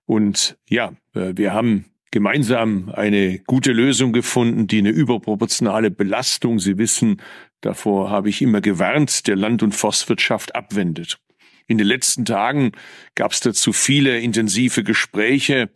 [0.06, 6.78] Und ja, äh, wir haben gemeinsam eine gute Lösung gefunden, die eine überproportionale Belastung, Sie
[6.78, 7.20] wissen,
[7.60, 11.18] davor habe ich immer gewarnt, der Land- und Forstwirtschaft abwendet.
[11.66, 12.72] In den letzten Tagen
[13.14, 15.70] gab es dazu viele intensive Gespräche,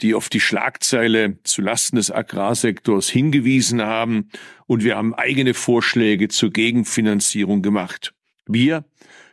[0.00, 4.30] die auf die Schlagzeile zulasten des Agrarsektors hingewiesen haben,
[4.66, 8.14] und wir haben eigene Vorschläge zur Gegenfinanzierung gemacht.
[8.46, 8.84] Wir,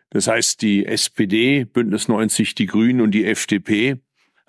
[0.09, 3.97] das heißt die SPD, Bündnis 90, die Grünen und die FDP,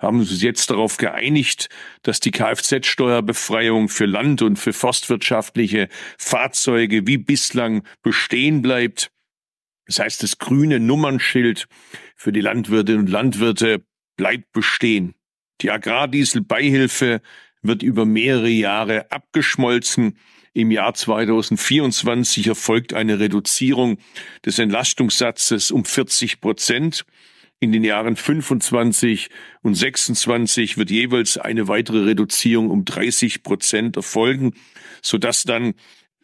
[0.03, 1.69] haben uns jetzt darauf geeinigt,
[2.03, 9.11] dass die Kfz-Steuerbefreiung für Land- und für forstwirtschaftliche Fahrzeuge wie bislang bestehen bleibt.
[9.87, 11.67] Das heißt, das grüne Nummernschild
[12.15, 13.85] für die Landwirtinnen und Landwirte
[14.15, 15.15] bleibt bestehen.
[15.61, 17.21] Die Agrardieselbeihilfe
[17.61, 20.17] wird über mehrere Jahre abgeschmolzen.
[20.53, 23.97] Im Jahr 2024 erfolgt eine Reduzierung
[24.45, 27.05] des Entlastungssatzes um 40 Prozent.
[27.63, 29.29] In den Jahren 25
[29.61, 34.51] und 26 wird jeweils eine weitere Reduzierung um 30 Prozent erfolgen,
[35.01, 35.73] sodass dann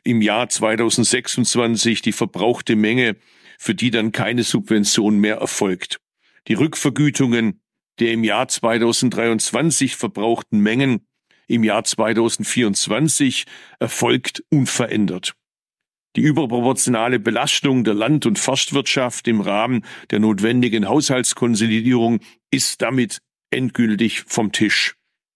[0.04, 3.16] im Jahr 2026 die verbrauchte Menge,
[3.58, 6.02] für die dann keine Subvention mehr erfolgt.
[6.50, 7.62] Die Rückvergütungen
[8.00, 11.08] der im Jahr 2023 verbrauchten Mengen
[11.48, 13.46] im Jahr 2024
[13.80, 15.39] erfolgt unverändert.
[16.16, 23.20] Die überproportionale Belastung der Land- und Forstwirtschaft im Rahmen der notwendigen Haushaltskonsolidierung ist damit
[23.51, 24.95] endgültig vom Tisch.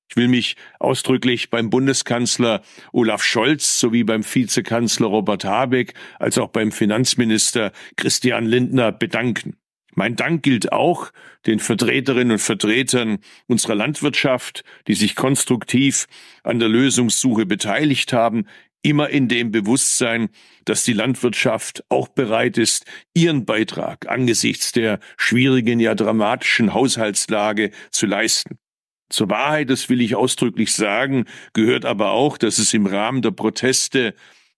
[0.09, 2.61] Ich will mich ausdrücklich beim Bundeskanzler
[2.91, 9.55] Olaf Scholz sowie beim Vizekanzler Robert Habeck als auch beim Finanzminister Christian Lindner bedanken.
[9.95, 11.11] Mein Dank gilt auch
[11.45, 16.07] den Vertreterinnen und Vertretern unserer Landwirtschaft, die sich konstruktiv
[16.43, 18.47] an der Lösungssuche beteiligt haben,
[18.84, 20.29] immer in dem Bewusstsein,
[20.65, 28.05] dass die Landwirtschaft auch bereit ist, ihren Beitrag angesichts der schwierigen, ja dramatischen Haushaltslage zu
[28.05, 28.59] leisten.
[29.09, 33.31] Zur Wahrheit, das will ich ausdrücklich sagen, gehört aber auch, dass es im Rahmen der
[33.31, 34.13] Proteste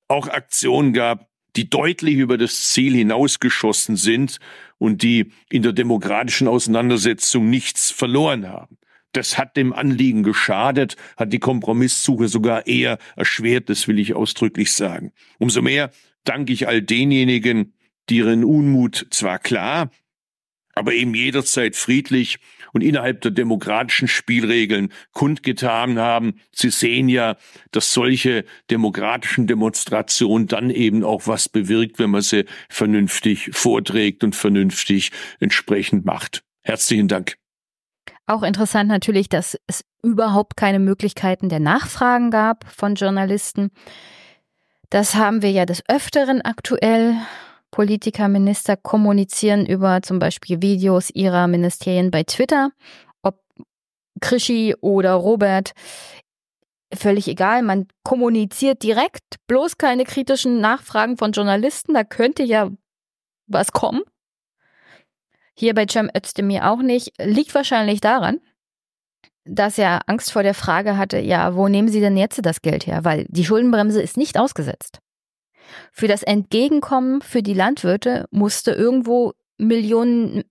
[0.08, 4.40] auch Aktionen gab, die deutlich über das Ziel hinausgeschossen sind
[4.78, 8.78] und die in der demokratischen Auseinandersetzung nichts verloren haben.
[9.16, 14.74] Das hat dem Anliegen geschadet, hat die Kompromisssuche sogar eher erschwert, das will ich ausdrücklich
[14.74, 15.14] sagen.
[15.40, 15.92] Umso mehr
[16.26, 17.74] danke ich all denjenigen,
[18.10, 19.90] die ihren Unmut zwar klar,
[20.74, 22.40] aber eben jederzeit friedlich
[22.74, 26.42] und innerhalb der demokratischen Spielregeln kundgetan haben.
[26.52, 27.38] Sie sehen ja,
[27.72, 34.36] dass solche demokratischen Demonstrationen dann eben auch was bewirkt, wenn man sie vernünftig vorträgt und
[34.36, 36.44] vernünftig entsprechend macht.
[36.64, 37.38] Herzlichen Dank.
[38.28, 43.72] Auch interessant natürlich, dass es überhaupt keine Möglichkeiten der Nachfragen gab von Journalisten.
[44.90, 47.16] Das haben wir ja des Öfteren aktuell.
[47.72, 52.72] Politiker, Minister kommunizieren über zum Beispiel Videos ihrer Ministerien bei Twitter.
[53.22, 53.42] Ob
[54.22, 55.74] Krischi oder Robert,
[56.94, 57.64] völlig egal.
[57.64, 61.94] Man kommuniziert direkt, bloß keine kritischen Nachfragen von Journalisten.
[61.94, 62.70] Da könnte ja
[63.48, 64.02] was kommen.
[65.56, 67.14] Hier bei Cem Özdemir auch nicht.
[67.18, 68.40] Liegt wahrscheinlich daran,
[69.46, 72.88] dass er Angst vor der Frage hatte, ja, wo nehmen Sie denn jetzt das Geld
[72.88, 73.04] her?
[73.04, 75.00] Weil die Schuldenbremse ist nicht ausgesetzt.
[75.92, 80.46] Für das Entgegenkommen für die Landwirte musste irgendwo millionenmäßig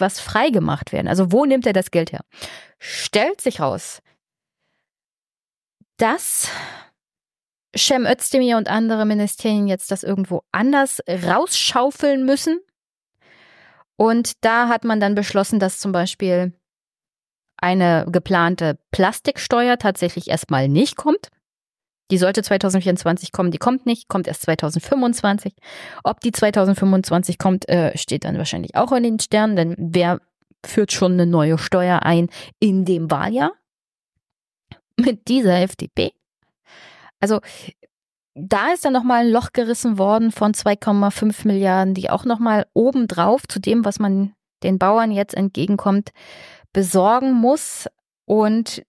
[0.00, 1.08] was freigemacht werden.
[1.08, 2.20] Also wo nimmt er das Geld her?
[2.78, 4.00] Stellt sich raus,
[5.96, 6.48] dass
[7.76, 12.60] Cem Özdemir und andere Ministerien jetzt das irgendwo anders rausschaufeln müssen.
[13.98, 16.52] Und da hat man dann beschlossen, dass zum Beispiel
[17.56, 21.30] eine geplante Plastiksteuer tatsächlich erstmal nicht kommt.
[22.12, 25.52] Die sollte 2024 kommen, die kommt nicht, kommt erst 2025.
[26.04, 30.20] Ob die 2025 kommt, äh, steht dann wahrscheinlich auch in den Sternen, denn wer
[30.64, 32.28] führt schon eine neue Steuer ein
[32.60, 33.52] in dem Wahljahr?
[34.96, 36.12] Mit dieser FDP?
[37.18, 37.40] Also
[38.38, 43.46] da ist dann nochmal ein Loch gerissen worden von 2,5 Milliarden, die auch nochmal obendrauf
[43.48, 44.32] zu dem, was man
[44.62, 46.10] den Bauern jetzt entgegenkommt,
[46.72, 47.88] besorgen muss.
[48.26, 48.82] Und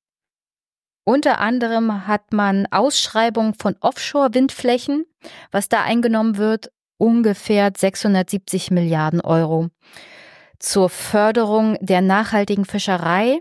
[1.03, 5.05] unter anderem hat man Ausschreibung von Offshore-Windflächen,
[5.51, 9.69] was da eingenommen wird, ungefähr 670 Milliarden Euro
[10.59, 13.39] zur Förderung der nachhaltigen Fischerei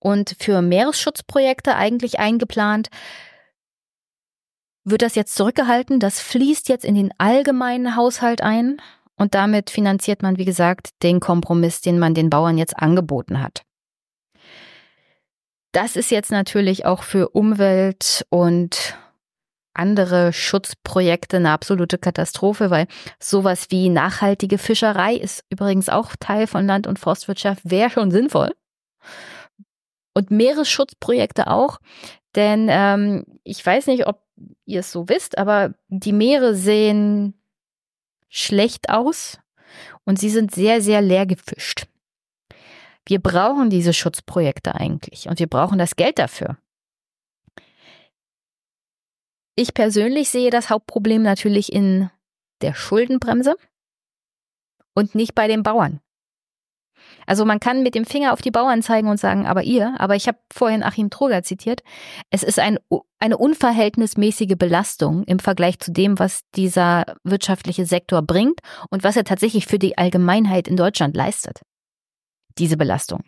[0.00, 2.88] und für Meeresschutzprojekte eigentlich eingeplant.
[4.90, 6.00] Wird das jetzt zurückgehalten?
[6.00, 8.80] Das fließt jetzt in den allgemeinen Haushalt ein
[9.16, 13.64] und damit finanziert man, wie gesagt, den Kompromiss, den man den Bauern jetzt angeboten hat.
[15.72, 18.96] Das ist jetzt natürlich auch für Umwelt und
[19.74, 22.86] andere Schutzprojekte eine absolute Katastrophe, weil
[23.20, 28.54] sowas wie nachhaltige Fischerei ist übrigens auch Teil von Land- und Forstwirtschaft, wäre schon sinnvoll.
[30.14, 31.78] Und Meeresschutzprojekte auch,
[32.34, 34.27] denn ähm, ich weiß nicht, ob
[34.64, 37.34] ihr es so wisst, aber die Meere sehen
[38.28, 39.38] schlecht aus
[40.04, 41.86] und sie sind sehr, sehr leer gefischt.
[43.06, 46.58] Wir brauchen diese Schutzprojekte eigentlich und wir brauchen das Geld dafür.
[49.56, 52.10] Ich persönlich sehe das Hauptproblem natürlich in
[52.60, 53.56] der Schuldenbremse
[54.94, 56.00] und nicht bei den Bauern.
[57.28, 60.16] Also man kann mit dem Finger auf die Bauern zeigen und sagen, aber ihr, aber
[60.16, 61.82] ich habe vorhin Achim Troger zitiert,
[62.30, 62.78] es ist ein,
[63.18, 68.60] eine unverhältnismäßige Belastung im Vergleich zu dem, was dieser wirtschaftliche Sektor bringt
[68.90, 71.60] und was er tatsächlich für die Allgemeinheit in Deutschland leistet
[72.56, 73.22] diese Belastung.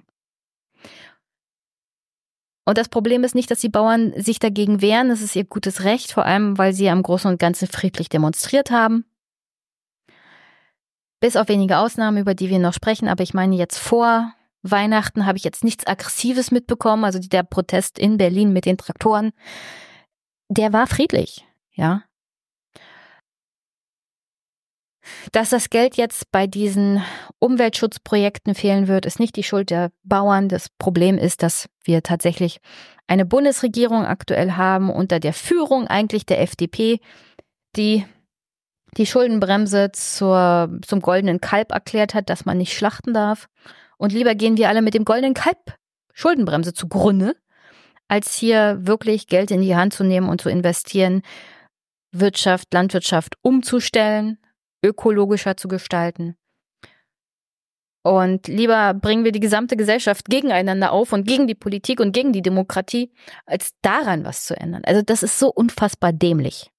[2.66, 5.08] Und das Problem ist nicht, dass die Bauern sich dagegen wehren.
[5.08, 8.70] Das ist ihr gutes Recht, vor allem, weil sie am Großen und Ganzen friedlich demonstriert
[8.70, 9.04] haben.
[11.20, 13.08] Bis auf wenige Ausnahmen, über die wir noch sprechen.
[13.08, 17.04] Aber ich meine, jetzt vor Weihnachten habe ich jetzt nichts Aggressives mitbekommen.
[17.04, 19.32] Also der Protest in Berlin mit den Traktoren,
[20.48, 22.02] der war friedlich, ja.
[25.32, 27.02] Dass das Geld jetzt bei diesen
[27.38, 30.48] Umweltschutzprojekten fehlen wird, ist nicht die Schuld der Bauern.
[30.48, 32.60] Das Problem ist, dass wir tatsächlich
[33.06, 37.00] eine Bundesregierung aktuell haben unter der Führung eigentlich der FDP,
[37.76, 38.04] die
[38.96, 43.48] die Schuldenbremse zur, zum goldenen Kalb erklärt hat, dass man nicht schlachten darf.
[43.98, 45.74] Und lieber gehen wir alle mit dem goldenen Kalb
[46.12, 47.36] Schuldenbremse zugrunde,
[48.08, 51.22] als hier wirklich Geld in die Hand zu nehmen und zu investieren,
[52.12, 54.38] Wirtschaft, Landwirtschaft umzustellen,
[54.84, 56.36] ökologischer zu gestalten.
[58.02, 62.32] Und lieber bringen wir die gesamte Gesellschaft gegeneinander auf und gegen die Politik und gegen
[62.32, 63.12] die Demokratie,
[63.44, 64.82] als daran was zu ändern.
[64.84, 66.69] Also das ist so unfassbar dämlich.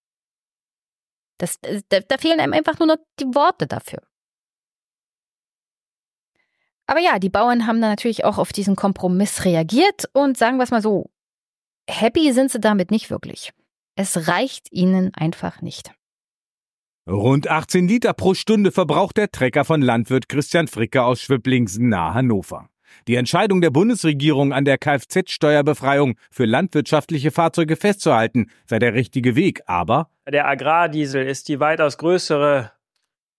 [1.42, 4.00] Das, da, da fehlen einem einfach nur noch die Worte dafür.
[6.86, 10.64] Aber ja, die Bauern haben dann natürlich auch auf diesen Kompromiss reagiert und sagen wir
[10.64, 11.10] es mal so,
[11.90, 13.54] happy sind sie damit nicht wirklich.
[13.96, 15.92] Es reicht ihnen einfach nicht.
[17.10, 22.14] Rund 18 Liter pro Stunde verbraucht der Trecker von Landwirt Christian Fricke aus Schwiblingsen nahe
[22.14, 22.71] Hannover.
[23.08, 29.62] Die Entscheidung der Bundesregierung an der Kfz-Steuerbefreiung für landwirtschaftliche Fahrzeuge festzuhalten, sei der richtige Weg,
[29.66, 32.72] aber der Agrardiesel ist die weitaus größere,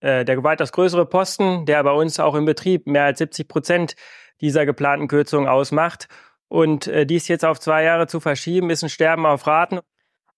[0.01, 3.95] äh, der weitaus größere Posten, der bei uns auch im Betrieb mehr als 70 Prozent
[4.41, 6.09] dieser geplanten Kürzung ausmacht.
[6.49, 9.81] Und äh, dies jetzt auf zwei Jahre zu verschieben, ist ein Sterben auf Raten.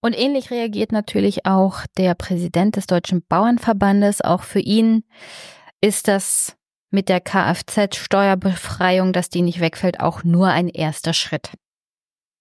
[0.00, 4.20] Und ähnlich reagiert natürlich auch der Präsident des Deutschen Bauernverbandes.
[4.20, 5.04] Auch für ihn
[5.80, 6.56] ist das
[6.94, 11.50] mit der Kfz-Steuerbefreiung, dass die nicht wegfällt, auch nur ein erster Schritt.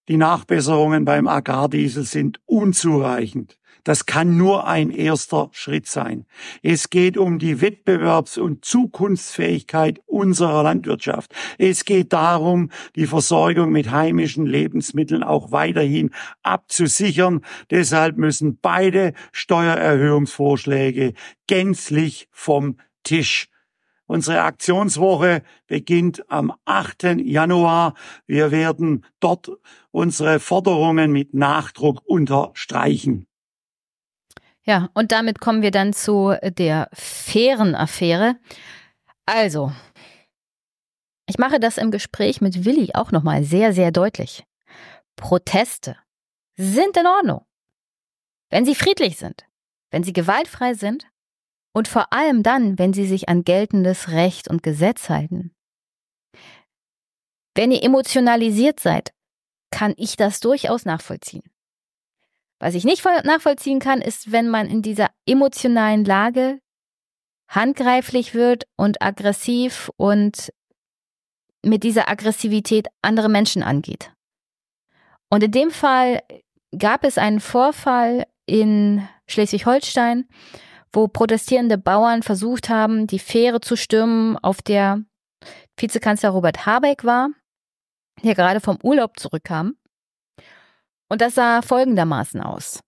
[0.08, 3.58] Die Nachbesserungen beim Agrardiesel sind unzureichend.
[3.84, 6.24] Das kann nur ein erster Schritt sein.
[6.62, 11.34] Es geht um die Wettbewerbs- und Zukunftsfähigkeit unserer Landwirtschaft.
[11.58, 17.42] Es geht darum, die Versorgung mit heimischen Lebensmitteln auch weiterhin abzusichern.
[17.70, 21.12] Deshalb müssen beide Steuererhöhungsvorschläge
[21.46, 23.48] gänzlich vom Tisch.
[24.06, 27.20] Unsere Aktionswoche beginnt am 8.
[27.20, 27.94] Januar.
[28.26, 29.50] Wir werden dort
[29.90, 33.26] unsere Forderungen mit Nachdruck unterstreichen.
[34.62, 38.36] Ja, und damit kommen wir dann zu der fairen Affäre.
[39.26, 39.72] Also,
[41.26, 44.44] ich mache das im Gespräch mit Willi auch nochmal sehr, sehr deutlich.
[45.16, 45.96] Proteste
[46.56, 47.46] sind in Ordnung.
[48.50, 49.46] Wenn sie friedlich sind,
[49.90, 51.06] wenn sie gewaltfrei sind
[51.74, 55.54] und vor allem dann, wenn sie sich an geltendes Recht und Gesetz halten.
[57.54, 59.12] Wenn ihr emotionalisiert seid,
[59.70, 61.42] kann ich das durchaus nachvollziehen.
[62.60, 66.60] Was ich nicht nachvollziehen kann, ist, wenn man in dieser emotionalen Lage
[67.48, 70.52] handgreiflich wird und aggressiv und
[71.62, 74.12] mit dieser Aggressivität andere Menschen angeht.
[75.28, 76.22] Und in dem Fall
[76.76, 80.28] gab es einen Vorfall in Schleswig-Holstein,
[80.94, 85.02] wo protestierende Bauern versucht haben, die Fähre zu stürmen, auf der
[85.76, 87.30] Vizekanzler Robert Habeck war,
[88.22, 89.76] der gerade vom Urlaub zurückkam.
[91.08, 92.80] Und das sah folgendermaßen aus.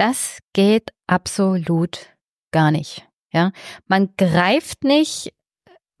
[0.00, 2.16] Das geht absolut
[2.52, 3.06] gar nicht.
[3.34, 3.52] Ja,
[3.86, 5.34] man greift nicht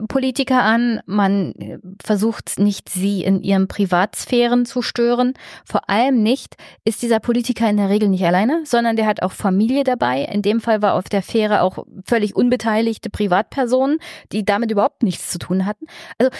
[0.08, 5.34] Politiker an, man äh, versucht nicht, sie in ihren Privatsphären zu stören.
[5.66, 9.32] Vor allem nicht ist dieser Politiker in der Regel nicht alleine, sondern der hat auch
[9.32, 10.22] Familie dabei.
[10.22, 13.98] In dem Fall war auf der Fähre auch völlig unbeteiligte Privatpersonen,
[14.32, 15.84] die damit überhaupt nichts zu tun hatten.
[16.16, 16.30] Also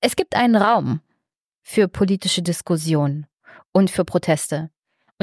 [0.00, 1.00] es gibt einen Raum
[1.64, 3.26] für politische Diskussionen
[3.72, 4.70] und für Proteste.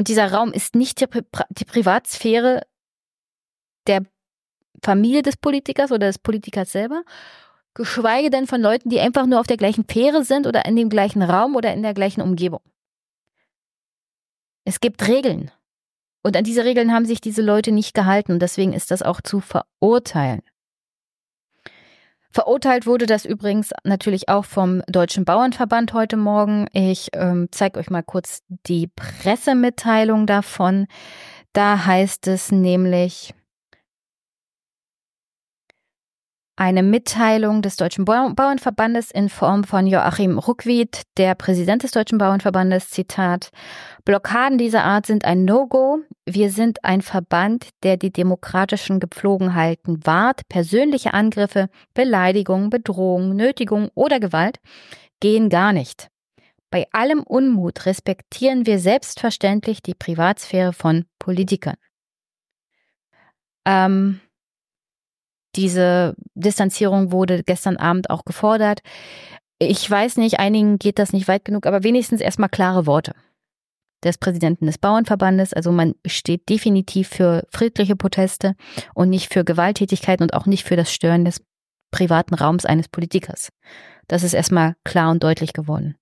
[0.00, 1.20] Und dieser Raum ist nicht die, Pri
[1.50, 2.62] die Privatsphäre
[3.86, 4.00] der
[4.82, 7.02] Familie des Politikers oder des Politikers selber,
[7.74, 10.88] geschweige denn von Leuten, die einfach nur auf der gleichen Fähre sind oder in dem
[10.88, 12.62] gleichen Raum oder in der gleichen Umgebung.
[14.64, 15.50] Es gibt Regeln.
[16.22, 19.20] Und an diese Regeln haben sich diese Leute nicht gehalten und deswegen ist das auch
[19.20, 20.40] zu verurteilen.
[22.32, 26.66] Verurteilt wurde das übrigens natürlich auch vom Deutschen Bauernverband heute Morgen.
[26.72, 30.86] Ich ähm, zeige euch mal kurz die Pressemitteilung davon.
[31.52, 33.34] Da heißt es nämlich,
[36.60, 42.90] eine Mitteilung des Deutschen Bauernverbandes in Form von Joachim Ruckwied, der Präsident des Deutschen Bauernverbandes,
[42.90, 43.48] Zitat,
[44.04, 46.00] Blockaden dieser Art sind ein No-Go.
[46.26, 50.42] Wir sind ein Verband, der die demokratischen Gepflogenheiten wahrt.
[50.50, 54.58] Persönliche Angriffe, Beleidigungen, Bedrohungen, Nötigung oder Gewalt
[55.20, 56.08] gehen gar nicht.
[56.70, 61.76] Bei allem Unmut respektieren wir selbstverständlich die Privatsphäre von Politikern.
[63.64, 64.20] Ähm,
[65.56, 68.80] diese Distanzierung wurde gestern Abend auch gefordert.
[69.58, 73.14] Ich weiß nicht, einigen geht das nicht weit genug, aber wenigstens erstmal klare Worte
[74.02, 75.52] des Präsidenten des Bauernverbandes.
[75.52, 78.54] Also man steht definitiv für friedliche Proteste
[78.94, 81.42] und nicht für Gewalttätigkeit und auch nicht für das Stören des
[81.90, 83.50] privaten Raums eines Politikers.
[84.08, 85.96] Das ist erstmal klar und deutlich geworden.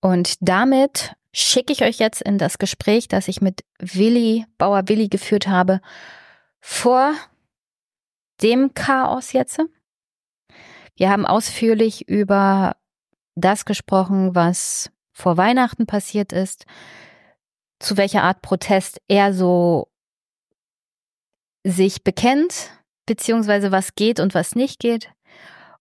[0.00, 5.08] Und damit schicke ich euch jetzt in das Gespräch, das ich mit Willi, Bauer Willi
[5.08, 5.80] geführt habe,
[6.60, 7.12] vor
[8.42, 9.60] dem Chaos jetzt.
[10.96, 12.76] Wir haben ausführlich über
[13.34, 16.66] das gesprochen, was vor Weihnachten passiert ist,
[17.78, 19.88] zu welcher Art Protest er so
[21.64, 22.70] sich bekennt,
[23.06, 25.10] beziehungsweise was geht und was nicht geht.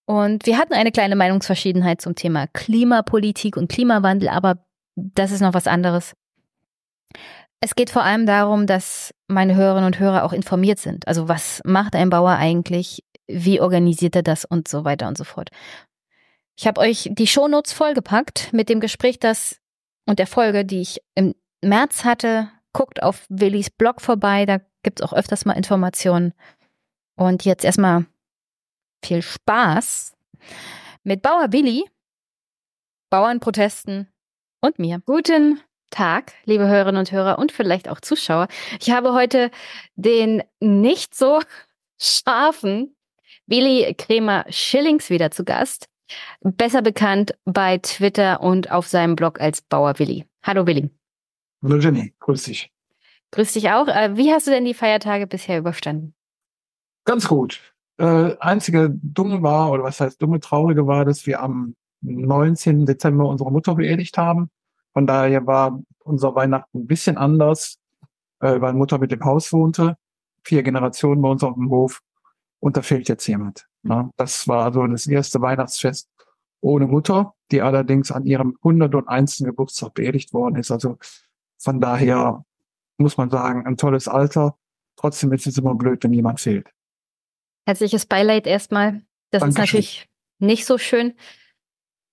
[0.05, 5.53] Und wir hatten eine kleine Meinungsverschiedenheit zum Thema Klimapolitik und Klimawandel, aber das ist noch
[5.53, 6.13] was anderes.
[7.65, 11.07] Es geht vor allem darum, dass meine Hörerinnen und Hörer auch informiert sind.
[11.07, 13.03] Also was macht ein Bauer eigentlich?
[13.25, 15.49] Wie organisiert er das und so weiter und so fort.
[16.55, 19.59] Ich habe euch die Shownotes vollgepackt mit dem Gespräch, das
[20.05, 22.51] und der Folge, die ich im März hatte.
[22.71, 26.35] Guckt auf Willis Blog vorbei, da gibt es auch öfters mal Informationen.
[27.15, 28.05] Und jetzt erstmal
[29.03, 30.13] viel Spaß
[31.03, 31.89] mit Bauer Willi,
[33.09, 34.07] Bauernprotesten
[34.61, 35.01] und mir.
[35.07, 38.47] Guten Tag, liebe Hörerinnen und Hörer und vielleicht auch Zuschauer.
[38.79, 39.51] Ich habe heute
[39.95, 41.39] den nicht so
[41.97, 42.95] scharfen
[43.47, 45.87] Willi Kremer Schillings wieder zu Gast.
[46.41, 50.25] Besser bekannt bei Twitter und auf seinem Blog als Bauer Willi.
[50.43, 50.89] Hallo Willi.
[51.63, 52.71] Hallo Jenny, grüß dich.
[53.31, 53.87] Grüß dich auch.
[53.87, 56.13] Äh, wie hast du denn die Feiertage bisher überstanden?
[57.05, 57.73] Ganz gut.
[57.97, 62.85] Äh, einzige dumme war, oder was heißt dumme, traurige war, dass wir am 19.
[62.85, 64.49] Dezember unsere Mutter beerdigt haben.
[64.95, 67.79] Von daher war unser Weihnachten ein bisschen anders,
[68.39, 69.97] äh, weil Mutter mit dem Haus wohnte,
[70.41, 72.01] vier Generationen bei uns auf dem Hof
[72.61, 73.67] und da fehlt jetzt jemand.
[73.83, 74.09] Ne?
[74.15, 76.09] Das war also das erste Weihnachtsfest
[76.61, 79.39] ohne Mutter, die allerdings an ihrem 101.
[79.39, 80.71] Geburtstag beerdigt worden ist.
[80.71, 80.97] Also
[81.57, 82.45] von daher
[82.97, 84.57] muss man sagen, ein tolles Alter.
[84.95, 86.69] Trotzdem ist es immer blöd, wenn jemand fehlt.
[87.67, 89.01] Herzliches Beileid erstmal.
[89.31, 89.49] Das Dankeschön.
[89.49, 91.15] ist natürlich nicht so schön.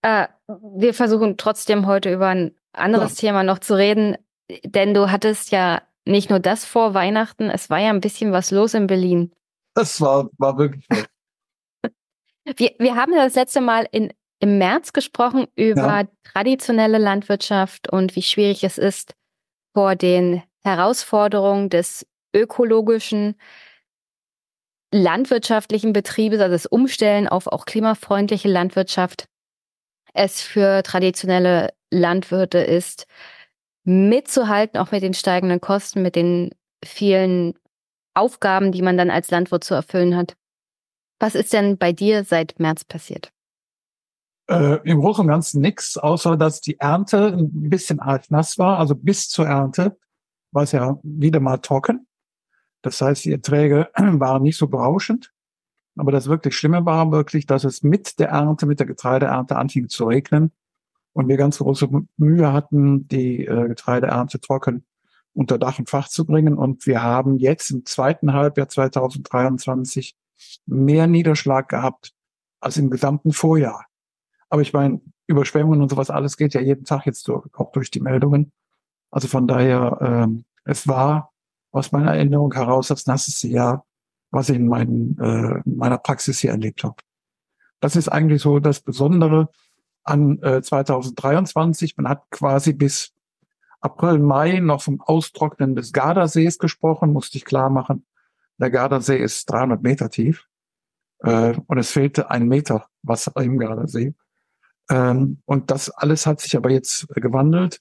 [0.02, 3.28] Äh, wir versuchen trotzdem heute über ein anderes ja.
[3.28, 4.16] Thema noch zu reden,
[4.64, 8.50] denn du hattest ja nicht nur das vor Weihnachten, es war ja ein bisschen was
[8.50, 9.32] los in Berlin.
[9.74, 10.86] Das war, war wirklich.
[12.56, 16.08] wir, wir haben das letzte Mal in, im März gesprochen über ja.
[16.24, 19.14] traditionelle Landwirtschaft und wie schwierig es ist,
[19.74, 23.36] vor den Herausforderungen des ökologischen,
[24.92, 29.26] landwirtschaftlichen Betriebes, also das Umstellen auf auch klimafreundliche Landwirtschaft,
[30.12, 33.06] es für traditionelle Landwirte ist,
[33.84, 36.50] mitzuhalten, auch mit den steigenden Kosten, mit den
[36.84, 37.54] vielen
[38.14, 40.34] Aufgaben, die man dann als Landwirt zu erfüllen hat.
[41.18, 43.32] Was ist denn bei dir seit März passiert?
[44.48, 48.78] Äh, Im Großen und Ganzen nichts, außer dass die Ernte ein bisschen arg nass war.
[48.78, 49.96] Also bis zur Ernte
[50.50, 52.06] war es ja wieder mal trocken.
[52.82, 55.32] Das heißt, die Erträge waren nicht so berauschend.
[55.96, 59.88] Aber das wirklich Schlimme war wirklich, dass es mit der Ernte, mit der Getreideernte anfing
[59.88, 60.52] zu regnen
[61.12, 64.84] und wir ganz große Mühe hatten, die äh, Getreideernte trocken
[65.34, 66.56] unter Dach und Fach zu bringen.
[66.56, 70.16] Und wir haben jetzt im zweiten Halbjahr 2023
[70.66, 72.12] mehr Niederschlag gehabt
[72.60, 73.86] als im gesamten Vorjahr.
[74.48, 77.90] Aber ich meine, Überschwemmungen und sowas alles geht ja jeden Tag jetzt durch, auch durch
[77.90, 78.52] die Meldungen.
[79.10, 81.32] Also von daher, ähm, es war
[81.70, 83.86] aus meiner Erinnerung heraus das nasseste Jahr,
[84.32, 86.96] was ich in, meinen, äh, in meiner Praxis hier erlebt habe.
[87.80, 89.48] Das ist eigentlich so das Besondere
[90.02, 91.96] an äh, 2023.
[91.96, 93.12] Man hat quasi bis
[93.80, 98.06] April, Mai noch vom Austrocknen des Gardasees gesprochen, musste ich klar machen.
[98.58, 100.46] Der Gardasee ist 300 Meter tief
[101.18, 104.14] äh, und es fehlte ein Meter Wasser im Gardasee.
[104.88, 107.80] Ähm, und das alles hat sich aber jetzt gewandelt.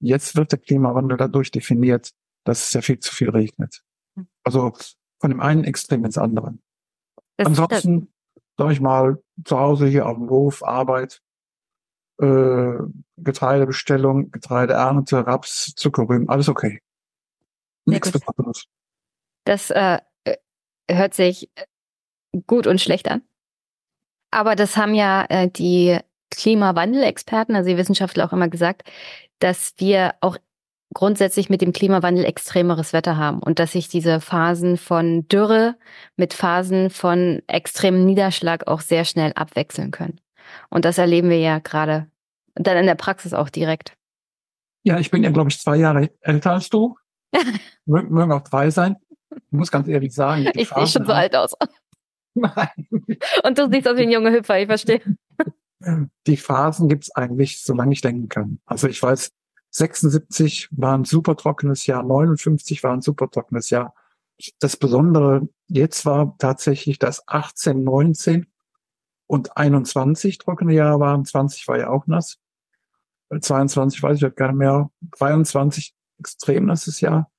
[0.00, 2.10] Jetzt wird der Klimawandel dadurch definiert,
[2.44, 3.82] dass es ja viel zu viel regnet.
[4.42, 4.72] Also
[5.24, 6.52] von dem einen Extrem ins andere.
[7.38, 8.12] Das Ansonsten
[8.58, 11.22] sag ich mal, zu Hause hier auf dem Hof, Arbeit,
[12.20, 12.74] äh,
[13.16, 16.82] Getreidebestellung, Getreideernte, Raps, Zuckerrüben, alles okay.
[17.86, 18.66] Nichts Besonderes.
[19.44, 19.98] Das äh,
[20.90, 21.50] hört sich
[22.46, 23.22] gut und schlecht an.
[24.30, 25.98] Aber das haben ja äh, die
[26.32, 28.90] Klimawandelexperten, also die Wissenschaftler auch immer gesagt,
[29.38, 30.36] dass wir auch
[30.94, 35.76] grundsätzlich mit dem Klimawandel extremeres Wetter haben und dass sich diese Phasen von Dürre
[36.16, 40.20] mit Phasen von extremem Niederschlag auch sehr schnell abwechseln können.
[40.70, 42.06] Und das erleben wir ja gerade
[42.54, 43.94] dann in der Praxis auch direkt.
[44.84, 46.96] Ja, ich bin ja, glaube ich, zwei Jahre älter als du.
[47.84, 48.96] Mögen auch drei sein.
[49.30, 50.48] Ich muss ganz ehrlich sagen.
[50.54, 51.54] Ich sehe schon so alt aus.
[52.34, 52.88] Nein.
[53.42, 55.00] Und du siehst aus wie ein junger Hüpfer, ich verstehe.
[56.26, 58.60] Die Phasen gibt's eigentlich, solange ich denken kann.
[58.66, 59.32] Also ich weiß,
[59.74, 63.92] 76 war ein super trockenes Jahr, 59 war ein super trockenes Jahr.
[64.60, 68.46] Das Besondere jetzt war tatsächlich, dass 18, 19
[69.26, 71.24] und 21 trockene Jahre waren.
[71.24, 72.38] 20 war ja auch nass.
[73.36, 74.90] 22 weiß ich gar nicht mehr.
[75.18, 77.30] 23 extrem nasses Jahr.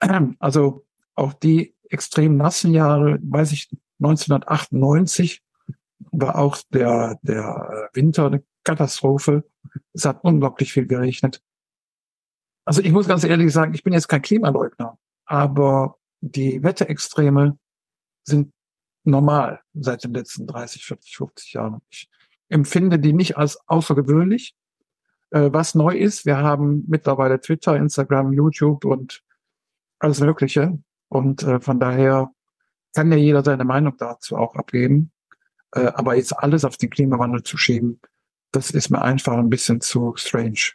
[0.38, 5.42] Also auch die extrem nassen Jahre, weiß ich, 1998
[6.12, 9.44] war auch der, der Winter eine Katastrophe.
[9.92, 11.42] Es hat unglaublich viel geregnet.
[12.64, 17.58] Also ich muss ganz ehrlich sagen, ich bin jetzt kein Klimaleugner, aber die Wetterextreme
[18.24, 18.52] sind
[19.04, 21.80] normal seit den letzten 30, 40, 50 Jahren.
[21.90, 22.08] Ich
[22.48, 24.54] empfinde die nicht als außergewöhnlich.
[25.30, 29.22] Äh, was neu ist, wir haben mittlerweile Twitter, Instagram, YouTube und
[29.98, 30.78] alles Mögliche.
[31.08, 32.30] Und äh, von daher
[32.94, 35.10] kann ja jeder seine Meinung dazu auch abgeben.
[35.74, 38.00] Äh, aber jetzt alles auf den Klimawandel zu schieben,
[38.52, 40.72] das ist mir einfach ein bisschen zu strange.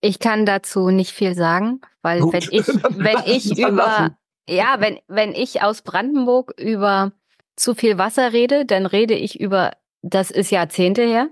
[0.00, 2.32] Ich kann dazu nicht viel sagen, weil Gut.
[2.32, 4.16] wenn ich, wenn ich über,
[4.48, 7.12] ja, wenn, wenn ich aus Brandenburg über
[7.56, 11.28] zu viel Wasser rede, dann rede ich über, das ist Jahrzehnte her.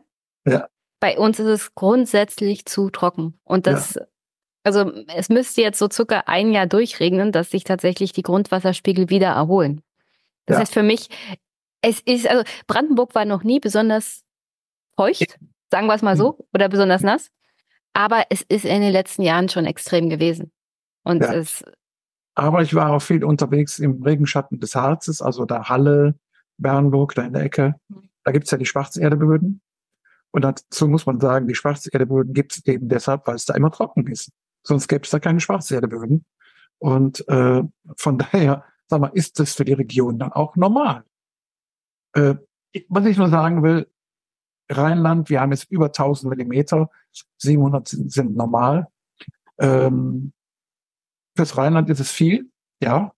[0.47, 0.68] Ja.
[1.01, 3.39] Bei uns ist es grundsätzlich zu trocken.
[3.45, 4.03] Und das, ja.
[4.64, 9.28] also es müsste jetzt so circa ein Jahr durchregnen, dass sich tatsächlich die Grundwasserspiegel wieder
[9.28, 9.82] erholen.
[10.47, 10.61] Das ja.
[10.61, 11.09] heißt für mich,
[11.82, 14.22] es ist, also Brandenburg war noch nie besonders
[14.97, 15.39] feucht,
[15.70, 17.30] sagen wir es mal so, oder besonders nass.
[17.95, 20.53] Aber es ist in den letzten Jahren schon extrem gewesen.
[21.05, 21.32] Und ja.
[21.34, 21.64] es.
[22.34, 26.14] Aber ich war auch viel unterwegs im Regenschatten des Harzes, also da Halle,
[26.59, 27.74] Bernburg, da in der Ecke.
[28.24, 29.61] Da gibt's ja die Schwarzerdeböden.
[30.30, 34.07] Und dazu muss man sagen, die Schwarzerdeböden gibt's eben deshalb, weil es da immer trocken
[34.07, 34.30] ist.
[34.62, 36.24] Sonst gäbe es da keine Schwarzerdeböden.
[36.78, 37.62] Und äh,
[37.97, 41.05] von daher, sag mal, ist das für die Region dann auch normal.
[42.14, 42.36] Äh,
[42.89, 43.89] was ich nur sagen will,
[44.70, 46.91] Rheinland, wir haben jetzt über 1000 Millimeter,
[47.38, 48.88] 700 sind, sind normal.
[49.58, 50.32] Ähm,
[51.36, 52.50] fürs Rheinland ist es viel,
[52.82, 53.12] ja.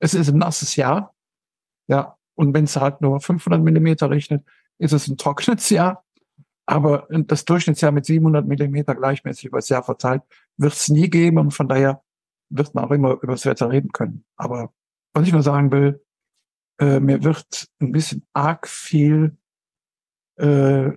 [0.00, 1.14] Es ist ein nasses Jahr,
[1.88, 2.16] ja.
[2.34, 4.44] Und wenn es halt nur 500 Millimeter regnet,
[4.78, 6.04] ist es ein trockenes Jahr.
[6.66, 10.22] Aber das Durchschnittsjahr mit 700 Millimeter gleichmäßig über das Jahr verteilt
[10.56, 12.02] wird es nie geben und von daher
[12.48, 14.24] wird man auch immer über das Wetter reden können.
[14.36, 14.72] Aber
[15.12, 16.04] was ich nur sagen will,
[16.80, 19.36] äh, mir wird ein bisschen arg viel
[20.36, 20.90] äh,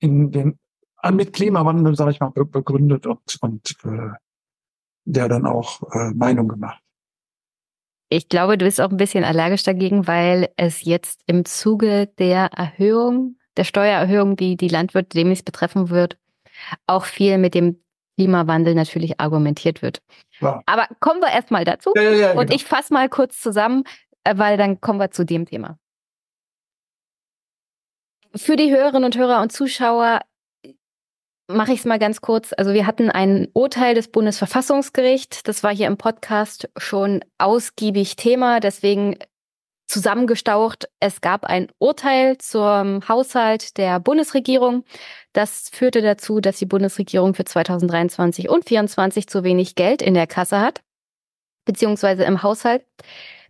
[0.00, 0.58] in den
[1.12, 4.10] mit Klimawandel, sage ich mal, begründet und, und äh,
[5.04, 6.82] der dann auch äh, Meinung gemacht.
[8.08, 12.46] Ich glaube, du bist auch ein bisschen allergisch dagegen, weil es jetzt im Zuge der
[12.52, 16.16] Erhöhung, der Steuererhöhung, die die Landwirte demnächst betreffen wird,
[16.86, 17.82] auch viel mit dem
[18.16, 20.02] Klimawandel natürlich argumentiert wird.
[20.40, 20.62] Ja.
[20.66, 21.92] Aber kommen wir erstmal dazu.
[21.96, 22.54] Ja, ja, und genau.
[22.54, 23.84] ich fasse mal kurz zusammen,
[24.24, 25.78] äh, weil dann kommen wir zu dem Thema.
[28.34, 30.20] Für die Hörerinnen und Hörer und Zuschauer
[31.48, 32.52] mache ich es mal ganz kurz.
[32.56, 35.42] Also wir hatten ein Urteil des Bundesverfassungsgerichts.
[35.42, 38.60] Das war hier im Podcast schon ausgiebig Thema.
[38.60, 39.16] Deswegen
[39.86, 40.88] zusammengestaucht.
[41.00, 44.84] Es gab ein Urteil zum Haushalt der Bundesregierung.
[45.32, 50.26] Das führte dazu, dass die Bundesregierung für 2023 und 2024 zu wenig Geld in der
[50.26, 50.82] Kasse hat,
[51.64, 52.84] beziehungsweise im Haushalt.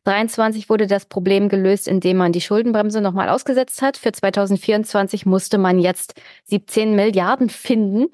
[0.07, 3.97] 23 wurde das Problem gelöst, indem man die Schuldenbremse nochmal ausgesetzt hat.
[3.97, 6.15] Für 2024 musste man jetzt
[6.45, 8.07] 17 Milliarden finden.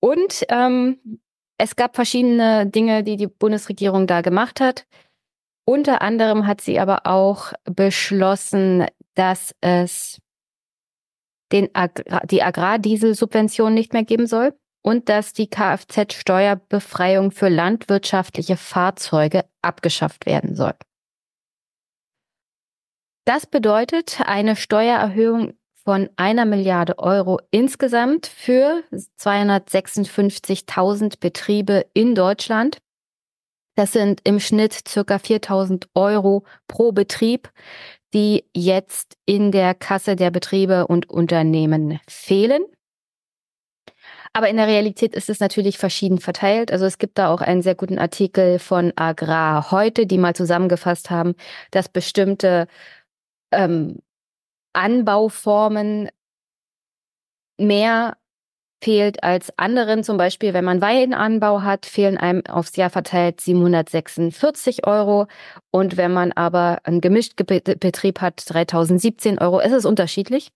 [0.00, 1.20] Und ähm,
[1.58, 4.86] es gab verschiedene Dinge, die die Bundesregierung da gemacht hat.
[5.64, 10.20] Unter anderem hat sie aber auch beschlossen, dass es
[11.52, 19.44] den Agrar die Agrardieselsubvention nicht mehr geben soll und dass die Kfz-Steuerbefreiung für landwirtschaftliche Fahrzeuge
[19.60, 20.74] abgeschafft werden soll.
[23.24, 25.52] Das bedeutet eine Steuererhöhung
[25.84, 32.78] von einer Milliarde Euro insgesamt für 256.000 Betriebe in Deutschland.
[33.76, 37.50] Das sind im Schnitt circa 4.000 Euro pro Betrieb,
[38.12, 42.64] die jetzt in der Kasse der Betriebe und Unternehmen fehlen.
[44.34, 46.72] Aber in der Realität ist es natürlich verschieden verteilt.
[46.72, 51.10] Also es gibt da auch einen sehr guten Artikel von Agrar heute, die mal zusammengefasst
[51.10, 51.34] haben,
[51.70, 52.66] dass bestimmte
[53.52, 53.98] ähm,
[54.72, 56.08] Anbauformen
[57.58, 58.16] mehr
[58.82, 60.02] fehlt als anderen.
[60.02, 65.26] Zum Beispiel, wenn man Weinanbau hat, fehlen einem aufs Jahr verteilt 746 Euro.
[65.70, 69.60] Und wenn man aber einen gemischten Betrieb hat, 3017 Euro.
[69.60, 70.50] Es ist unterschiedlich,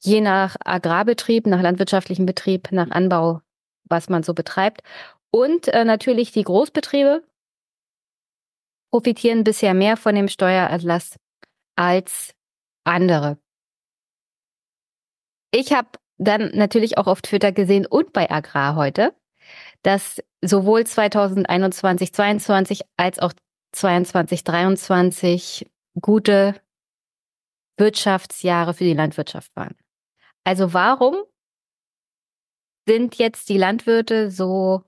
[0.00, 3.40] je nach Agrarbetrieb, nach landwirtschaftlichem Betrieb, nach Anbau,
[3.84, 4.82] was man so betreibt.
[5.30, 7.22] Und äh, natürlich die Großbetriebe
[8.90, 11.16] profitieren bisher mehr von dem Steuererlass
[11.76, 12.34] als
[12.90, 13.38] andere.
[15.52, 15.88] Ich habe
[16.18, 19.14] dann natürlich auch auf Twitter gesehen und bei Agrar heute,
[19.82, 23.32] dass sowohl 2021, 2022 als auch
[23.72, 26.54] 2022, 2023 gute
[27.78, 29.76] Wirtschaftsjahre für die Landwirtschaft waren.
[30.44, 31.16] Also warum
[32.86, 34.82] sind jetzt die Landwirte so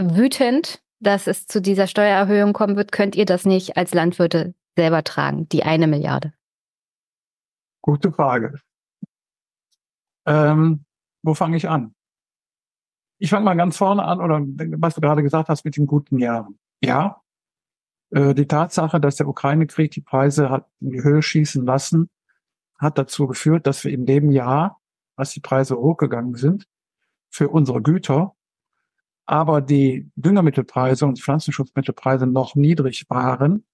[0.00, 2.92] wütend, dass es zu dieser Steuererhöhung kommen wird?
[2.92, 6.32] Könnt ihr das nicht als Landwirte selber tragen, die eine Milliarde?
[7.88, 8.60] Gute Frage.
[10.26, 10.84] Ähm,
[11.22, 11.94] wo fange ich an?
[13.16, 14.42] Ich fange mal ganz vorne an, oder
[14.76, 16.58] was du gerade gesagt hast mit den guten Jahren.
[16.82, 17.22] Ja,
[18.10, 22.10] äh, die Tatsache, dass der Ukraine-Krieg die Preise hat in die Höhe schießen lassen,
[22.78, 24.82] hat dazu geführt, dass wir in dem Jahr,
[25.16, 26.68] als die Preise hochgegangen sind,
[27.30, 28.36] für unsere Güter,
[29.24, 33.64] aber die Düngermittelpreise und Pflanzenschutzmittelpreise noch niedrig waren,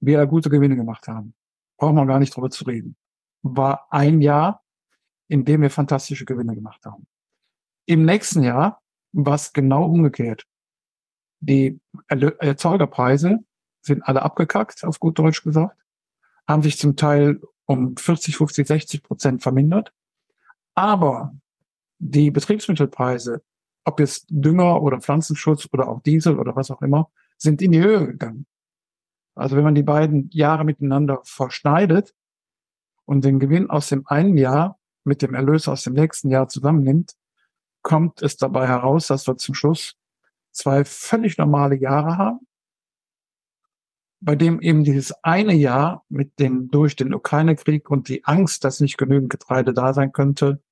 [0.00, 1.34] wir gute Gewinne gemacht haben.
[1.76, 2.96] Brauchen wir gar nicht drüber zu reden.
[3.42, 4.62] War ein Jahr,
[5.28, 7.06] in dem wir fantastische Gewinne gemacht haben.
[7.86, 8.80] Im nächsten Jahr
[9.12, 10.44] war es genau umgekehrt.
[11.40, 13.38] Die Erzeugerpreise
[13.80, 15.76] sind alle abgekackt, auf gut Deutsch gesagt,
[16.46, 19.92] haben sich zum Teil um 40, 50, 60 Prozent vermindert.
[20.74, 21.34] Aber
[21.98, 23.42] die Betriebsmittelpreise,
[23.84, 27.80] ob jetzt Dünger oder Pflanzenschutz oder auch Diesel oder was auch immer, sind in die
[27.80, 28.46] Höhe gegangen.
[29.34, 32.14] Also wenn man die beiden Jahre miteinander verschneidet
[33.04, 37.14] und den Gewinn aus dem einen Jahr mit dem Erlös aus dem nächsten Jahr zusammennimmt,
[37.82, 39.96] kommt es dabei heraus, dass wir zum Schluss
[40.52, 42.46] zwei völlig normale Jahre haben,
[44.20, 48.80] bei dem eben dieses eine Jahr mit dem durch den Ukraine-Krieg und die Angst, dass
[48.80, 50.62] nicht genügend Getreide da sein könnte,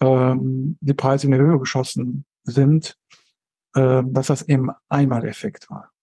[0.00, 2.98] ähm, die Preise in die Höhe geschossen sind,
[3.74, 5.93] äh, dass das eben Einmaleffekt war.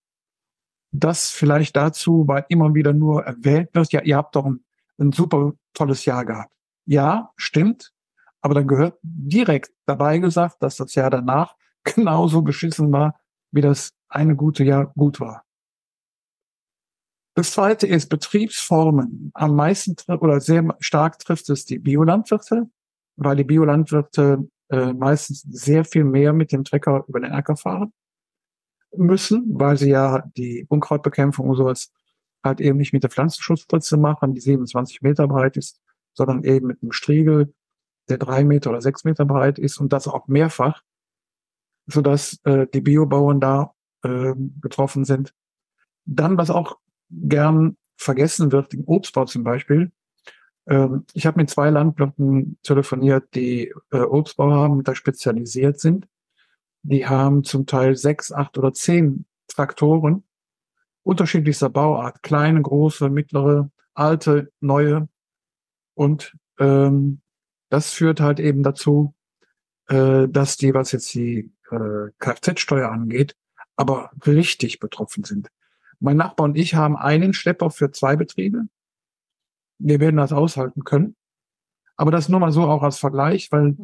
[0.92, 4.64] Das vielleicht dazu, weil immer wieder nur erwähnt wird, ja, ihr habt doch ein,
[5.00, 6.54] ein super tolles Jahr gehabt.
[6.86, 7.94] Ja, stimmt.
[8.42, 13.20] Aber dann gehört direkt dabei gesagt, dass das Jahr danach genauso beschissen war,
[13.52, 15.46] wie das eine gute Jahr gut war.
[17.34, 19.32] Das zweite ist Betriebsformen.
[19.34, 22.70] Am meisten oder sehr stark trifft es die Biolandwirte,
[23.16, 27.94] weil die Biolandwirte äh, meistens sehr viel mehr mit dem Trecker über den Acker fahren
[28.96, 31.92] müssen, weil sie ja die Unkrautbekämpfung und sowas
[32.44, 35.82] halt eben nicht mit der Pflanzenschutzspritze machen, die 27 Meter breit ist,
[36.14, 37.54] sondern eben mit einem Striegel,
[38.10, 40.82] der drei Meter oder sechs Meter breit ist und das auch mehrfach,
[41.88, 43.74] sodass äh, die Biobauern da
[44.04, 45.34] äh, getroffen sind.
[46.06, 46.78] Dann, was auch
[47.10, 49.92] gern vergessen wird, im Obstbau zum Beispiel.
[50.68, 56.08] Ähm, ich habe mit zwei Landwirten telefoniert, die äh, Obstbau haben, da spezialisiert sind.
[56.84, 60.24] Die haben zum Teil sechs, acht oder zehn Traktoren
[61.04, 65.08] unterschiedlichster Bauart, kleine, große, mittlere, alte, neue,
[65.94, 67.22] und ähm,
[67.70, 69.14] das führt halt eben dazu,
[69.88, 73.36] äh, dass die, was jetzt die äh, Kfz-Steuer angeht,
[73.76, 75.50] aber richtig betroffen sind.
[76.00, 78.64] Mein Nachbar und ich haben einen Schlepper für zwei Betriebe.
[79.78, 81.16] Wir werden das aushalten können.
[81.96, 83.78] Aber das nur mal so auch als Vergleich, weil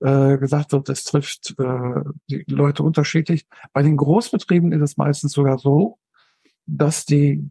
[0.00, 3.46] äh, gesagt wird, es trifft äh, die Leute unterschiedlich.
[3.72, 5.98] Bei den Großbetrieben ist es meistens sogar so,
[6.66, 7.48] dass die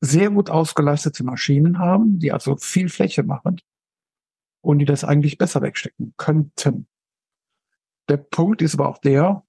[0.00, 3.60] sehr gut ausgelastete Maschinen haben, die also viel Fläche machen
[4.60, 6.86] und die das eigentlich besser wegstecken könnten.
[8.08, 9.44] Der Punkt ist aber auch der,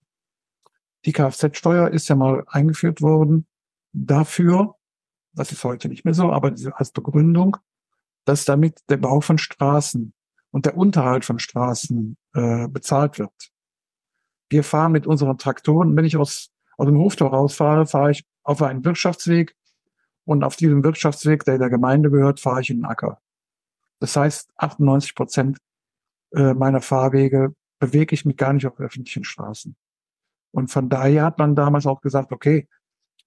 [1.05, 3.47] die Kfz-Steuer ist ja mal eingeführt worden
[3.93, 4.75] dafür,
[5.33, 7.57] das ist heute nicht mehr so, aber als Begründung,
[8.25, 10.13] dass damit der Bau von Straßen
[10.51, 13.33] und der Unterhalt von Straßen äh, bezahlt wird.
[14.49, 18.61] Wir fahren mit unseren Traktoren, wenn ich aus, aus dem Hoftor rausfahre, fahre ich auf
[18.61, 19.55] einen Wirtschaftsweg
[20.25, 23.21] und auf diesem Wirtschaftsweg, der der Gemeinde gehört, fahre ich in den Acker.
[23.99, 25.57] Das heißt, 98 Prozent
[26.31, 29.75] äh, meiner Fahrwege bewege ich mich gar nicht auf öffentlichen Straßen.
[30.51, 32.67] Und von daher hat man damals auch gesagt, okay,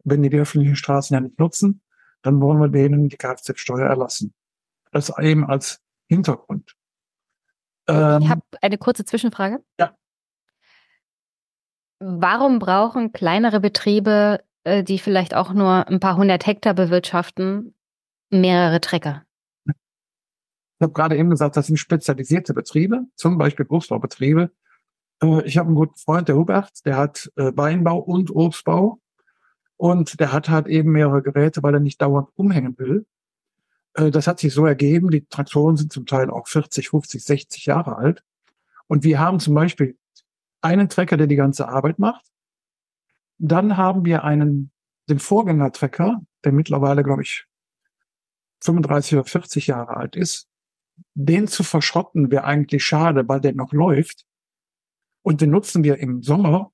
[0.04, 1.82] wenn die die öffentlichen Straßen ja nicht nutzen,
[2.22, 4.34] dann wollen wir denen die Kfz-Steuer erlassen.
[4.90, 6.74] Das eben als Hintergrund.
[7.88, 9.62] Ähm, ich habe eine kurze Zwischenfrage.
[9.78, 9.96] Ja.
[11.98, 17.74] Warum brauchen kleinere Betriebe, äh, die vielleicht auch nur ein paar hundert Hektar bewirtschaften,
[18.30, 19.24] mehrere Trecker?
[19.66, 19.74] Ich
[20.84, 24.50] habe gerade eben gesagt, das sind spezialisierte Betriebe, zum Beispiel Obstbaubetriebe.
[25.22, 28.98] Äh, ich habe einen guten Freund, der Hubert, der hat äh, Weinbau und Obstbau.
[29.76, 33.06] Und der hat halt eben mehrere Geräte, weil er nicht dauernd umhängen will.
[33.94, 35.10] Das hat sich so ergeben.
[35.10, 38.22] Die Traktoren sind zum Teil auch 40, 50, 60 Jahre alt.
[38.86, 39.98] Und wir haben zum Beispiel
[40.60, 42.24] einen Trecker, der die ganze Arbeit macht.
[43.38, 44.70] Dann haben wir einen,
[45.08, 47.46] den Vorgängertrecker, der mittlerweile, glaube ich,
[48.62, 50.48] 35 oder 40 Jahre alt ist.
[51.14, 54.24] Den zu verschrotten wäre eigentlich schade, weil der noch läuft.
[55.22, 56.72] Und den nutzen wir im Sommer,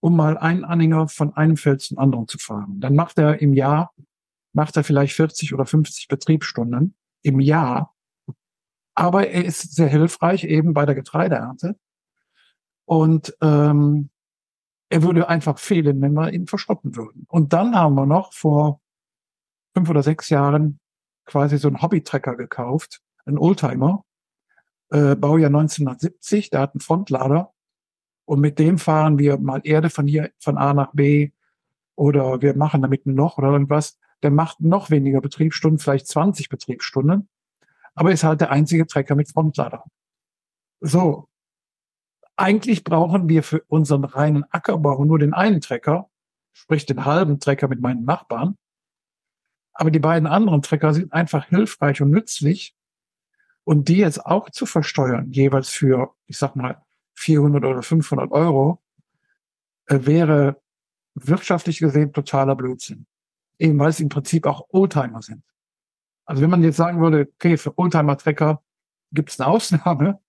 [0.00, 2.80] um mal einen Anhänger von einem Feld zum anderen zu fahren.
[2.80, 3.94] Dann macht er im Jahr,
[4.54, 7.94] macht er vielleicht 40 oder 50 Betriebsstunden im Jahr.
[8.94, 11.76] Aber er ist sehr hilfreich eben bei der Getreideernte.
[12.84, 14.10] Und ähm,
[14.88, 17.26] er würde einfach fehlen, wenn wir ihn verschrotten würden.
[17.28, 18.80] Und dann haben wir noch vor
[19.74, 20.78] fünf oder sechs Jahren
[21.24, 24.04] quasi so einen Hobby-Trecker gekauft, einen Oldtimer,
[24.90, 27.52] äh, Baujahr 1970, der hat einen Frontlader
[28.26, 31.32] und mit dem fahren wir mal Erde von hier, von A nach B
[31.96, 33.98] oder wir machen damit ein Loch oder irgendwas.
[34.24, 37.28] Der macht noch weniger Betriebsstunden, vielleicht 20 Betriebsstunden,
[37.94, 39.84] aber ist halt der einzige Trecker mit Frontlader.
[40.80, 41.28] So,
[42.36, 46.08] eigentlich brauchen wir für unseren reinen Ackerbau nur den einen Trecker,
[46.54, 48.56] sprich den halben Trecker mit meinen Nachbarn.
[49.74, 52.74] Aber die beiden anderen Trecker sind einfach hilfreich und nützlich.
[53.64, 56.82] Und die jetzt auch zu versteuern, jeweils für, ich sag mal,
[57.14, 58.82] 400 oder 500 Euro,
[59.86, 60.62] äh, wäre
[61.14, 63.06] wirtschaftlich gesehen totaler Blödsinn.
[63.58, 65.42] Eben weil es im Prinzip auch Oldtimer sind.
[66.26, 68.62] Also wenn man jetzt sagen würde, okay, für Oldtimer-Trecker
[69.12, 70.20] gibt es eine Ausnahme,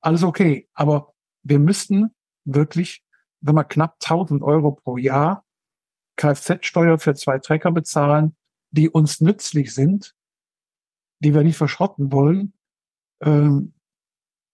[0.00, 0.68] alles okay.
[0.74, 3.04] Aber wir müssten wirklich,
[3.40, 5.44] wenn wir knapp 1000 Euro pro Jahr
[6.16, 8.36] Kfz-Steuer für zwei Trecker bezahlen,
[8.70, 10.14] die uns nützlich sind,
[11.20, 12.52] die wir nicht verschrotten wollen,
[13.22, 13.74] ähm,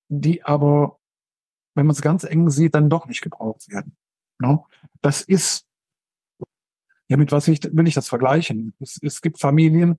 [0.08, 0.98] die aber,
[1.74, 3.96] wenn man es ganz eng sieht, dann doch nicht gebraucht werden.
[4.38, 4.66] No?
[5.00, 5.67] Das ist,
[7.08, 8.74] ja, mit was ich, will ich das vergleichen?
[8.80, 9.98] Es, es gibt Familien,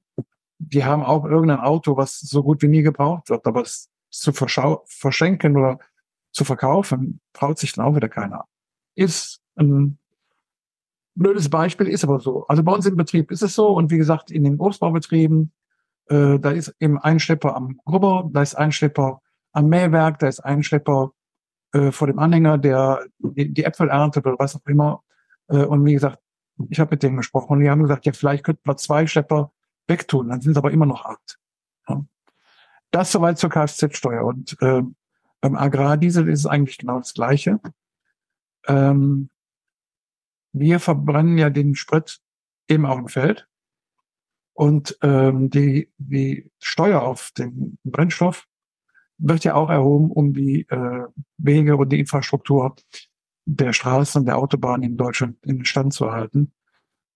[0.60, 4.32] die haben auch irgendein Auto, was so gut wie nie gebraucht wird, aber es zu
[4.34, 5.80] verschenken oder
[6.32, 8.46] zu verkaufen, traut sich dann auch wieder keiner.
[8.96, 9.98] Ist ein
[11.16, 12.46] blödes Beispiel, ist aber so.
[12.48, 15.52] Also bei uns im Betrieb ist es so und wie gesagt, in den Obstbaubetrieben,
[16.08, 19.22] äh, da ist eben ein Schlepper am Grubber, da ist ein Schlepper
[19.52, 21.12] am Mähwerk, da ist ein Schlepper
[21.74, 25.04] äh, vor dem Anhänger, der die, die Äpfel erntet oder was auch immer.
[25.48, 26.20] Äh, und wie gesagt,
[26.70, 29.52] ich habe mit denen gesprochen und die haben gesagt, ja, vielleicht könnten wir zwei Schlepper
[29.88, 31.40] wegtun, dann sind es aber immer noch acht.
[31.88, 32.06] Ja.
[32.92, 34.26] Das soweit zur Kfz-Steuer.
[34.26, 34.84] Und äh,
[35.42, 37.60] beim Agrardiesel ist es eigentlich genau das Gleiche.
[38.68, 39.30] Ähm,
[40.52, 42.20] wir verbrennen ja den Sprit
[42.68, 43.48] eben auch im Feld.
[44.54, 48.46] Und ähm, die, die Steuer auf den Brennstoff
[49.18, 51.06] wird ja auch erhoben, um die äh,
[51.38, 52.76] Wege und die Infrastruktur
[53.58, 56.52] der Straßen der Autobahnen in Deutschland in Stand zu halten.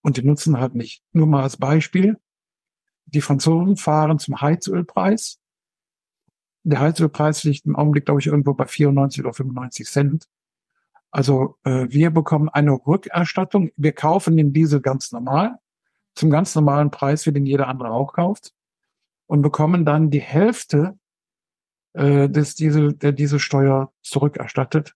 [0.01, 1.03] Und die nutzen halt nicht.
[1.13, 2.17] Nur mal als Beispiel.
[3.05, 5.39] Die Franzosen fahren zum Heizölpreis
[6.63, 10.27] der Heizölpreis liegt im Augenblick, glaube ich, irgendwo bei 94 oder 95 Cent.
[11.11, 13.71] Also äh, wir bekommen eine Rückerstattung.
[13.75, 15.59] Wir kaufen den Diesel ganz normal,
[16.15, 18.53] zum ganz normalen Preis, wie den jeder andere auch kauft,
[19.27, 20.97] und bekommen dann die Hälfte
[21.93, 24.95] äh, des Diesel, der Dieselsteuer zurückerstattet.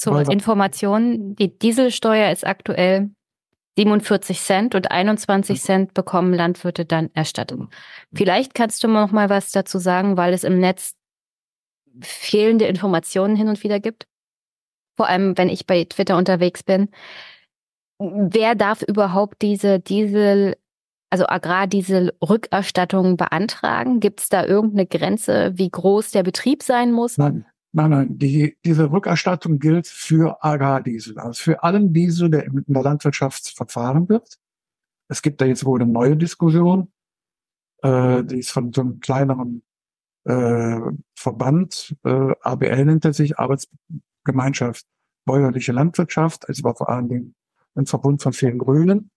[0.00, 3.10] Zur Information, die Dieselsteuer ist aktuell
[3.76, 7.60] 47 Cent und 21 Cent bekommen Landwirte dann erstattet.
[8.10, 10.94] Vielleicht kannst du noch mal was dazu sagen, weil es im Netz
[12.00, 14.06] fehlende Informationen hin und wieder gibt.
[14.96, 16.88] Vor allem, wenn ich bei Twitter unterwegs bin.
[17.98, 20.56] Wer darf überhaupt diese Diesel,
[21.10, 24.00] also Agrardiesel-Rückerstattung beantragen?
[24.00, 27.18] Gibt es da irgendeine Grenze, wie groß der Betrieb sein muss?
[27.18, 32.64] Nein, Nein, nein, die, diese Rückerstattung gilt für Agrardiesel, also für allen Diesel, der in
[32.66, 34.38] der Landwirtschaft verfahren wird.
[35.08, 36.90] Es gibt da jetzt wohl eine neue Diskussion,
[37.82, 39.62] äh, die ist von so einem kleineren
[40.24, 40.80] äh,
[41.14, 44.86] Verband, äh, ABL nennt er sich, Arbeitsgemeinschaft
[45.26, 47.34] Bäuerliche Landwirtschaft, also war vor allen Dingen
[47.76, 49.10] ein Verbund von vielen Grünen.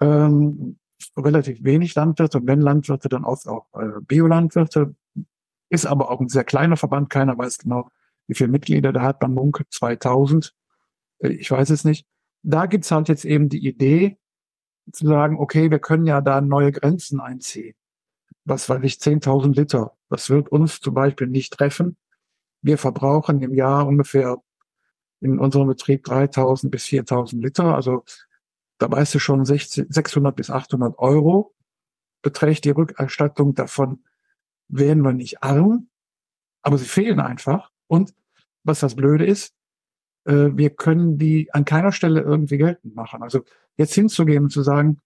[0.00, 0.78] Ähm,
[1.16, 4.94] relativ wenig Landwirte und wenn Landwirte, dann oft auch äh, Biolandwirte,
[5.70, 7.10] ist aber auch ein sehr kleiner Verband.
[7.10, 7.90] Keiner weiß genau,
[8.26, 9.22] wie viele Mitglieder da hat.
[9.22, 10.54] Man munkelt 2000.
[11.20, 12.06] Äh, ich weiß es nicht.
[12.42, 14.16] Da gibt's halt jetzt eben die Idee,
[14.92, 17.74] zu sagen, okay, wir können ja da neue Grenzen einziehen.
[18.44, 19.96] Was weiß ich, 10.000 Liter.
[20.08, 21.96] Das wird uns zum Beispiel nicht treffen.
[22.62, 24.38] Wir verbrauchen im Jahr ungefähr
[25.20, 27.74] in unserem Betrieb 3.000 bis 4.000 Liter.
[27.74, 28.04] Also
[28.78, 31.54] da weißt du schon 600 bis 800 Euro
[32.22, 33.54] beträgt die Rückerstattung.
[33.54, 34.04] Davon
[34.68, 35.88] werden wir nicht arm,
[36.62, 37.70] aber sie fehlen einfach.
[37.86, 38.14] Und
[38.64, 39.54] was das Blöde ist,
[40.24, 43.22] äh, wir können die an keiner Stelle irgendwie geltend machen.
[43.22, 43.42] Also
[43.76, 45.00] jetzt hinzugehen und zu sagen,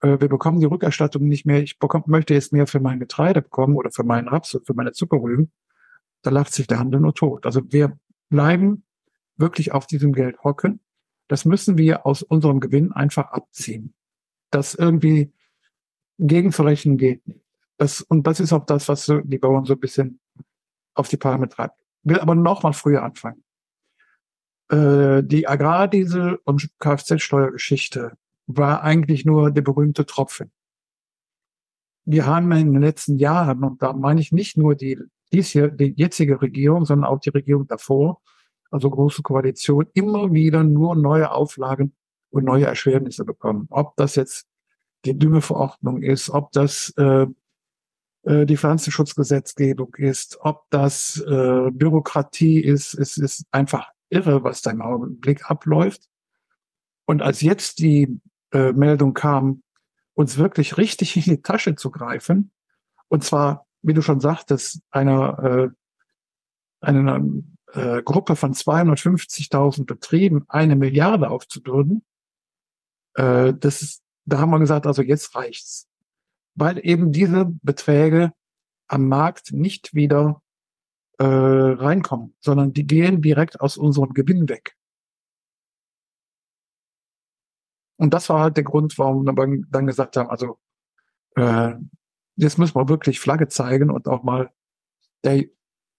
[0.00, 3.42] äh, wir bekommen die Rückerstattung nicht mehr, ich bekomme, möchte jetzt mehr für mein Getreide
[3.42, 5.52] bekommen oder für meinen Raps oder für meine Zuckerrüben,
[6.22, 7.46] da lacht sich der Handel nur tot.
[7.46, 7.98] Also wir
[8.28, 8.84] bleiben
[9.36, 10.80] wirklich auf diesem Geld hocken.
[11.28, 13.94] Das müssen wir aus unserem Gewinn einfach abziehen.
[14.50, 15.32] Das irgendwie
[16.18, 17.41] gegenverrechnen geht nicht.
[17.82, 20.20] Das, und das ist auch das, was so die Bauern so ein bisschen
[20.94, 21.74] auf die Palme treibt.
[22.04, 23.42] Will aber noch mal früher anfangen.
[24.70, 28.12] Äh, die Agrardiesel- und Kfz-Steuergeschichte
[28.46, 30.52] war eigentlich nur der berühmte Tropfen.
[32.04, 35.00] Wir haben in den letzten Jahren, und da meine ich nicht nur die,
[35.32, 38.20] dies hier, die jetzige Regierung, sondern auch die Regierung davor,
[38.70, 41.96] also große Koalition, immer wieder nur neue Auflagen
[42.30, 43.66] und neue Erschwernisse bekommen.
[43.70, 44.46] Ob das jetzt
[45.04, 47.26] die Düngeverordnung ist, ob das äh,
[48.24, 52.94] äh, die Pflanzenschutzgesetzgebung ist, ob das äh, Bürokratie ist.
[52.94, 56.08] Es ist einfach irre, was da im Augenblick abläuft.
[57.06, 58.20] Und als jetzt die
[58.52, 59.62] äh, Meldung kam,
[60.14, 62.52] uns wirklich richtig in die Tasche zu greifen,
[63.08, 65.68] und zwar, wie du schon sagtest, einer, äh,
[66.80, 67.22] einer
[67.72, 72.04] äh, Gruppe von 250.000 Betrieben eine Milliarde aufzubürden,
[73.14, 75.88] äh, das ist, da haben wir gesagt, also jetzt reicht's.
[76.54, 78.32] Weil eben diese Beträge
[78.88, 80.42] am Markt nicht wieder
[81.18, 84.76] äh, reinkommen, sondern die gehen direkt aus unserem Gewinn weg.
[87.96, 90.58] Und das war halt der Grund, warum wir dann gesagt haben, also
[91.36, 91.74] äh,
[92.36, 94.50] jetzt müssen wir wirklich Flagge zeigen und auch mal
[95.24, 95.44] der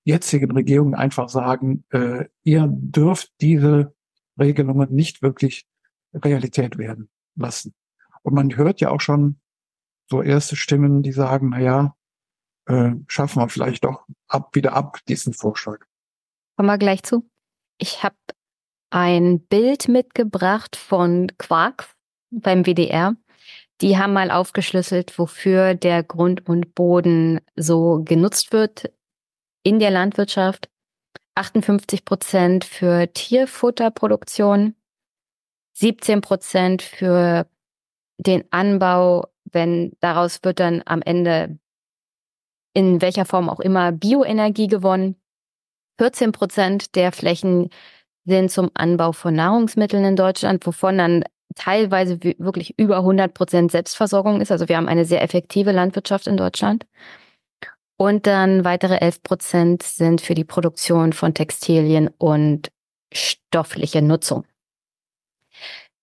[0.04, 3.96] jetzigen Regierung einfach sagen, äh, ihr dürft diese
[4.38, 5.66] Regelungen nicht wirklich
[6.14, 7.74] Realität werden lassen.
[8.22, 9.40] Und man hört ja auch schon
[10.10, 11.96] so erste Stimmen, die sagen, na ja,
[12.66, 15.80] äh, schaffen wir vielleicht doch ab, wieder ab diesen Vorschlag.
[16.56, 17.30] Kommen wir gleich zu.
[17.78, 18.16] Ich habe
[18.90, 21.90] ein Bild mitgebracht von Quarks
[22.30, 23.16] beim WDR.
[23.82, 28.92] Die haben mal aufgeschlüsselt, wofür der Grund und Boden so genutzt wird
[29.64, 30.70] in der Landwirtschaft.
[31.36, 34.76] 58 Prozent für Tierfutterproduktion,
[35.74, 37.48] 17 Prozent für
[38.20, 41.58] den Anbau, wenn daraus wird dann am Ende
[42.74, 45.16] in welcher Form auch immer Bioenergie gewonnen.
[46.00, 47.70] 14 Prozent der Flächen
[48.26, 51.24] sind zum Anbau von Nahrungsmitteln in Deutschland, wovon dann
[51.56, 54.52] teilweise wirklich über 100 Prozent Selbstversorgung ist.
[54.52, 56.86] Also wir haben eine sehr effektive Landwirtschaft in Deutschland.
[57.98, 62.72] Und dann weitere 11 Prozent sind für die Produktion von Textilien und
[63.14, 64.46] stoffliche Nutzung.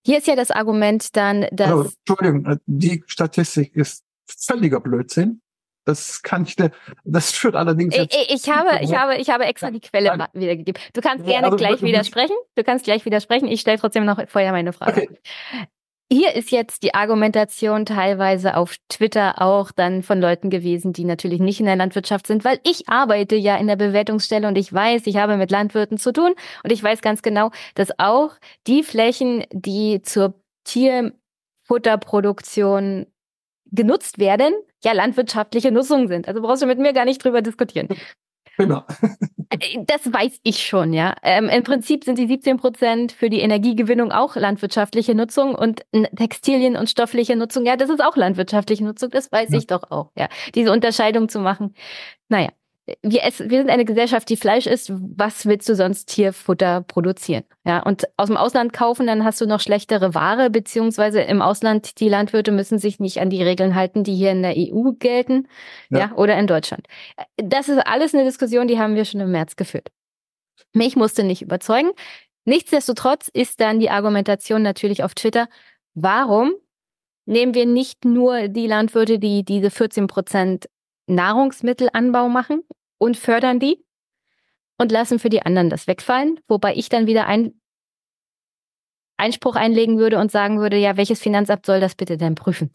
[0.05, 1.69] Hier ist ja das Argument dann, dass.
[1.69, 5.41] Also, Entschuldigung, die Statistik ist völliger Blödsinn.
[5.83, 6.55] Das kann ich,
[7.03, 7.95] das führt allerdings.
[7.97, 10.27] Ich, ich habe, ich habe, ich habe extra die Quelle Nein.
[10.33, 10.81] wiedergegeben.
[10.93, 12.35] Du kannst gerne also, gleich widersprechen.
[12.55, 13.47] Du kannst gleich widersprechen.
[13.47, 15.07] Ich stelle trotzdem noch vorher meine Frage.
[15.09, 15.19] Okay.
[16.13, 21.39] Hier ist jetzt die Argumentation teilweise auf Twitter auch dann von Leuten gewesen, die natürlich
[21.39, 25.07] nicht in der Landwirtschaft sind, weil ich arbeite ja in der Bewertungsstelle und ich weiß,
[25.07, 26.33] ich habe mit Landwirten zu tun
[26.65, 28.31] und ich weiß ganz genau, dass auch
[28.67, 30.33] die Flächen, die zur
[30.65, 33.05] Tierfutterproduktion
[33.67, 36.27] genutzt werden, ja landwirtschaftliche Nutzung sind.
[36.27, 37.87] Also brauchst du mit mir gar nicht drüber diskutieren.
[38.57, 38.83] Genau.
[39.49, 41.15] Äh, das weiß ich schon, ja.
[41.23, 45.83] Ähm, Im Prinzip sind die 17 Prozent für die Energiegewinnung auch landwirtschaftliche Nutzung und
[46.15, 49.57] Textilien und stoffliche Nutzung, ja, das ist auch landwirtschaftliche Nutzung, das weiß ja.
[49.57, 50.29] ich doch auch, ja.
[50.55, 51.73] Diese Unterscheidung zu machen.
[52.29, 52.49] Naja,
[53.03, 54.91] wir, essen, wir sind eine Gesellschaft, die Fleisch isst.
[54.91, 57.43] Was willst du sonst Tierfutter produzieren?
[57.65, 61.99] Ja, und aus dem Ausland kaufen, dann hast du noch schlechtere Ware, beziehungsweise im Ausland,
[61.99, 65.47] die Landwirte müssen sich nicht an die Regeln halten, die hier in der EU gelten,
[65.89, 66.87] ja, ja oder in Deutschland.
[67.37, 69.89] Das ist alles eine Diskussion, die haben wir schon im März geführt.
[70.73, 71.91] Mich musste nicht überzeugen.
[72.45, 75.47] Nichtsdestotrotz ist dann die Argumentation natürlich auf Twitter,
[75.93, 76.53] warum
[77.25, 80.67] nehmen wir nicht nur die Landwirte, die diese 14 Prozent
[81.11, 82.63] Nahrungsmittelanbau machen
[82.97, 83.83] und fördern die
[84.77, 87.53] und lassen für die anderen das wegfallen, wobei ich dann wieder ein
[89.17, 92.71] Einspruch einlegen würde und sagen würde, ja, welches Finanzamt soll das bitte denn prüfen?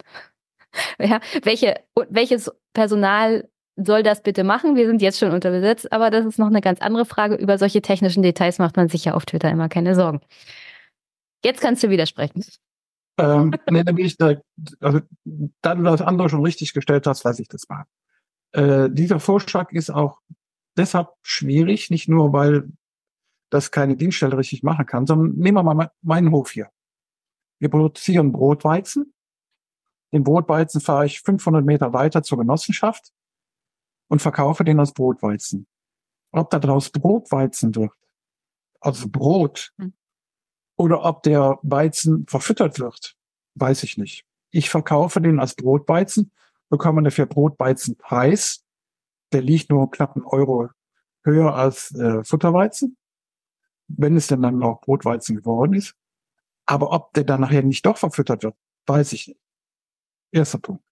[0.98, 1.74] ja, welche,
[2.08, 4.76] welches Personal soll das bitte machen?
[4.76, 7.34] Wir sind jetzt schon unterbesetzt, aber das ist noch eine ganz andere Frage.
[7.34, 10.20] Über solche technischen Details macht man sich ja auf Twitter immer keine Sorgen.
[11.44, 12.44] Jetzt kannst du widersprechen.
[13.18, 14.42] ähm, nee, da bin ich direkt,
[14.80, 15.00] also
[15.62, 17.84] da du das andere schon richtig gestellt hast, lasse ich das mal.
[18.52, 20.20] Äh, dieser Vorschlag ist auch
[20.76, 22.70] deshalb schwierig, nicht nur, weil
[23.50, 26.70] das keine Dienststelle richtig machen kann, sondern nehmen wir mal meinen Hof hier.
[27.58, 29.14] Wir produzieren Brotweizen.
[30.12, 33.12] Den Brotweizen fahre ich 500 Meter weiter zur Genossenschaft
[34.08, 35.66] und verkaufe den als Brotweizen.
[36.32, 37.92] Ob da draus Brotweizen wird,
[38.80, 39.94] also Brot, hm.
[40.76, 43.16] oder ob der Weizen verfüttert wird,
[43.54, 44.26] weiß ich nicht.
[44.50, 46.32] Ich verkaufe den als Brotweizen,
[46.68, 48.64] bekomme dafür Brotweizenpreis.
[49.32, 50.68] Der liegt nur knapp einen Euro
[51.24, 52.96] höher als äh, Futterweizen,
[53.88, 55.94] wenn es denn dann auch Brotweizen geworden ist.
[56.66, 58.56] Aber ob der dann nachher nicht doch verfüttert wird,
[58.86, 59.40] weiß ich nicht.
[60.32, 60.84] Erster Punkt.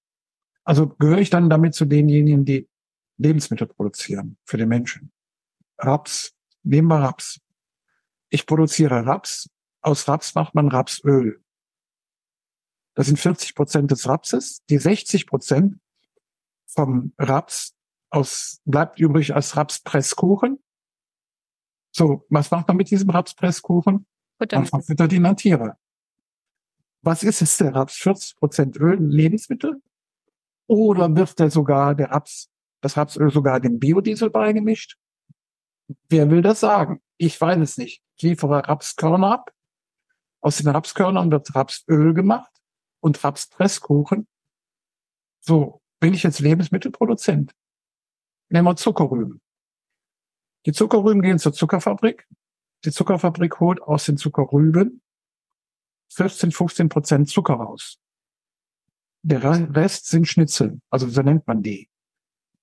[0.65, 2.69] Also gehöre ich dann damit zu denjenigen, die
[3.19, 5.13] Lebensmittel produzieren für den Menschen.
[5.79, 7.41] Raps, nehmen wir Raps.
[8.31, 9.51] Ich produziere Raps.
[9.83, 11.44] Aus Raps macht man Rapsöl.
[12.95, 14.65] Das sind 40 Prozent des Rapses.
[14.71, 15.81] Die 60 Prozent
[16.67, 17.75] vom Raps
[18.11, 20.63] aus, bleibt übrig als Rapspresskuchen.
[21.91, 24.07] So, was macht man mit diesem Rapspresskuchen?
[24.53, 25.77] Man verfüttert ihn an Tiere.
[27.03, 27.97] Was ist es, der Raps?
[27.97, 29.81] 40 Prozent Öl, Lebensmittel?
[30.67, 32.49] Oder wird der sogar, der Raps,
[32.81, 34.99] das Rapsöl sogar dem Biodiesel beigemischt?
[36.09, 37.03] Wer will das sagen?
[37.19, 38.03] Ich weiß es nicht.
[38.17, 39.53] Ich liefere Rapskörner ab.
[40.41, 42.54] Aus den Rapskörnern wird Rapsöl gemacht
[43.05, 44.27] und Rapspresskuchen.
[45.41, 47.55] So, bin ich jetzt Lebensmittelproduzent?
[48.49, 49.43] Nehmen wir Zuckerrüben.
[50.65, 52.27] Die Zuckerrüben gehen zur Zuckerfabrik.
[52.87, 55.03] Die Zuckerfabrik holt aus den Zuckerrüben
[56.15, 57.99] 14, 15 Prozent Zucker raus.
[59.23, 59.43] Der
[59.75, 61.91] Rest sind Schnitzel, also so nennt man die,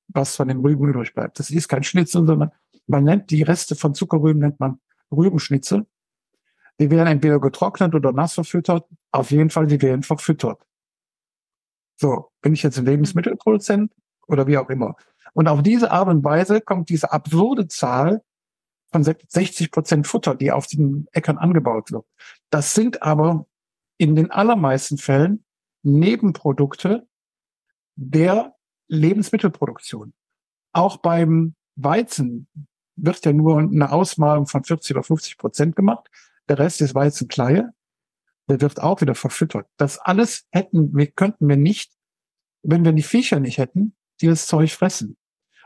[0.07, 1.38] was von den Rüben übrig bleibt.
[1.38, 2.51] Das ist kein Schnitzel, sondern
[2.88, 4.80] man nennt die Reste von Zuckerrüben nennt man
[5.11, 5.85] Rübenschnitzel.
[6.81, 8.87] Die werden entweder getrocknet oder nass verfüttert.
[9.11, 10.65] Auf jeden Fall, die werden verfüttert.
[11.95, 13.93] So, bin ich jetzt ein Lebensmittelproduzent
[14.25, 14.95] oder wie auch immer.
[15.33, 18.23] Und auf diese Art und Weise kommt diese absurde Zahl
[18.91, 22.05] von 60 Prozent Futter, die auf den Äckern angebaut wird.
[22.49, 23.45] Das sind aber
[23.99, 25.45] in den allermeisten Fällen
[25.83, 27.07] Nebenprodukte
[27.95, 28.55] der
[28.87, 30.13] Lebensmittelproduktion.
[30.73, 32.47] Auch beim Weizen
[32.95, 36.09] wird ja nur eine Ausmalung von 40 oder 50 Prozent gemacht.
[36.52, 37.72] Der Rest ist Weizenkleie.
[38.49, 39.68] Der wird auch wieder verfüttert.
[39.78, 41.94] Das alles hätten wir, könnten wir nicht,
[42.61, 45.15] wenn wir die Viecher nicht hätten, die das Zeug fressen.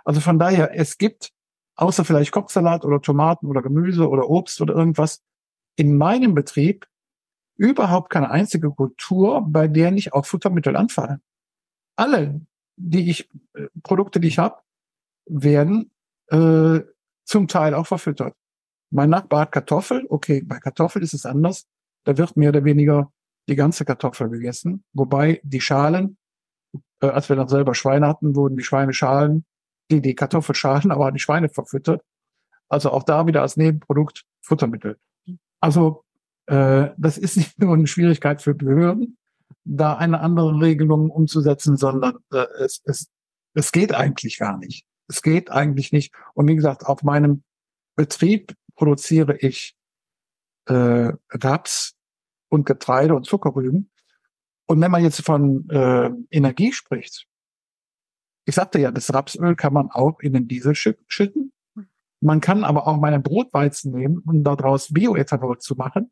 [0.03, 1.32] Also von daher, es gibt,
[1.76, 5.24] außer vielleicht Kopfsalat oder Tomaten oder Gemüse oder Obst oder irgendwas,
[5.76, 6.86] in meinem Betrieb
[7.57, 11.24] überhaupt keine einzige Kultur, bei der nicht auch Futtermittel anfallen.
[11.95, 12.41] Alle,
[12.76, 14.62] die ich, äh, Produkte, die ich habe,
[15.26, 15.90] werden
[16.28, 16.82] äh,
[17.24, 18.36] zum Teil auch verfüttert.
[18.91, 20.06] Mein Nachbar hat Kartoffel.
[20.10, 21.66] Okay, bei Kartoffel ist es anders.
[22.03, 23.12] Da wird mehr oder weniger
[23.48, 24.84] die ganze Kartoffel gegessen.
[24.94, 26.18] Wobei die Schalen,
[27.02, 29.45] äh, als wir dann selber Schweine hatten, wurden die Schweineschalen
[29.91, 32.02] die die Kartoffelschalen, aber die Schweine verfüttert.
[32.68, 34.98] Also auch da wieder als Nebenprodukt Futtermittel.
[35.60, 36.03] Also
[36.48, 39.18] äh, das ist nicht nur eine Schwierigkeit für Behörden,
[39.64, 43.07] da eine andere Regelung umzusetzen, sondern äh, es, es,
[43.53, 44.86] es geht eigentlich gar nicht.
[45.07, 46.14] Es geht eigentlich nicht.
[46.34, 47.44] Und wie gesagt, auf meinem
[47.95, 49.76] Betrieb produziere ich
[50.65, 51.95] äh, Raps
[52.49, 53.91] und Getreide und Zuckerrüben.
[54.68, 57.27] Und wenn man jetzt von äh, Energie spricht,
[58.45, 61.52] ich sagte ja, das Rapsöl kann man auch in den Diesel schütten.
[62.22, 66.11] Man kann aber auch meinen Brotweizen nehmen und daraus Bioethanol zu machen.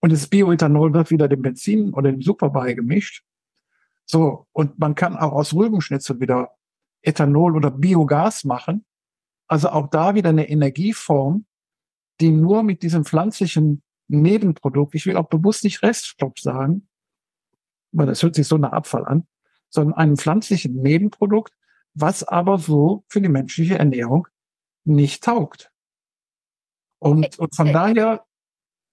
[0.00, 3.24] Und das Bioethanol wird wieder dem Benzin oder dem Super beigemischt.
[4.04, 6.56] So, und man kann auch aus Rübenschnitzel wieder
[7.02, 8.84] Ethanol oder Biogas machen.
[9.48, 11.46] Also auch da wieder eine Energieform,
[12.20, 16.88] die nur mit diesem pflanzlichen Nebenprodukt, ich will auch bewusst nicht Reststoff sagen,
[17.92, 19.26] weil das hört sich so nach Abfall an,
[19.68, 21.52] sondern einem pflanzlichen Nebenprodukt,
[21.94, 24.28] was aber so für die menschliche Ernährung
[24.84, 25.70] nicht taugt.
[26.98, 28.24] Und, und von daher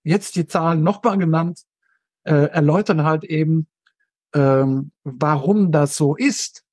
[0.03, 1.61] jetzt die Zahlen nochmal genannt,
[2.23, 3.67] äh, erläutern halt eben,
[4.33, 6.63] ähm, warum das so ist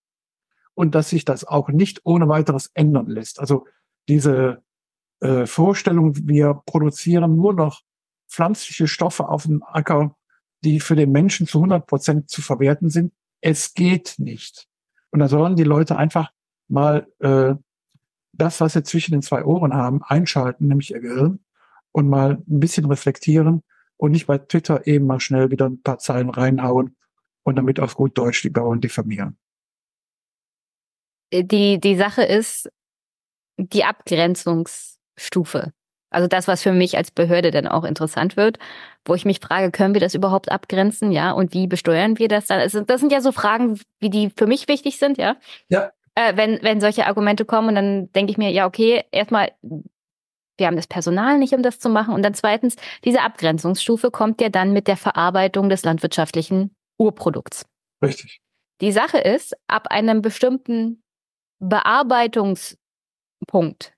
[0.75, 3.39] und dass sich das auch nicht ohne weiteres ändern lässt.
[3.39, 3.67] Also
[4.09, 4.63] diese
[5.21, 7.83] äh, Vorstellung, wir produzieren nur noch
[8.29, 10.17] pflanzliche Stoffe auf dem Acker,
[10.65, 14.67] die für den Menschen zu 100 Prozent zu verwerten sind, es geht nicht.
[15.11, 16.31] Und da sollen die Leute einfach
[16.69, 17.55] mal äh,
[18.33, 21.41] das, was sie zwischen den zwei Ohren haben, einschalten, nämlich ihr Gehirn,
[21.93, 23.63] und mal ein bisschen reflektieren
[23.97, 26.97] und nicht bei Twitter eben mal schnell wieder ein paar Zeilen reinhauen
[27.43, 29.37] und damit auf gut Deutsch die Bauern diffamieren.
[31.33, 32.71] Die, die Sache ist
[33.57, 33.85] die
[35.21, 35.73] Abgrenzungsstufe.
[36.13, 38.59] Also das, was für mich als Behörde dann auch interessant wird,
[39.05, 41.31] wo ich mich frage, können wir das überhaupt abgrenzen, ja?
[41.31, 42.59] Und wie besteuern wir das dann?
[42.59, 45.37] Also das sind ja so Fragen, wie die für mich wichtig sind, ja?
[45.69, 45.93] Ja.
[46.17, 49.53] Äh, wenn, wenn solche Argumente kommen, und dann denke ich mir, ja, okay, erstmal,
[50.57, 52.13] wir haben das Personal nicht, um das zu machen.
[52.13, 52.75] Und dann zweitens,
[53.05, 57.67] diese Abgrenzungsstufe kommt ja dann mit der Verarbeitung des landwirtschaftlichen Urprodukts.
[58.03, 58.41] Richtig.
[58.81, 61.05] Die Sache ist, ab einem bestimmten
[61.61, 63.93] Bearbeitungspunkt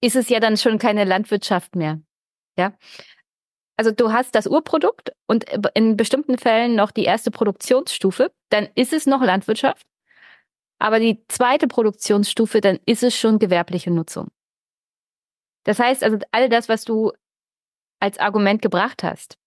[0.00, 2.00] ist es ja dann schon keine Landwirtschaft mehr.
[2.56, 2.72] Ja.
[3.76, 8.92] Also du hast das Urprodukt und in bestimmten Fällen noch die erste Produktionsstufe, dann ist
[8.92, 9.86] es noch Landwirtschaft.
[10.78, 14.28] Aber die zweite Produktionsstufe, dann ist es schon gewerbliche Nutzung.
[15.64, 17.12] Das heißt also, all das, was du
[18.00, 19.38] als Argument gebracht hast,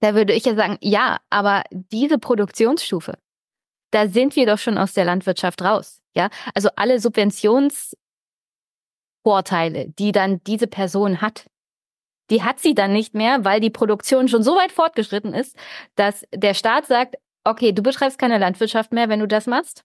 [0.00, 3.18] da würde ich ja sagen, ja, aber diese Produktionsstufe,
[3.90, 6.00] da sind wir doch schon aus der Landwirtschaft raus.
[6.14, 7.96] Ja, also alle Subventions
[9.22, 11.46] Vorteile, die dann diese Person hat.
[12.30, 15.56] Die hat sie dann nicht mehr, weil die Produktion schon so weit fortgeschritten ist,
[15.96, 19.84] dass der Staat sagt, okay, du betreibst keine Landwirtschaft mehr, wenn du das machst.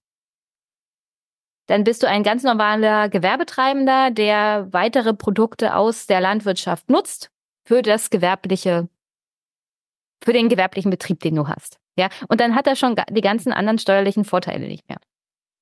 [1.68, 7.30] Dann bist du ein ganz normaler Gewerbetreibender, der weitere Produkte aus der Landwirtschaft nutzt
[7.66, 8.88] für das gewerbliche,
[10.24, 11.80] für den gewerblichen Betrieb, den du hast.
[11.98, 15.00] Ja, und dann hat er schon die ganzen anderen steuerlichen Vorteile nicht mehr.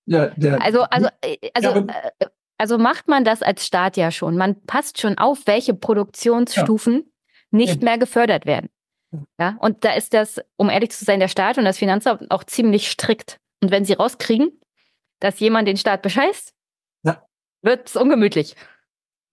[0.05, 2.11] Ja, der, also, also, äh, also, ja,
[2.57, 4.37] also macht man das als Staat ja schon.
[4.37, 7.03] Man passt schon auf, welche Produktionsstufen ja.
[7.51, 8.69] nicht mehr gefördert werden.
[9.39, 12.43] Ja, und da ist das, um ehrlich zu sein, der Staat und das Finanzamt auch
[12.43, 13.39] ziemlich strikt.
[13.61, 14.59] Und wenn sie rauskriegen,
[15.19, 16.53] dass jemand den Staat bescheißt,
[17.03, 17.23] ja.
[17.61, 18.55] wird es ungemütlich.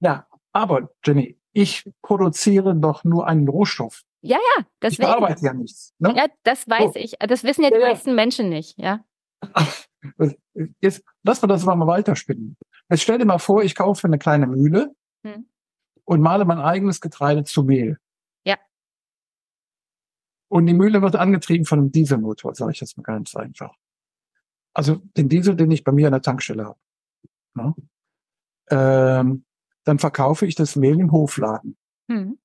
[0.01, 4.03] Ja, aber Jenny, ich produziere doch nur einen Rohstoff.
[4.21, 5.95] Ja, ja, das ich bearbeite ja nichts.
[5.99, 6.15] Ne?
[6.17, 6.99] Ja, das weiß oh.
[6.99, 7.17] ich.
[7.19, 9.05] Das wissen ja die ja, meisten Menschen nicht, ja.
[10.81, 12.57] Jetzt lass wir das mal weiterspinnen.
[12.91, 14.95] Jetzt stell dir mal vor, ich kaufe eine kleine Mühle
[15.25, 15.47] hm.
[16.05, 17.99] und male mein eigenes Getreide zu Mehl.
[18.45, 18.59] Ja.
[20.49, 23.75] Und die Mühle wird angetrieben von einem Dieselmotor, sage ich jetzt mal ganz einfach.
[24.75, 26.79] Also den Diesel, den ich bei mir an der Tankstelle habe.
[27.55, 27.75] Ne?
[28.71, 29.45] Ähm,
[29.85, 31.77] dann verkaufe ich das Mehl im Hofladen.
[32.11, 32.39] Hm.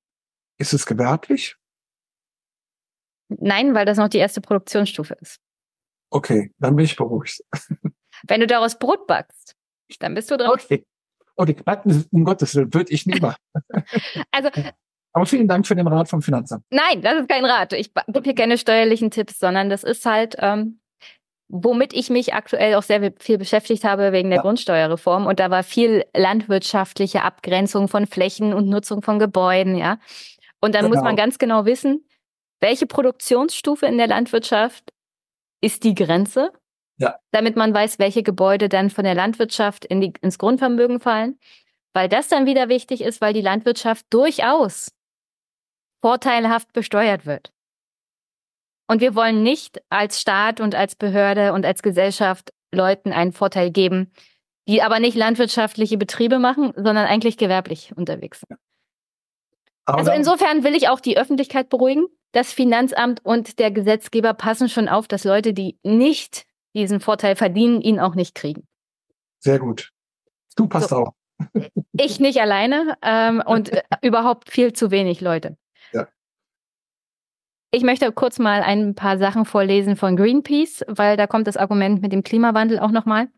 [0.58, 1.56] Ist es gewerblich?
[3.28, 5.40] Nein, weil das noch die erste Produktionsstufe ist.
[6.10, 7.44] Okay, dann bin ich beruhigt.
[8.26, 9.54] Wenn du daraus Brot backst,
[9.98, 10.50] dann bist du dran.
[10.50, 10.84] Okay.
[11.36, 13.38] Oh, die Backen, um Gottes Willen, würde ich nie machen.
[14.32, 14.50] also,
[15.12, 16.64] aber vielen Dank für den Rat vom Finanzamt.
[16.70, 17.72] Nein, das ist kein Rat.
[17.72, 20.80] Ich gebe hier keine steuerlichen Tipps, sondern das ist halt, ähm,
[21.48, 24.42] womit ich mich aktuell auch sehr viel beschäftigt habe wegen der ja.
[24.42, 25.26] Grundsteuerreform.
[25.26, 29.98] Und da war viel landwirtschaftliche Abgrenzung von Flächen und Nutzung von Gebäuden, ja.
[30.60, 30.96] Und dann genau.
[30.96, 32.04] muss man ganz genau wissen,
[32.60, 34.92] welche Produktionsstufe in der Landwirtschaft
[35.60, 36.52] ist die Grenze,
[36.98, 37.18] ja.
[37.30, 41.38] damit man weiß, welche Gebäude dann von der Landwirtschaft in die, ins Grundvermögen fallen.
[41.94, 44.92] Weil das dann wieder wichtig ist, weil die Landwirtschaft durchaus
[46.00, 47.52] vorteilhaft besteuert wird.
[48.86, 53.70] Und wir wollen nicht als Staat und als Behörde und als Gesellschaft Leuten einen Vorteil
[53.70, 54.12] geben,
[54.68, 58.58] die aber nicht landwirtschaftliche Betriebe machen, sondern eigentlich gewerblich unterwegs sind.
[59.86, 64.88] Also insofern will ich auch die Öffentlichkeit beruhigen das Finanzamt und der Gesetzgeber passen schon
[64.88, 68.66] auf, dass Leute, die nicht diesen Vorteil verdienen, ihn auch nicht kriegen.
[69.40, 69.90] Sehr gut.
[70.56, 70.96] Du passt so.
[70.96, 71.12] auch.
[71.92, 75.56] Ich nicht alleine ähm, und äh, überhaupt viel zu wenig Leute.
[75.92, 76.08] Ja.
[77.70, 82.02] Ich möchte kurz mal ein paar Sachen vorlesen von Greenpeace, weil da kommt das Argument
[82.02, 83.28] mit dem Klimawandel auch nochmal.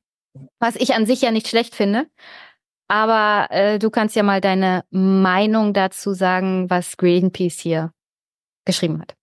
[0.61, 2.07] Was ich an sich ja nicht schlecht finde.
[2.89, 7.93] Aber äh, du kannst ja mal deine Meinung dazu sagen, was Greenpeace hier
[8.65, 9.15] geschrieben hat.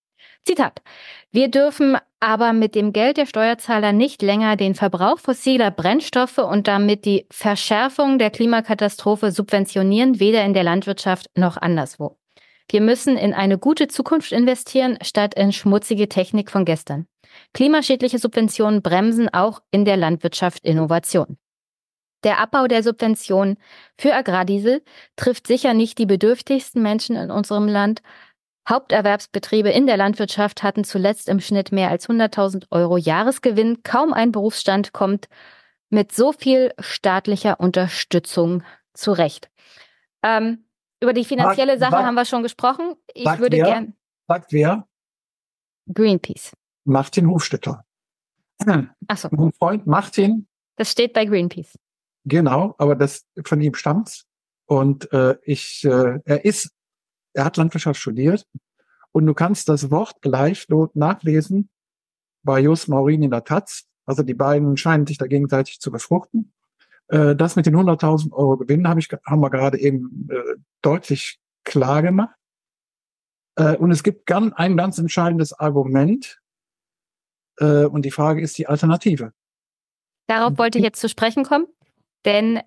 [0.48, 0.80] Zitat.
[1.30, 6.66] Wir dürfen aber mit dem Geld der Steuerzahler nicht länger den Verbrauch fossiler Brennstoffe und
[6.66, 12.16] damit die Verschärfung der Klimakatastrophe subventionieren, weder in der Landwirtschaft noch anderswo.
[12.70, 17.06] Wir müssen in eine gute Zukunft investieren, statt in schmutzige Technik von gestern.
[17.52, 21.36] Klimaschädliche Subventionen bremsen auch in der Landwirtschaft Innovation.
[22.24, 23.58] Der Abbau der Subventionen
[23.96, 24.82] für Agrardiesel
[25.14, 28.02] trifft sicher nicht die bedürftigsten Menschen in unserem Land,
[28.68, 33.82] Haupterwerbsbetriebe in der Landwirtschaft hatten zuletzt im Schnitt mehr als 100.000 Euro Jahresgewinn.
[33.82, 35.28] Kaum ein Berufsstand kommt
[35.90, 38.62] mit so viel staatlicher Unterstützung
[38.92, 39.50] zurecht.
[40.22, 40.64] Ähm,
[41.00, 42.94] über die finanzielle Sache haben wir schon gesprochen.
[43.14, 43.92] Ich würde gerne.
[44.26, 44.86] Sagt wer?
[45.92, 46.52] Greenpeace.
[46.84, 47.84] Martin Hofstetter.
[49.06, 49.28] Achso.
[49.30, 50.48] Mein Freund Martin.
[50.76, 51.78] Das steht bei Greenpeace.
[52.24, 54.26] Genau, aber das von ihm stammt's.
[54.66, 56.74] Und äh, ich, äh, er ist
[57.32, 58.46] er hat Landwirtschaft studiert
[59.12, 61.70] und du kannst das Wort gleich nachlesen
[62.42, 63.86] bei Jos Maurin in der Taz.
[64.06, 66.52] Also die beiden scheinen sich da gegenseitig zu befruchten.
[67.08, 71.40] Äh, das mit den 100.000 Euro Gewinn habe ich, haben wir gerade eben äh, deutlich
[71.64, 72.34] klar gemacht.
[73.56, 76.40] Äh, und es gibt ein ganz entscheidendes Argument.
[77.60, 79.32] Und die Frage ist die Alternative.
[80.28, 81.66] Darauf wollte ich jetzt zu sprechen kommen,
[82.24, 82.60] denn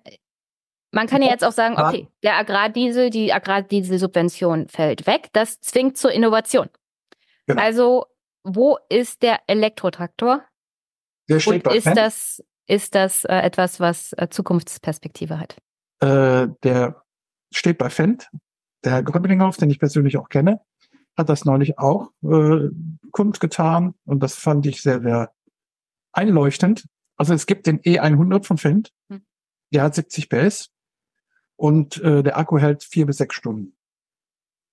[0.92, 5.30] man kann ja jetzt auch sagen, okay, der Agrardiesel, die Agrardieselsubvention fällt weg.
[5.32, 6.68] Das zwingt zur Innovation.
[7.46, 7.60] Genau.
[7.60, 8.06] Also,
[8.44, 10.44] wo ist der Elektrotraktor?
[11.28, 15.56] Der steht Und bei ist das, ist das äh, etwas, was äh, Zukunftsperspektive hat?
[16.00, 17.02] Äh, der
[17.52, 18.28] steht bei Fendt.
[18.84, 20.60] Der Herr Gröblinghoff, den ich persönlich auch kenne,
[21.16, 22.68] hat das neulich auch äh,
[23.12, 23.94] kundgetan.
[24.04, 25.32] Und das fand ich sehr, sehr
[26.12, 26.86] einleuchtend.
[27.16, 28.92] Also es gibt den E100 von Fendt.
[29.08, 29.24] Hm.
[29.72, 30.71] Der hat 70 PS.
[31.56, 33.74] Und äh, der Akku hält vier bis sechs Stunden.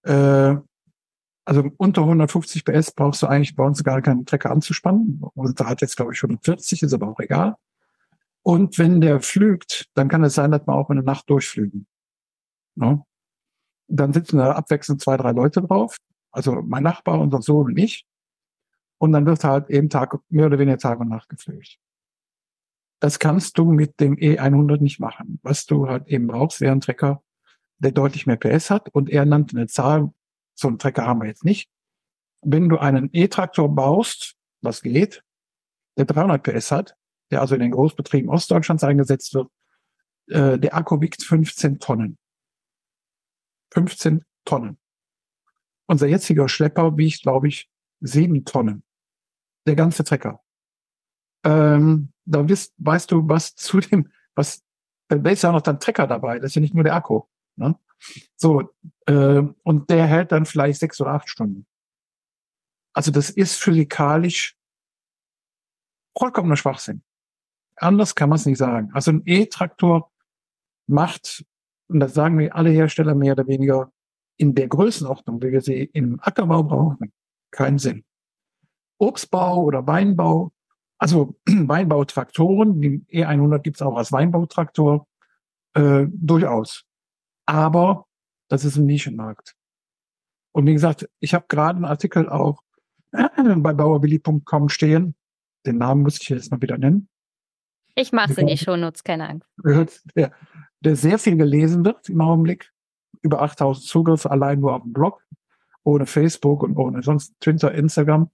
[0.03, 0.55] Äh,
[1.45, 5.21] also unter 150 PS brauchst du eigentlich bei uns gar keinen Trecker anzuspannen.
[5.33, 7.55] Und da hat jetzt, glaube ich, 140, ist aber auch egal.
[8.43, 11.87] Und wenn der flügt, dann kann es sein, dass wir auch in der Nacht durchflügen.
[12.75, 13.03] Ne?
[13.87, 15.97] Dann sitzen da abwechselnd zwei, drei Leute drauf.
[16.31, 18.05] Also mein Nachbar, unser Sohn und ich.
[18.99, 21.79] Und dann wird halt eben Tag, mehr oder weniger Tag und Nacht geflügt.
[22.99, 25.39] Das kannst du mit dem E100 nicht machen.
[25.41, 27.23] Was du halt eben brauchst, wäre ein Trecker,
[27.77, 28.89] der deutlich mehr PS hat.
[28.89, 30.11] Und er nannte eine Zahl,
[30.53, 31.69] so einen Trecker haben wir jetzt nicht.
[32.41, 35.23] Wenn du einen E-Traktor baust, was geht,
[35.97, 36.95] der 300 PS hat,
[37.31, 39.49] der also in den Großbetrieben Ostdeutschlands eingesetzt wird,
[40.27, 42.17] äh, der Akku wiegt 15 Tonnen.
[43.71, 44.77] 15 Tonnen.
[45.87, 47.69] Unser jetziger Schlepper wiegt, glaube ich,
[48.01, 48.83] 7 Tonnen.
[49.65, 50.41] Der ganze Trecker.
[51.43, 54.63] Ähm, da wisst, weißt du, was zu dem, was,
[55.07, 57.23] da ist ja noch dann Trecker dabei, das ist ja nicht nur der Akku.
[57.55, 57.77] Ne?
[58.35, 58.69] So,
[59.07, 61.65] äh, und der hält dann vielleicht sechs oder acht Stunden.
[62.93, 64.57] Also das ist physikalisch
[66.17, 67.01] vollkommener Schwachsinn.
[67.77, 68.91] Anders kann man es nicht sagen.
[68.93, 70.11] Also ein E-Traktor
[70.87, 71.45] macht,
[71.87, 73.91] und das sagen wir alle Hersteller mehr oder weniger,
[74.37, 77.13] in der Größenordnung, wie wir sie im Ackerbau brauchen,
[77.51, 78.05] keinen Sinn.
[78.97, 80.51] Obstbau oder Weinbau,
[80.99, 85.07] also Weinbautraktoren, die E100 gibt es auch als Weinbautraktor,
[85.73, 86.85] äh, durchaus.
[87.45, 88.05] Aber
[88.49, 89.55] das ist ein Nischenmarkt.
[90.51, 92.61] Und wie gesagt, ich habe gerade einen Artikel auch
[93.11, 95.15] bei bauerbilly.com stehen.
[95.65, 97.09] Den Namen muss ich jetzt mal wieder nennen.
[97.95, 99.49] Ich mache es in die Shownotes, keine Angst.
[99.57, 100.31] gehört, der,
[100.79, 102.71] der sehr viel gelesen wird im Augenblick.
[103.21, 105.21] Über 8000 Zugriffe allein nur auf dem Blog,
[105.83, 108.31] ohne Facebook und ohne sonst Twitter, Instagram,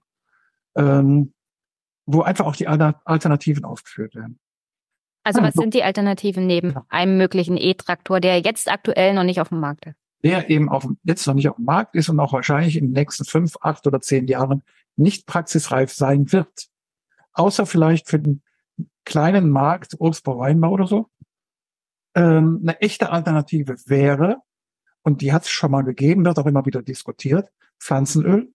[0.76, 1.32] ähm,
[2.06, 4.38] wo einfach auch die Alter- Alternativen aufgeführt werden.
[5.24, 9.48] Also was sind die Alternativen neben einem möglichen E-Traktor, der jetzt aktuell noch nicht auf
[9.48, 9.96] dem Markt ist?
[10.22, 12.86] Der eben auf, dem- jetzt noch nicht auf dem Markt ist und auch wahrscheinlich in
[12.86, 14.62] den nächsten fünf, acht oder zehn Jahren
[14.94, 16.68] nicht praxisreif sein wird.
[17.32, 18.42] Außer vielleicht für den
[19.04, 21.10] kleinen Markt, Obstbau, Weinbau oder so.
[22.14, 24.42] Ähm, eine echte Alternative wäre,
[25.02, 28.52] und die hat es schon mal gegeben, wird auch immer wieder diskutiert, Pflanzenöl.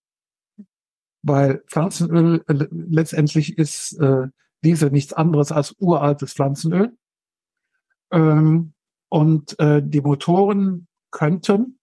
[1.23, 4.27] Weil Pflanzenöl äh, letztendlich ist äh,
[4.63, 6.95] Diesel nichts anderes als uraltes Pflanzenöl.
[8.11, 8.73] Ähm,
[9.09, 11.79] und äh, die Motoren könnten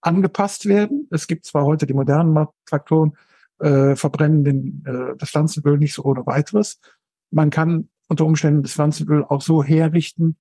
[0.00, 1.08] angepasst werden.
[1.10, 3.16] Es gibt zwar heute die modernen Traktoren,
[3.58, 6.80] äh, verbrennen den, äh, das Pflanzenöl nicht so ohne weiteres.
[7.30, 10.36] Man kann unter Umständen das Pflanzenöl auch so herrichten,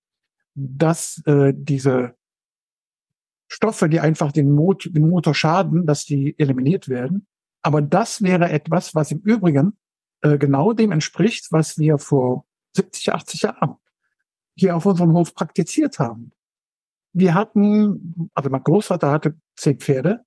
[0.54, 2.16] dass äh, diese
[3.48, 7.28] Stoffe, die einfach den, Mot den Motor schaden, dass die eliminiert werden.
[7.66, 9.76] Aber das wäre etwas, was im Übrigen
[10.22, 13.78] äh, genau dem entspricht, was wir vor 70, 80 Jahren
[14.56, 16.32] hier auf unserem Hof praktiziert haben.
[17.12, 20.24] Wir hatten, also mein Großvater hatte zehn Pferde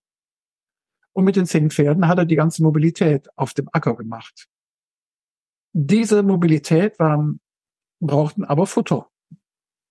[1.12, 4.48] und mit den zehn Pferden hat er die ganze Mobilität auf dem Acker gemacht.
[5.73, 7.40] Diese Mobilität waren,
[8.01, 9.12] brauchten aber Futter.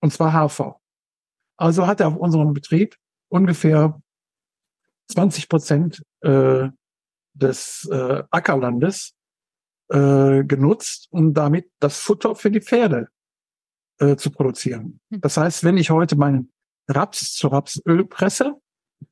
[0.01, 0.81] Und zwar Hafer.
[1.55, 2.97] Also hat er auf unserem Betrieb
[3.29, 4.01] ungefähr
[5.07, 6.67] 20 Prozent äh,
[7.37, 9.15] des äh, Ackerlandes
[9.89, 13.07] äh, genutzt, um damit das Futter für die Pferde
[13.99, 14.99] äh, zu produzieren.
[15.09, 16.51] Das heißt, wenn ich heute meinen
[16.87, 18.55] Raps zu Rapsöl presse,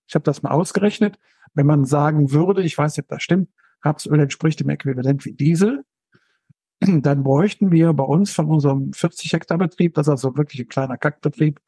[0.08, 1.18] ich habe das mal ausgerechnet,
[1.54, 3.50] wenn man sagen würde, ich weiß nicht, ob das stimmt,
[3.82, 5.86] Rapsöl entspricht dem Äquivalent wie Diesel,
[6.80, 10.68] dann bräuchten wir bei uns von unserem 40 Hektar Betrieb, das ist also wirklich ein
[10.68, 11.62] kleiner Kackbetrieb,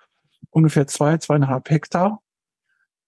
[0.49, 2.21] ungefähr zwei, zweieinhalb Hektar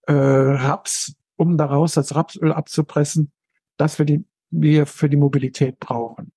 [0.07, 3.31] äh, Raps, um daraus das Rapsöl abzupressen,
[3.80, 6.31] das wir, die, wir für die Mobilität brauchen.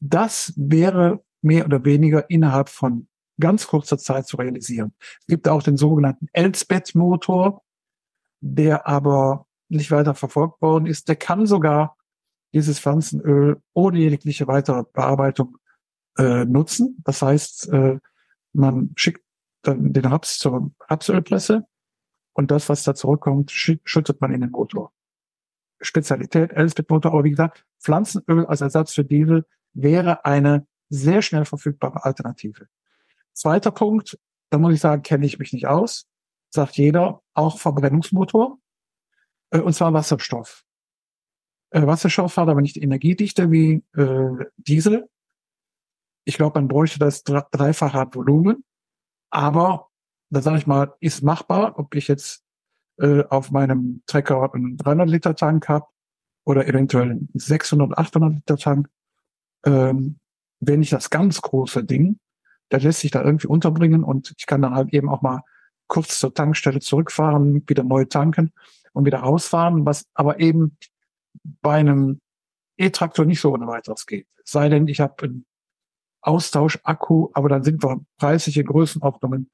[0.00, 3.06] Das wäre mehr oder weniger innerhalb von
[3.38, 4.94] ganz kurzer Zeit zu realisieren.
[5.20, 7.62] Es gibt auch den sogenannten Elsbeth-Motor,
[8.40, 11.08] der aber nicht weiter verfolgt worden ist.
[11.08, 11.96] Der kann sogar
[12.52, 15.58] dieses Pflanzenöl ohne jegliche weitere Bearbeitung
[16.16, 17.02] äh, nutzen.
[17.04, 17.98] Das heißt, äh,
[18.52, 19.22] man schickt
[19.62, 21.66] dann den Raps zur Rapsölpresse
[22.32, 24.92] Und das, was da zurückkommt, schüttet man in den Motor.
[25.84, 32.04] Spezialität Elsbeth-Motor, aber wie gesagt, Pflanzenöl als Ersatz für Diesel wäre eine sehr schnell verfügbare
[32.04, 32.68] Alternative.
[33.32, 34.18] Zweiter Punkt,
[34.50, 36.06] da muss ich sagen, kenne ich mich nicht aus,
[36.50, 38.58] sagt jeder, auch Verbrennungsmotor,
[39.50, 40.64] äh, und zwar Wasserstoff.
[41.70, 45.08] Äh, Wasserstoff hat aber nicht Energiedichte wie äh, Diesel.
[46.24, 48.64] Ich glaube, man bräuchte das dreifache Volumen,
[49.30, 49.90] aber
[50.30, 52.43] da sage ich mal, ist machbar, ob ich jetzt
[52.98, 55.86] äh, auf meinem Trecker einen 300 Liter Tank habe
[56.44, 58.88] oder eventuell einen 600, 800 Liter Tank.
[59.64, 60.18] Ähm,
[60.60, 62.18] wenn ich das ganz große Ding,
[62.70, 65.42] der lässt sich da irgendwie unterbringen und ich kann dann halt eben auch mal
[65.86, 68.52] kurz zur Tankstelle zurückfahren, wieder neu tanken
[68.92, 70.76] und wieder rausfahren, was aber eben
[71.62, 72.20] bei einem
[72.76, 74.26] E-Traktor nicht so ohne weiteres geht.
[74.44, 75.46] sei denn, ich habe einen
[76.22, 79.50] Austausch-Akku, aber dann sind wir preisliche Größenordnungen,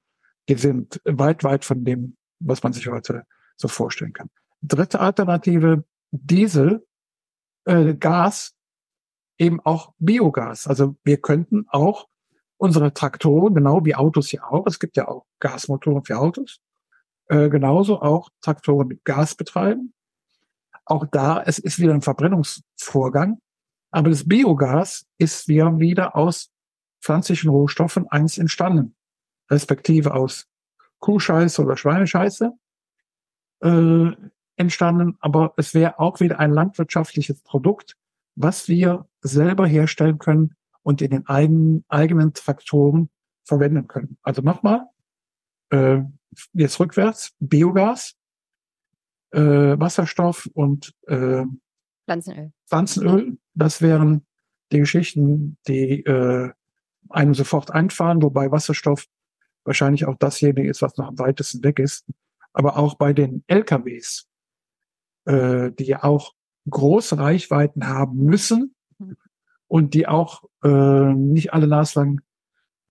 [0.49, 3.25] die sind weit, weit von dem, was man sich heute
[3.57, 4.31] so vorstellen kann.
[4.63, 6.87] Dritte Alternative, Diesel,
[7.65, 8.55] äh, Gas,
[9.39, 10.67] eben auch Biogas.
[10.67, 12.09] Also wir könnten auch
[12.59, 16.61] unsere Traktoren, genau wie Autos ja auch, es gibt ja auch Gasmotoren für Autos,
[17.29, 19.95] äh, genauso auch Traktoren mit Gas betreiben.
[20.85, 23.41] Auch da, es ist wieder ein Verbrennungsvorgang,
[23.91, 26.51] aber das Biogas ist wieder, wieder aus
[27.03, 28.95] pflanzlichen Rohstoffen eins entstanden,
[29.51, 30.50] respektive aus
[31.01, 32.53] Kuhscheiße oder Schweinescheiße
[33.63, 34.11] äh,
[34.57, 37.97] entstanden, aber es wäre auch wieder ein landwirtschaftliches Produkt,
[38.37, 43.11] was wir selber herstellen können und in den eigenen, eigenen Traktoren
[43.45, 44.19] verwenden können.
[44.23, 44.87] Also nochmal,
[45.71, 46.01] äh,
[46.53, 48.15] jetzt rückwärts, Biogas,
[49.33, 51.45] äh, Wasserstoff und äh,
[52.05, 52.53] Pflanzenöl.
[52.67, 54.27] Pflanzenöl, das wären
[54.73, 56.53] die Geschichten, die äh,
[57.09, 59.07] einem sofort einfallen, wobei Wasserstoff
[59.65, 62.07] wahrscheinlich auch dasjenige ist, was noch am weitesten weg ist.
[62.53, 64.29] Aber auch bei den LKWs,
[65.27, 66.35] äh, die ja auch
[66.69, 68.75] große Reichweiten haben müssen,
[69.71, 72.21] und die auch äh, nicht alle naslang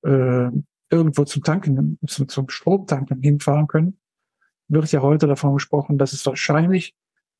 [0.03, 0.49] äh,
[0.89, 3.99] irgendwo zum Tanken, zum, zum Stromtanken hinfahren können,
[4.69, 6.95] wird ja heute davon gesprochen, dass es wahrscheinlich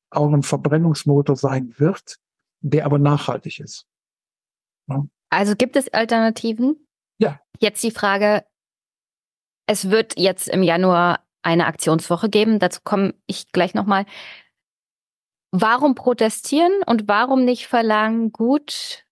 [0.09, 2.17] auch ein Verbrennungsmotor sein wird,
[2.59, 3.87] der aber nachhaltig ist.
[4.87, 5.05] Ja.
[5.29, 6.75] Also gibt es Alternativen?
[7.17, 7.39] Ja.
[7.59, 8.43] Jetzt die Frage,
[9.69, 14.05] es wird jetzt im Januar eine Aktionswoche geben, dazu komme ich gleich nochmal.
[15.51, 19.05] Warum protestieren und warum nicht verlangen, gut,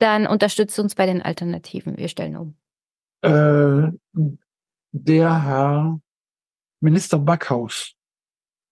[0.00, 1.96] dann unterstützt uns bei den Alternativen.
[1.96, 2.56] Wir stellen um.
[3.22, 3.92] Äh,
[4.90, 6.00] der Herr
[6.80, 7.94] Minister Backhaus,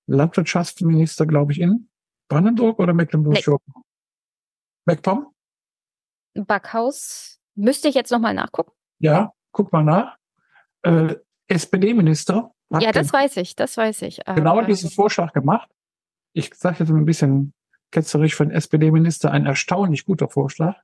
[0.09, 1.89] Landwirtschaftsminister, glaube ich, in
[2.28, 3.85] Brandenburg oder Mecklenburg-Vorpommern?
[4.86, 4.93] Nee.
[4.93, 5.32] MacPom?
[6.35, 7.39] Backhaus.
[7.55, 8.73] Müsste ich jetzt nochmal nachgucken?
[8.98, 10.16] Ja, guck mal nach.
[10.82, 11.16] Äh,
[11.48, 12.52] SPD-Minister.
[12.80, 14.20] Ja, das weiß ich, das weiß ich.
[14.24, 15.70] Genau diesen Vorschlag gemacht.
[16.32, 17.52] Ich sage jetzt ein bisschen
[17.90, 20.76] ketzerisch für den SPD-Minister, ein erstaunlich guter Vorschlag.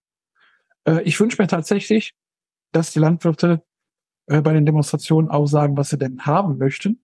[0.85, 2.15] Äh, ich wünsche mir tatsächlich,
[2.73, 3.65] dass die Landwirte
[4.27, 7.03] äh, bei den Demonstrationen auch sagen, was sie denn haben möchten.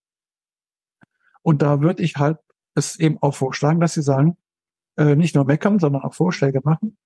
[1.42, 2.38] Und da würde ich halt
[2.74, 4.36] es eben auch vorschlagen, dass sie sagen,
[4.96, 6.98] äh, nicht nur meckern, sondern auch Vorschläge machen.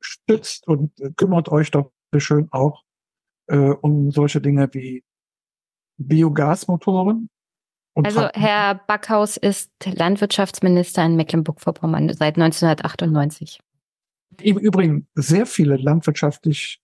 [0.00, 2.84] Stützt und kümmert euch doch schön auch
[3.56, 5.04] um solche Dinge wie
[5.98, 7.28] Biogasmotoren.
[7.94, 13.60] also Herr Backhaus ist Landwirtschaftsminister in Mecklenburg-Vorpommern seit 1998
[14.40, 16.80] im Übrigen sehr viele landwirtschaftlich,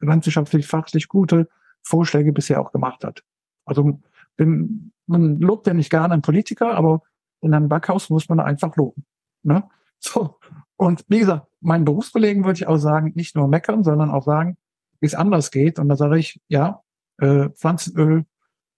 [0.00, 1.48] landwirtschaftlich fachlich gute
[1.82, 3.22] Vorschläge bisher auch gemacht hat.
[3.64, 4.00] Also
[4.36, 7.02] bin, man lobt ja nicht gerne einen Politiker, aber
[7.40, 9.04] in einem Backhaus muss man einfach loben.
[9.42, 9.64] Ne?
[9.98, 10.38] So.
[10.76, 14.56] Und wie gesagt, meinen Berufskollegen würde ich auch sagen, nicht nur meckern, sondern auch sagen,
[15.00, 15.78] wie es anders geht.
[15.78, 16.82] Und da sage ich, ja,
[17.18, 18.24] äh, Pflanzenöl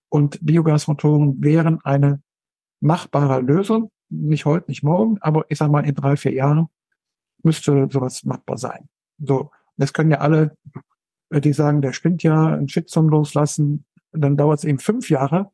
[0.09, 2.22] und Biogasmotoren wären eine
[2.80, 3.90] machbare Lösung.
[4.09, 6.68] Nicht heute, nicht morgen, aber ich sage mal in drei, vier Jahren
[7.42, 8.88] müsste sowas machbar sein.
[9.18, 10.56] So, das können ja alle,
[11.30, 15.51] äh, die sagen, der spinnt ja, ein Shitstorm loslassen, dann dauert es eben fünf Jahre.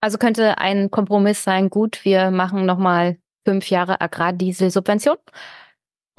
[0.01, 5.17] Also könnte ein Kompromiss sein, gut, wir machen nochmal fünf Jahre Agrardiesel-Subvention.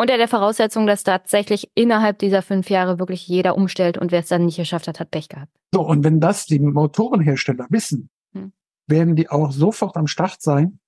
[0.01, 4.29] Unter der Voraussetzung, dass tatsächlich innerhalb dieser fünf Jahre wirklich jeder umstellt und wer es
[4.29, 5.51] dann nicht geschafft hat, hat Pech gehabt.
[5.71, 8.51] So, und wenn das die Motorenhersteller wissen, hm.
[8.87, 10.79] werden die auch sofort am Start sein,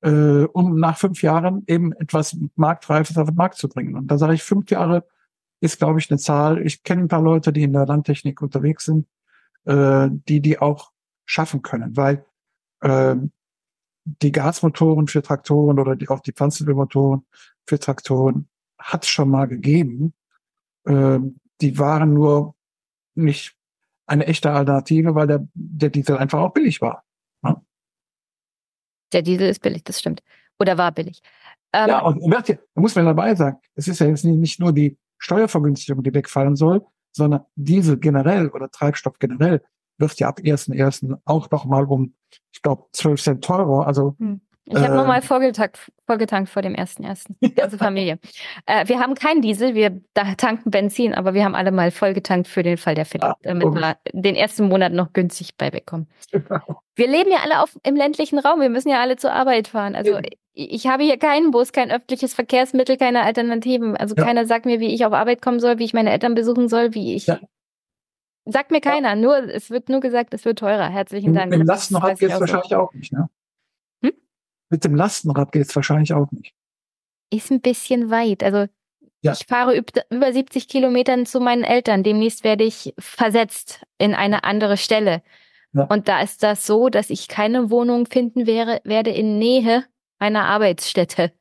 [0.00, 3.94] äh, um nach fünf Jahren eben etwas Marktreifes auf den Markt zu bringen.
[3.94, 5.04] Und da sage ich, fünf Jahre
[5.60, 6.64] ist, glaube ich, eine Zahl.
[6.64, 9.06] Ich kenne ein paar Leute, die in der Landtechnik unterwegs sind,
[9.66, 10.92] äh, die die auch
[11.26, 12.24] schaffen können, weil
[12.80, 13.16] äh,
[14.06, 17.26] die Gasmotoren für Traktoren oder die, auch die Pflanzenölmotoren
[17.66, 20.14] für Traktoren hat es schon mal gegeben.
[20.84, 21.18] Äh,
[21.60, 22.54] die waren nur
[23.14, 23.56] nicht
[24.06, 27.04] eine echte Alternative, weil der, der Diesel einfach auch billig war.
[27.42, 27.60] Ja?
[29.12, 30.22] Der Diesel ist billig, das stimmt.
[30.58, 31.20] Oder war billig.
[31.72, 34.96] Ähm, ja, und da muss man dabei sagen, es ist ja jetzt nicht nur die
[35.18, 39.62] Steuervergünstigung, die wegfallen soll, sondern Diesel generell oder Treibstoff generell
[39.98, 41.18] wird ja ab 1.1.
[41.24, 42.14] auch nochmal um,
[42.52, 43.86] ich glaube, 12 Cent teurer.
[43.86, 44.40] Also hm.
[44.68, 47.36] Ich habe äh, nochmal vollgetankt, vollgetankt vor dem ersten ersten.
[47.54, 48.18] Ganze Familie.
[48.66, 50.00] äh, wir haben keinen Diesel, wir
[50.36, 53.64] tanken Benzin, aber wir haben alle mal vollgetankt für den Fall der Fälle, ah, damit
[53.64, 53.80] okay.
[53.80, 56.08] wir den ersten Monat noch günstig beibekommen.
[56.32, 56.82] Genau.
[56.96, 59.94] Wir leben ja alle auf, im ländlichen Raum, wir müssen ja alle zur Arbeit fahren.
[59.94, 60.22] Also ja.
[60.52, 63.96] ich habe hier keinen Bus, kein öffentliches Verkehrsmittel, keine Alternativen.
[63.96, 64.24] Also ja.
[64.24, 66.92] keiner sagt mir, wie ich auf Arbeit kommen soll, wie ich meine Eltern besuchen soll,
[66.94, 67.38] wie ich ja.
[68.46, 70.88] Sagt mir keiner, nur, es wird nur gesagt, es wird teurer.
[70.88, 71.52] Herzlichen Dank.
[71.52, 73.28] Im Lastenrad geht es wahrscheinlich auch nicht, ne?
[74.68, 76.54] Mit dem Lastenrad geht es wahrscheinlich auch nicht.
[77.30, 78.42] Ist ein bisschen weit.
[78.42, 78.66] Also
[79.20, 79.32] ja.
[79.32, 82.02] ich fahre über 70 Kilometern zu meinen Eltern.
[82.02, 85.22] Demnächst werde ich versetzt in eine andere Stelle.
[85.72, 85.84] Ja.
[85.84, 89.84] Und da ist das so, dass ich keine Wohnung finden wäre, werde in Nähe
[90.18, 91.32] einer Arbeitsstätte.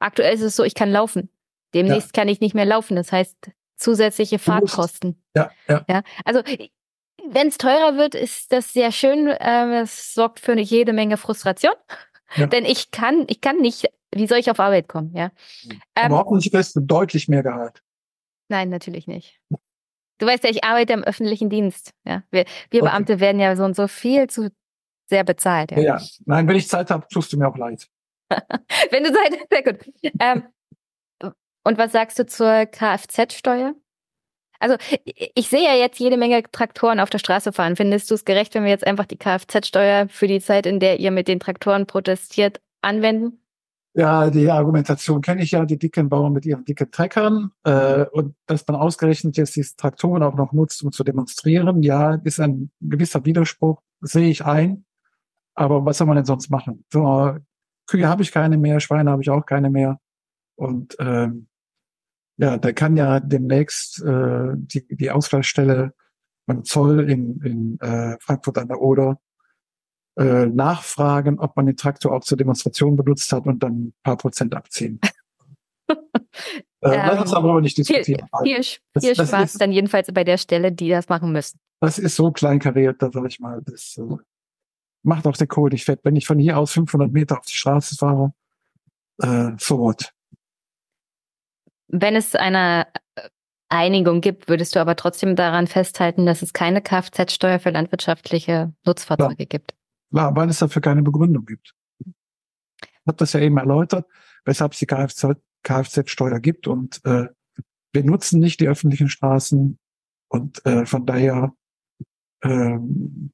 [0.00, 1.30] Aktuell ist es so, ich kann laufen.
[1.72, 2.20] Demnächst ja.
[2.20, 2.96] kann ich nicht mehr laufen.
[2.96, 5.22] Das heißt, zusätzliche Fahrtkosten.
[5.34, 5.84] Ja, ja.
[5.88, 6.42] ja also
[7.26, 9.34] wenn es teurer wird, ist das sehr schön.
[9.40, 11.74] Ähm, es sorgt für jede Menge Frustration.
[12.36, 12.46] Ja.
[12.46, 15.30] Denn ich kann, ich kann nicht, wie soll ich auf Arbeit kommen, ja?
[15.94, 17.82] Ähm, Aber hoffentlich kriegst du deutlich mehr Gehalt.
[18.48, 19.40] Nein, natürlich nicht.
[20.18, 21.92] Du weißt ja, ich arbeite im öffentlichen Dienst.
[22.04, 22.90] Ja, wir, wir okay.
[22.90, 24.50] Beamte werden ja so und so viel zu
[25.06, 25.70] sehr bezahlt.
[25.72, 26.00] Ja, ja.
[26.24, 27.88] nein, wenn ich Zeit habe, tust du mir auch leid.
[28.90, 29.92] wenn du Zeit hast, sehr gut.
[30.20, 30.44] Ähm,
[31.64, 33.74] und was sagst du zur Kfz-Steuer?
[34.60, 34.76] Also
[35.34, 37.76] ich sehe ja jetzt jede Menge Traktoren auf der Straße fahren.
[37.76, 41.00] Findest du es gerecht, wenn wir jetzt einfach die Kfz-Steuer für die Zeit, in der
[41.00, 43.40] ihr mit den Traktoren protestiert, anwenden?
[43.96, 48.34] Ja, die Argumentation kenne ich ja, die dicken Bauern mit ihren dicken Treckern äh, und
[48.46, 52.72] dass man ausgerechnet jetzt diese Traktoren auch noch nutzt, um zu demonstrieren, ja, ist ein
[52.80, 54.84] gewisser Widerspruch, sehe ich ein.
[55.54, 56.84] Aber was soll man denn sonst machen?
[56.92, 57.36] So,
[57.86, 60.00] Kühe habe ich keine mehr, Schweine habe ich auch keine mehr.
[60.56, 61.46] Und ähm,
[62.36, 65.94] ja, da kann ja demnächst äh, die, die Ausgleichsstelle
[66.46, 69.20] beim Zoll in, in äh, Frankfurt an der Oder
[70.16, 74.16] äh, nachfragen, ob man den Traktor auch zur Demonstration benutzt hat und dann ein paar
[74.16, 75.00] Prozent abziehen.
[75.88, 75.96] äh,
[76.80, 78.28] lass uns aber nicht diskutieren.
[78.42, 78.64] Viel, viel,
[79.00, 81.58] viel das, Spaß ist, dann jedenfalls bei der Stelle, die das machen müssen.
[81.80, 84.16] Das ist so kleinkariert, da sag ich mal, das äh,
[85.02, 86.00] macht auch der Kohl nicht fett.
[86.02, 88.32] Wenn ich von hier aus 500 Meter auf die Straße fahre,
[89.20, 90.13] äh, so what.
[91.88, 93.28] Wenn es eine äh,
[93.68, 99.42] Einigung gibt, würdest du aber trotzdem daran festhalten, dass es keine Kfz-Steuer für landwirtschaftliche Nutzfahrzeuge
[99.42, 99.46] ja.
[99.46, 99.74] gibt?
[100.10, 101.74] Klar, weil es dafür keine Begründung gibt.
[102.04, 104.06] Ich habe das ja eben erläutert,
[104.44, 107.26] weshalb es die Kfz-Steuer gibt und äh,
[107.92, 109.78] wir nutzen nicht die öffentlichen Straßen
[110.28, 111.54] und äh, von daher
[112.42, 113.32] ähm,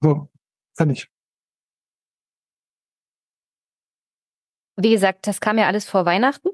[0.00, 0.30] so,
[0.76, 1.08] fertig.
[4.76, 6.48] Wie gesagt, das kam ja alles vor Weihnachten.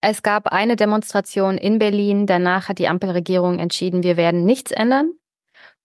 [0.00, 2.26] Es gab eine Demonstration in Berlin.
[2.26, 5.12] Danach hat die Ampelregierung entschieden, wir werden nichts ändern.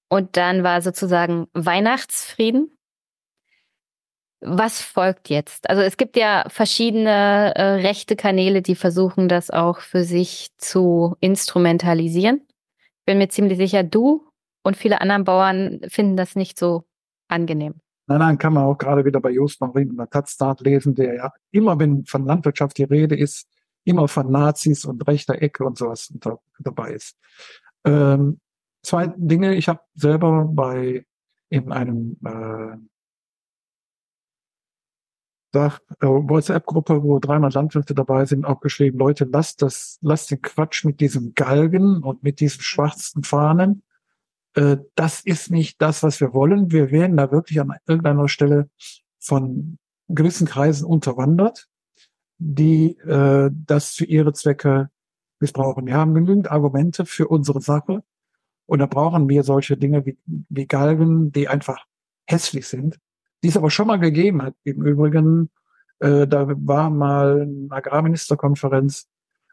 [0.08, 2.72] Und dann war sozusagen Weihnachtsfrieden.
[4.42, 5.70] Was folgt jetzt?
[5.70, 11.16] Also es gibt ja verschiedene äh, rechte Kanäle, die versuchen, das auch für sich zu
[11.20, 12.42] instrumentalisieren.
[13.00, 14.28] Ich bin mir ziemlich sicher, du
[14.64, 16.84] und viele anderen Bauern finden das nicht so
[17.28, 17.76] angenehm.
[18.08, 21.16] Nein, nein, kann man auch gerade wieder bei Just Marin und der Taz lesen, der
[21.16, 23.48] ja immer, wenn von Landwirtschaft die Rede ist,
[23.86, 27.18] immer von Nazis und rechter Ecke und sowas da, dabei ist.
[27.86, 28.40] Ähm,
[28.82, 31.06] zwei Dinge, ich habe selber bei
[31.49, 32.76] in einem äh,
[35.56, 35.70] äh,
[36.02, 40.99] WhatsApp-Gruppe, wo 300 Landwirte dabei sind, auch geschrieben, Leute, lasst das, lasst den Quatsch mit
[40.99, 43.84] diesem Galgen und mit diesen schwarzen Fahnen.
[44.56, 46.72] Äh, das ist nicht das, was wir wollen.
[46.72, 48.70] Wir werden da wirklich an irgendeiner Stelle
[49.20, 51.70] von gewissen Kreisen unterwandert
[52.38, 54.90] die äh, das für ihre Zwecke
[55.40, 55.86] missbrauchen.
[55.86, 58.03] Wir haben genügend Argumente für unsere Sache
[58.66, 61.86] und da brauchen wir solche Dinge wie, wie Galgen, die einfach
[62.28, 62.99] hässlich sind,
[63.44, 64.56] die es aber schon mal gegeben hat.
[64.64, 65.49] Im Übrigen,
[65.99, 69.07] äh, da war mal eine Agrarministerkonferenz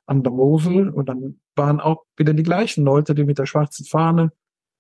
[0.07, 3.85] an der Mosel und dann waren auch wieder die gleichen Leute, die mit der schwarzen
[3.85, 4.33] Fahne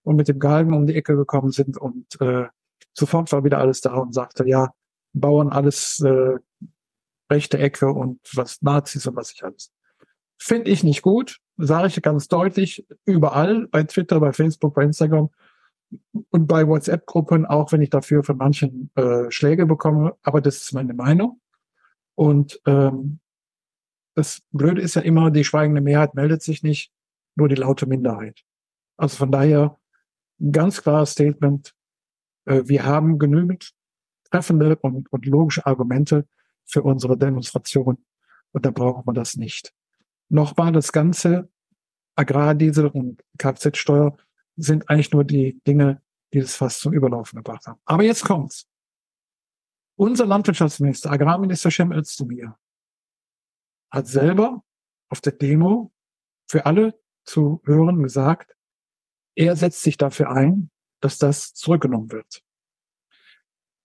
[0.02, 2.46] und mit dem Galgen um die Ecke gekommen sind und äh,
[2.92, 4.72] sofort war wieder alles da und sagte, ja,
[5.14, 6.38] Bauern alles äh,
[7.32, 9.72] rechte Ecke und was Nazis und was ich alles.
[10.38, 15.30] Finde ich nicht gut, sage ich ganz deutlich, überall, bei Twitter, bei Facebook, bei Instagram
[16.30, 20.72] und bei WhatsApp-Gruppen, auch wenn ich dafür von manchen äh, Schläge bekomme, aber das ist
[20.72, 21.40] meine Meinung.
[22.14, 23.20] Und ähm,
[24.14, 26.92] das Blöde ist ja immer, die schweigende Mehrheit meldet sich nicht,
[27.34, 28.42] nur die laute Minderheit.
[28.96, 29.78] Also von daher
[30.50, 31.74] ganz klares Statement.
[32.46, 33.72] Äh, wir haben genügend
[34.30, 36.26] treffende und, und logische Argumente
[36.72, 38.04] für unsere Demonstration
[38.52, 39.72] und da brauchen wir das nicht.
[40.28, 41.50] Nochmal, das ganze
[42.16, 44.16] Agrardiesel und Kfz-Steuer
[44.56, 47.80] sind eigentlich nur die Dinge, die das fast zum Überlaufen gebracht haben.
[47.84, 48.66] Aber jetzt kommt's.
[49.96, 52.58] Unser Landwirtschaftsminister, Agrarminister Cem Özdemir,
[53.90, 54.64] hat selber
[55.10, 55.92] auf der Demo
[56.48, 58.56] für alle zu hören gesagt,
[59.34, 60.70] er setzt sich dafür ein,
[61.00, 62.42] dass das zurückgenommen wird.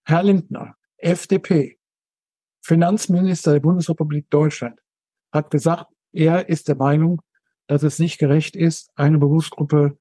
[0.05, 1.76] Herr Lindner, FDP,
[2.67, 4.77] Finanzminister der Bundesrepublik Deutschland,
[5.31, 7.21] hat gesagt, er ist der Meinung,
[7.67, 9.97] dass es nicht gerecht ist, eine Berufsgruppe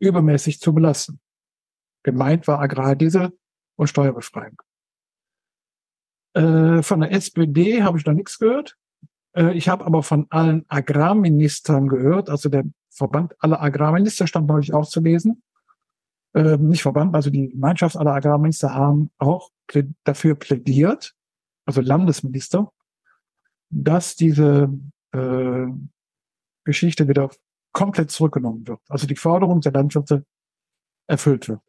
[0.00, 1.20] übermäßig zu belasten.
[2.02, 3.38] Gemeint war Agrardiesel
[3.76, 4.60] und Steuerbefreiung.
[6.34, 8.76] Äh, von der SPD habe ich noch nichts gehört.
[9.36, 14.74] Äh, ich habe aber von allen Agrarministern gehört, also der Verband aller Agrarminister stand neulich
[14.74, 15.44] auch zu lesen.
[16.34, 21.14] Äh, nicht Verband, also die Gemeinschaft aller Agrarminister haben auch plä dafür plädiert,
[21.68, 22.72] also Landesminister,
[23.68, 24.72] dass diese
[25.12, 25.66] äh,
[26.64, 27.30] Geschichte wieder
[27.72, 28.80] komplett zurückgenommen wird.
[28.88, 30.24] Also die Forderung der Landwirte
[31.06, 31.60] erfüllt wird.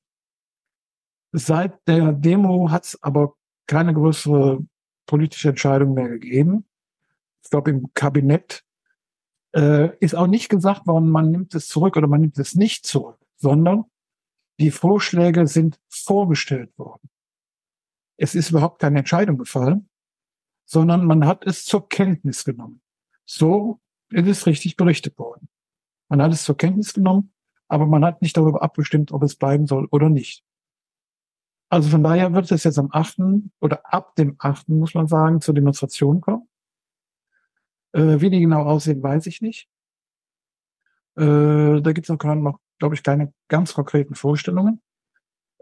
[1.33, 3.35] Seit der Demo hat es aber
[3.67, 4.65] keine größere
[5.05, 6.65] politische Entscheidung mehr gegeben.
[7.43, 8.63] Ich glaube, im Kabinett
[9.53, 12.85] äh, ist auch nicht gesagt worden, man nimmt es zurück oder man nimmt es nicht
[12.85, 13.83] zurück, sondern
[14.61, 17.09] die Vorschläge sind vorgestellt worden.
[18.17, 19.88] Es ist überhaupt keine Entscheidung gefallen,
[20.69, 22.81] sondern man hat es zur Kenntnis genommen.
[23.25, 23.81] So
[24.11, 25.49] ist es richtig berichtet worden.
[26.09, 27.33] Man hat es zur Kenntnis genommen,
[27.67, 30.43] aber man hat nicht darüber abgestimmt, ob es bleiben soll oder nicht.
[31.69, 33.17] Also von daher wird es jetzt am 8.
[33.59, 34.69] oder ab dem 8.
[34.69, 36.47] muss man sagen, zur Demonstration kommen.
[37.93, 39.67] Äh, wie die genau aussehen, weiß ich nicht.
[41.15, 44.81] Äh, da gibt es noch, noch glaube ich, keine ganz konkreten Vorstellungen.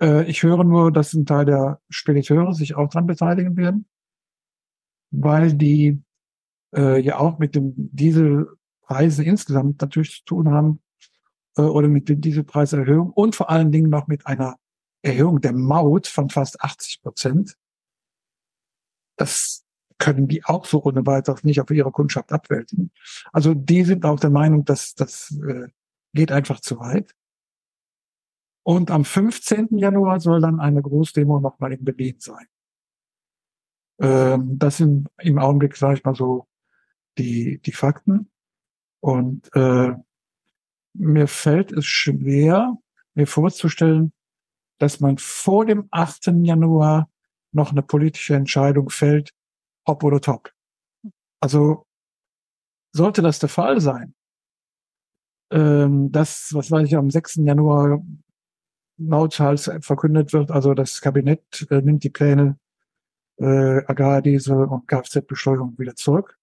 [0.01, 3.87] Äh, ich höre nur, dass ein Teil der Spediteure sich auch dran beteiligen werden,
[5.11, 6.01] weil die
[6.75, 10.81] äh, ja auch mit dem Dieselpreisen insgesamt natürlich zu tun haben
[11.57, 14.57] äh, oder mit den Dieselpreiserhöhungen und vor allen Dingen noch mit einer
[15.01, 17.57] Erhöhung der Maut von fast 80 Prozent.
[19.15, 19.65] Das
[19.97, 22.91] können die auch so ohne weiteres nicht auf ihre Kundschaft abwältigen.
[23.31, 25.67] Also die sind auch der Meinung, dass das äh,
[26.13, 27.15] geht einfach zu weit.
[28.63, 29.77] Und am 15.
[29.77, 32.45] Januar soll dann eine Großdemo nochmal in Berlin sein.
[33.99, 36.47] Ähm, das sind im Augenblick, sage ich mal so,
[37.17, 38.29] die, die Fakten.
[38.99, 39.93] Und äh,
[40.93, 42.77] mir fällt es schwer,
[43.13, 44.13] mir vorzustellen,
[44.79, 46.27] dass man vor dem 8.
[46.43, 47.09] Januar
[47.51, 49.31] noch eine politische Entscheidung fällt,
[49.85, 50.51] ob oder top.
[51.39, 51.85] Also
[52.91, 54.13] sollte das der Fall sein,
[55.51, 57.35] ähm, das, was weiß ich, am 6.
[57.37, 58.03] Januar
[58.97, 62.57] lauthals verkündet wird, also das Kabinett äh, nimmt die Pläne
[63.39, 66.37] äh, Agrardiesel und Kfz-Besteuerung wieder zurück,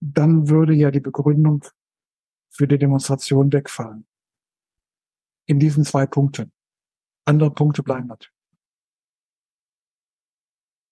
[0.00, 1.64] dann würde ja die Begründung
[2.50, 4.06] für die Demonstration wegfallen.
[5.46, 6.52] In diesen zwei Punkten.
[7.26, 8.34] Andere Punkte bleiben natürlich.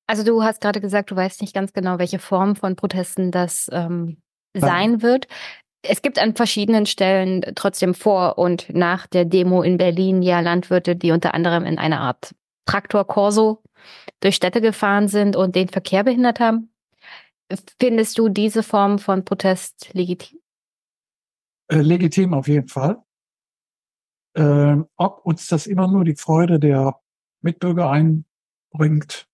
[0.07, 3.70] Also du hast gerade gesagt, du weißt nicht ganz genau, welche Form von Protesten das
[3.73, 4.20] ähm,
[4.55, 5.27] sein wird.
[5.83, 10.97] Es gibt an verschiedenen Stellen trotzdem vor und nach der Demo in Berlin ja Landwirte,
[10.97, 12.35] die unter anderem in einer Art
[12.67, 13.63] Traktor-Corso
[14.21, 16.73] durch Städte gefahren sind und den Verkehr behindert haben.
[17.81, 20.41] Findest du diese Form von Protest legitim?
[21.69, 23.03] Äh, legitim auf jeden Fall.
[24.35, 27.01] Ähm, ob uns das immer nur die Freude der
[27.43, 29.29] Mitbürger einbringt,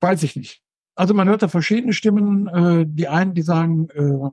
[0.00, 0.62] weiß ich nicht.
[0.94, 2.46] Also man hört da verschiedene Stimmen.
[2.48, 4.30] Äh, die einen, die sagen, äh,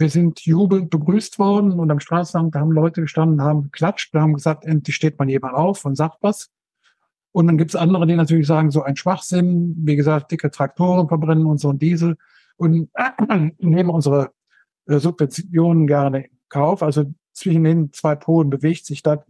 [0.00, 4.64] wir sind jubelnd begrüßt worden und am Straßenrand haben Leute gestanden, haben geklatscht, haben gesagt,
[4.64, 6.50] endlich steht man jemand auf und sagt was.
[7.32, 11.06] Und dann gibt es andere, die natürlich sagen, so ein Schwachsinn, wie gesagt, dicke Traktoren
[11.06, 12.16] verbrennen ein Diesel
[12.56, 14.32] und äh, nehmen unsere
[14.86, 16.82] äh, Subventionen gerne in Kauf.
[16.82, 17.04] Also
[17.34, 19.20] zwischen den zwei Polen bewegt sich das.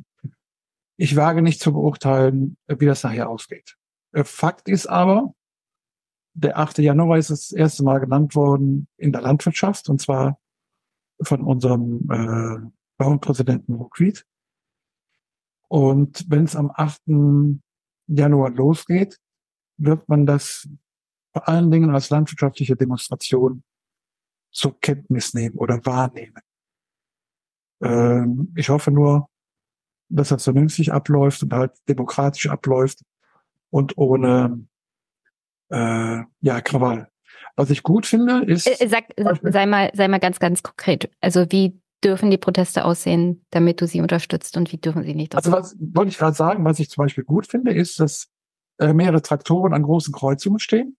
[0.96, 3.76] Ich wage nicht zu beurteilen, wie das nachher ausgeht.
[4.12, 5.34] Äh, Fakt ist aber,
[6.34, 6.78] der 8.
[6.78, 10.38] Januar ist das erste Mal genannt worden in der Landwirtschaft und zwar
[11.22, 14.24] von unserem äh, Bauernpräsidenten Ruckried.
[15.68, 17.02] Und wenn es am 8.
[18.08, 19.18] Januar losgeht,
[19.76, 20.68] wird man das
[21.32, 23.62] vor allen Dingen als landwirtschaftliche Demonstration
[24.50, 26.42] zur Kenntnis nehmen oder wahrnehmen.
[27.82, 29.28] Ähm, ich hoffe nur,
[30.08, 33.02] dass das vernünftig abläuft und halt demokratisch abläuft
[33.70, 34.66] und ohne
[35.70, 37.08] äh, ja Krawall.
[37.56, 38.66] Was ich gut finde, ist.
[38.66, 39.04] Äh, sag,
[39.42, 41.10] sei mal, sei mal ganz, ganz konkret.
[41.20, 45.34] Also wie dürfen die Proteste aussehen, damit du sie unterstützt und wie dürfen sie nicht?
[45.34, 48.28] Also was wollte ich gerade sagen, was ich zum Beispiel gut finde, ist, dass
[48.78, 50.96] äh, mehrere Traktoren an großen Kreuzungen stehen.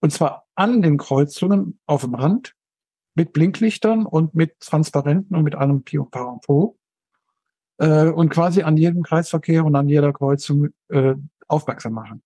[0.00, 2.54] Und zwar an den Kreuzungen auf dem Rand
[3.14, 6.78] mit Blinklichtern und mit Transparenten und mit allem Pi und Par und Po.
[7.78, 11.14] Äh, und quasi an jedem Kreisverkehr und an jeder Kreuzung äh,
[11.46, 12.22] aufmerksam machen.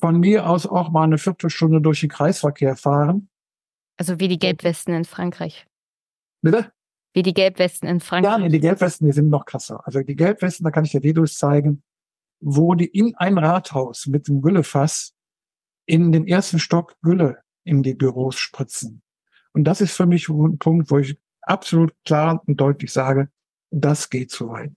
[0.00, 3.28] Von mir aus auch mal eine Viertelstunde durch den Kreisverkehr fahren.
[3.96, 5.66] Also wie die Gelbwesten in Frankreich.
[6.40, 6.72] Bitte?
[7.14, 8.32] Wie die Gelbwesten in Frankreich.
[8.32, 9.84] Ja, nee, die Gelbwesten, die sind noch krasser.
[9.84, 11.82] Also die Gelbwesten, da kann ich dir Videos zeigen,
[12.40, 15.14] wo die in ein Rathaus mit dem Güllefass
[15.86, 19.02] in den ersten Stock Gülle in die Büros spritzen.
[19.52, 23.30] Und das ist für mich ein Punkt, wo ich absolut klar und deutlich sage,
[23.70, 24.72] das geht zu weit.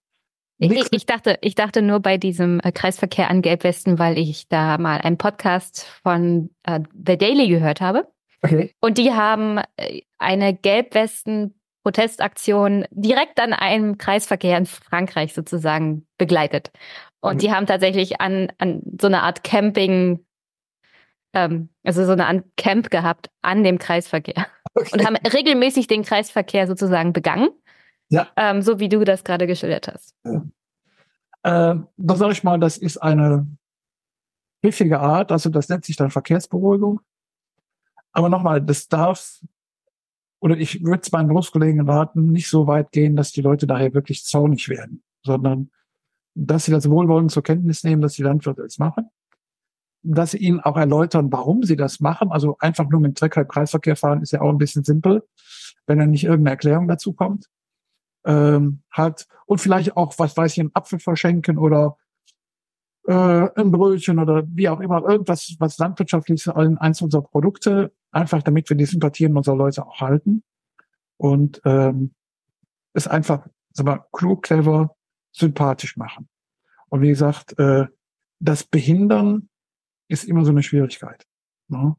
[0.61, 4.77] Ich, ich, dachte, ich dachte nur bei diesem äh, Kreisverkehr an Gelbwesten, weil ich da
[4.77, 8.07] mal einen Podcast von äh, The Daily gehört habe.
[8.43, 8.71] Okay.
[8.79, 16.69] Und die haben äh, eine Gelbwesten-Protestaktion direkt an einem Kreisverkehr in Frankreich sozusagen begleitet.
[17.21, 17.39] Und mhm.
[17.39, 20.23] die haben tatsächlich an, an so eine Art Camping,
[21.33, 24.45] ähm, also so eine Art Camp gehabt an dem Kreisverkehr.
[24.73, 24.89] Okay.
[24.93, 27.49] Und haben regelmäßig den Kreisverkehr sozusagen begangen.
[28.11, 28.27] Ja.
[28.35, 30.13] Ähm, so wie du das gerade geschildert hast.
[30.25, 30.43] Ja.
[31.43, 33.47] Äh, da sage ich mal, das ist eine
[34.61, 36.99] pfiffige Art, also das nennt sich dann Verkehrsberuhigung.
[38.11, 39.41] Aber nochmal, das darf,
[40.41, 43.93] oder ich würde es meinen Berufskollegen raten, nicht so weit gehen, dass die Leute daher
[43.93, 45.71] wirklich zornig werden, sondern
[46.35, 49.09] dass sie das wohlwollend zur Kenntnis nehmen, dass die Landwirte es machen,
[50.03, 52.29] dass sie ihnen auch erläutern, warum sie das machen.
[52.29, 55.23] Also einfach nur mit dem Trecker im Kreisverkehr fahren ist ja auch ein bisschen simpel,
[55.87, 57.47] wenn dann nicht irgendeine Erklärung dazu kommt
[58.25, 61.97] ähm, hat und vielleicht auch, was weiß ich, einen Apfel verschenken oder
[63.07, 68.43] äh, ein Brötchen oder wie auch immer, irgendwas, was landwirtschaftlich ist, eins unserer Produkte, einfach
[68.43, 70.43] damit wir die Sympathien unserer Leute auch halten
[71.17, 72.13] und ähm,
[72.93, 74.95] es einfach sag mal, klug, clever,
[75.31, 76.29] sympathisch machen.
[76.89, 77.85] Und wie gesagt, äh,
[78.39, 79.49] das Behindern
[80.07, 81.25] ist immer so eine Schwierigkeit,
[81.67, 81.95] ne?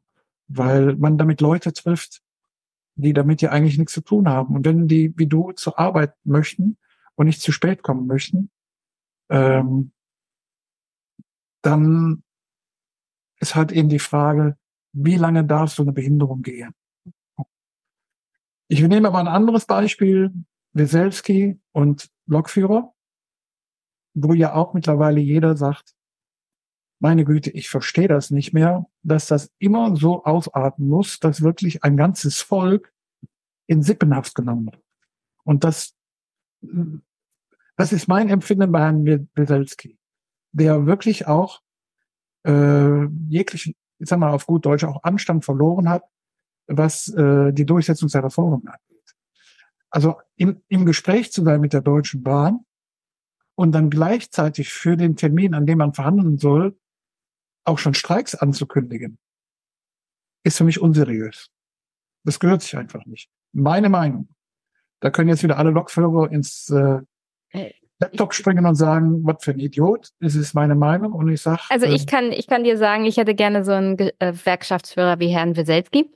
[0.47, 2.21] weil man damit Leute trifft,
[2.95, 4.55] die damit ja eigentlich nichts zu tun haben.
[4.55, 6.77] Und wenn die wie du zur Arbeit möchten
[7.15, 8.51] und nicht zu spät kommen möchten,
[9.29, 9.91] ähm,
[11.61, 12.23] dann
[13.39, 14.57] ist halt eben die Frage,
[14.93, 16.73] wie lange darf so eine Behinderung gehen?
[18.67, 20.31] Ich nehme aber ein anderes Beispiel,
[20.73, 22.93] Weselski und Lokführer,
[24.13, 25.95] wo ja auch mittlerweile jeder sagt,
[27.03, 31.83] meine Güte, ich verstehe das nicht mehr, dass das immer so ausarten muss, dass wirklich
[31.83, 32.93] ein ganzes Volk
[33.67, 34.81] in Sippenhaft genommen wird.
[35.43, 35.97] Und das,
[37.75, 39.99] das ist mein Empfinden bei Herrn Weselski,
[40.53, 41.61] der wirklich auch
[42.45, 46.03] äh, jeglichen, ich sag mal auf gut Deutsch, auch Anstand verloren hat,
[46.67, 49.13] was äh, die Durchsetzung seiner Forderungen angeht.
[49.89, 52.65] Also im, im Gespräch zu sein mit der Deutschen Bahn
[53.55, 56.77] und dann gleichzeitig für den Termin, an dem man verhandeln soll,
[57.65, 59.17] auch schon Streiks anzukündigen,
[60.43, 61.49] ist für mich unseriös.
[62.23, 63.29] Das gehört sich einfach nicht.
[63.51, 64.29] Meine Meinung.
[64.99, 66.99] Da können jetzt wieder alle Lokführer ins äh,
[67.49, 70.09] äh Laptop springen und sagen, was für ein Idiot.
[70.19, 71.59] Das ist meine Meinung und ich sag.
[71.69, 75.19] Also ich äh, kann, ich kann dir sagen, ich hätte gerne so einen äh, Gewerkschaftsführer
[75.19, 76.09] wie Herrn Weselski,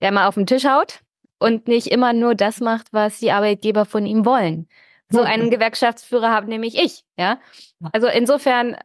[0.00, 1.00] der mal auf den Tisch haut
[1.38, 4.68] und nicht immer nur das macht, was die Arbeitgeber von ihm wollen.
[5.08, 7.38] So einen Gewerkschaftsführer habe nämlich ich, ja.
[7.92, 8.76] Also insofern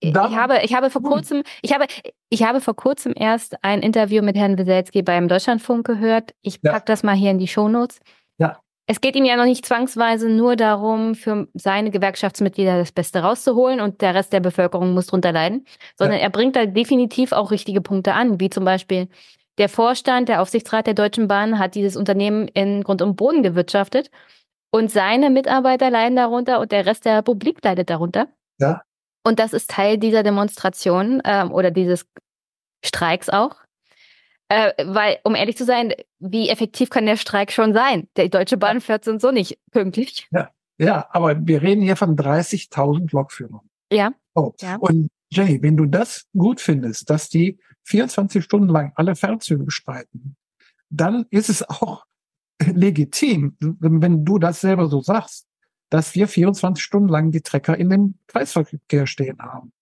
[0.00, 1.86] äh, ich habe, ich habe vor kurzem, ich habe,
[2.28, 6.34] ich habe vor kurzem erst ein Interview mit Herrn Weselski beim Deutschlandfunk gehört.
[6.42, 6.80] Ich ja.
[6.80, 8.00] das mal hier in die Shownotes.
[8.38, 8.60] Ja.
[8.86, 13.80] Es geht ihm ja noch nicht zwangsweise nur darum, für seine Gewerkschaftsmitglieder das Beste rauszuholen
[13.80, 15.64] und der Rest der Bevölkerung muss drunter leiden,
[15.96, 16.24] sondern ja.
[16.24, 19.08] er bringt da definitiv auch richtige Punkte an, wie zum Beispiel
[19.58, 24.10] der Vorstand, der Aufsichtsrat der Deutschen Bahn hat dieses Unternehmen in Grund und Boden gewirtschaftet
[24.72, 28.28] und seine Mitarbeiter leiden darunter und der Rest der Republik leidet darunter.
[28.58, 28.82] Ja.
[29.22, 32.06] Und das ist Teil dieser Demonstration ähm, oder dieses
[32.84, 33.56] Streiks auch.
[34.48, 38.08] Äh, weil, um ehrlich zu sein, wie effektiv kann der Streik schon sein?
[38.16, 40.26] Der Deutsche Bahn fährt sind so nicht pünktlich.
[40.32, 43.60] Ja, ja, aber wir reden hier von 30.000 Lokführern.
[43.92, 44.12] Ja.
[44.34, 44.54] Oh.
[44.60, 44.76] ja.
[44.76, 50.36] Und Jay, wenn du das gut findest, dass die 24 Stunden lang alle Fahrzeuge bestreiten,
[50.88, 52.04] dann ist es auch
[52.60, 55.46] legitim, wenn du das selber so sagst,
[55.90, 59.72] dass wir 24 Stunden lang die Trecker in dem Kreisverkehr stehen haben.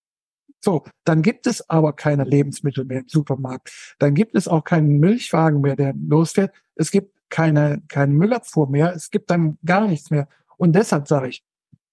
[0.61, 3.95] So, dann gibt es aber keine Lebensmittel mehr im Supermarkt.
[3.99, 6.53] Dann gibt es auch keinen Milchwagen mehr, der losfährt.
[6.75, 8.93] Es gibt keine, keine Müllabfuhr mehr.
[8.95, 10.27] Es gibt dann gar nichts mehr.
[10.57, 11.45] Und deshalb sage ich,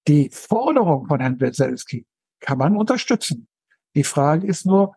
[0.07, 2.05] die Forderung von Herrn Weselski
[2.39, 3.47] kann man unterstützen.
[3.95, 4.95] Die Frage ist nur,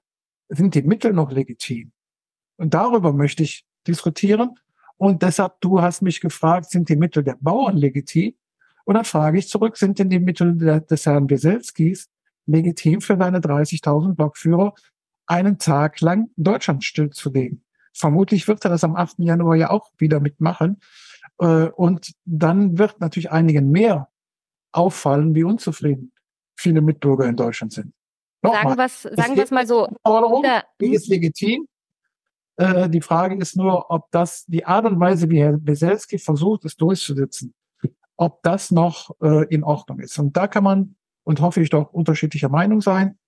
[0.49, 1.93] sind die Mittel noch legitim?
[2.57, 4.59] Und darüber möchte ich diskutieren.
[4.97, 8.35] Und deshalb, du hast mich gefragt, sind die Mittel der Bauern legitim?
[8.89, 12.09] Und dann frage ich zurück, sind denn die Mittel des Herrn Weselskis
[12.47, 14.73] legitim für seine 30.000 Blockführer,
[15.27, 17.63] einen Tag lang Deutschland stillzulegen?
[17.93, 19.17] Vermutlich wird er das am 8.
[19.19, 20.81] Januar ja auch wieder mitmachen.
[21.39, 24.09] Äh, und dann wird natürlich einigen mehr
[24.73, 26.13] auffallen, wie unzufrieden
[26.57, 27.93] viele Mitbürger in Deutschland sind.
[28.41, 29.87] Nochmal, sagen was, sagen wir es mal so.
[30.03, 30.47] Forderung,
[30.81, 31.69] die ist legitim.
[32.57, 36.65] Äh, die Frage ist nur, ob das die Art und Weise, wie Herr Beselski versucht,
[36.65, 37.53] es durchzusetzen,
[38.19, 40.19] ob das noch äh, in Ordnung ist.
[40.19, 43.19] Und da kann man und hoffe ich doch unterschiedlicher Meinung sein.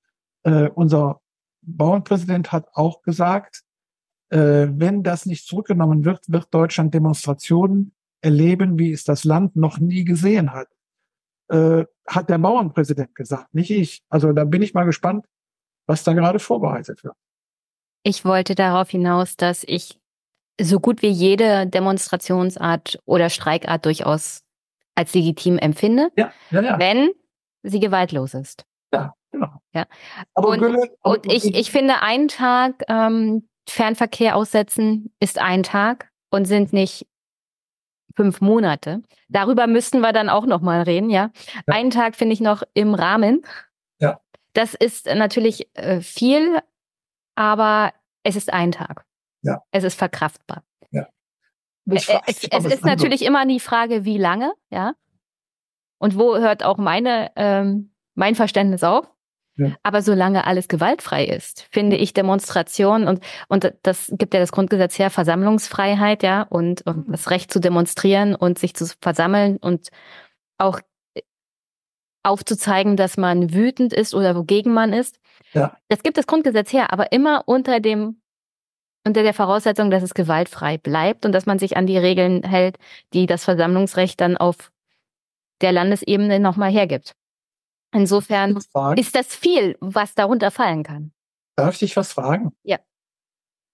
[0.42, 1.20] Äh, unser
[1.62, 3.62] Bauernpräsident hat auch gesagt,
[4.30, 9.78] äh, wenn das nicht zurückgenommen wird, wird Deutschland Demonstrationen erleben, wie es das Land noch
[9.78, 10.68] nie gesehen hat.
[11.48, 14.02] Äh, hat der Bauernpräsident gesagt, nicht ich.
[14.08, 15.26] Also da bin ich mal gespannt,
[15.86, 17.14] was da gerade vorbereitet wird.
[18.02, 20.00] Ich wollte darauf hinaus, dass ich
[20.60, 24.42] so gut wie jede Demonstrationsart oder Streikart durchaus
[25.00, 26.78] als legitim empfinde, ja, ja, ja.
[26.78, 27.10] wenn
[27.62, 28.66] sie gewaltlos ist.
[28.92, 29.48] Ja, genau.
[29.72, 29.86] Ja.
[30.34, 35.62] Aber und, Gülle, aber und ich, ich finde, einen Tag ähm, Fernverkehr aussetzen ist ein
[35.62, 37.06] Tag und sind nicht
[38.14, 39.02] fünf Monate.
[39.28, 41.30] Darüber müssten wir dann auch noch mal reden, ja.
[41.66, 41.74] ja.
[41.74, 43.42] Einen Tag finde ich noch im Rahmen.
[44.00, 44.20] Ja.
[44.52, 46.60] Das ist natürlich äh, viel,
[47.36, 49.06] aber es ist ein Tag.
[49.42, 49.62] Ja.
[49.70, 50.62] Es ist verkraftbar.
[51.86, 52.20] Ja.
[52.26, 54.94] Es, es, es ist natürlich immer die Frage, wie lange, ja.
[55.98, 59.10] Und wo hört auch meine, ähm, mein Verständnis auf?
[59.56, 59.72] Ja.
[59.82, 64.98] Aber solange alles gewaltfrei ist, finde ich Demonstration und, und das gibt ja das Grundgesetz
[64.98, 69.88] her, Versammlungsfreiheit, ja, und, und das Recht zu demonstrieren und sich zu versammeln und
[70.56, 70.80] auch
[72.22, 75.20] aufzuzeigen, dass man wütend ist oder wogegen man ist.
[75.52, 75.76] Ja.
[75.88, 78.19] Das gibt das Grundgesetz her, aber immer unter dem,
[79.06, 82.78] unter der Voraussetzung, dass es gewaltfrei bleibt und dass man sich an die Regeln hält,
[83.12, 84.70] die das Versammlungsrecht dann auf
[85.60, 87.14] der Landesebene nochmal hergibt.
[87.92, 88.56] Insofern
[88.96, 91.12] ist das viel, was darunter fallen kann.
[91.56, 92.52] Darf ich dich was fragen?
[92.62, 92.78] Ja.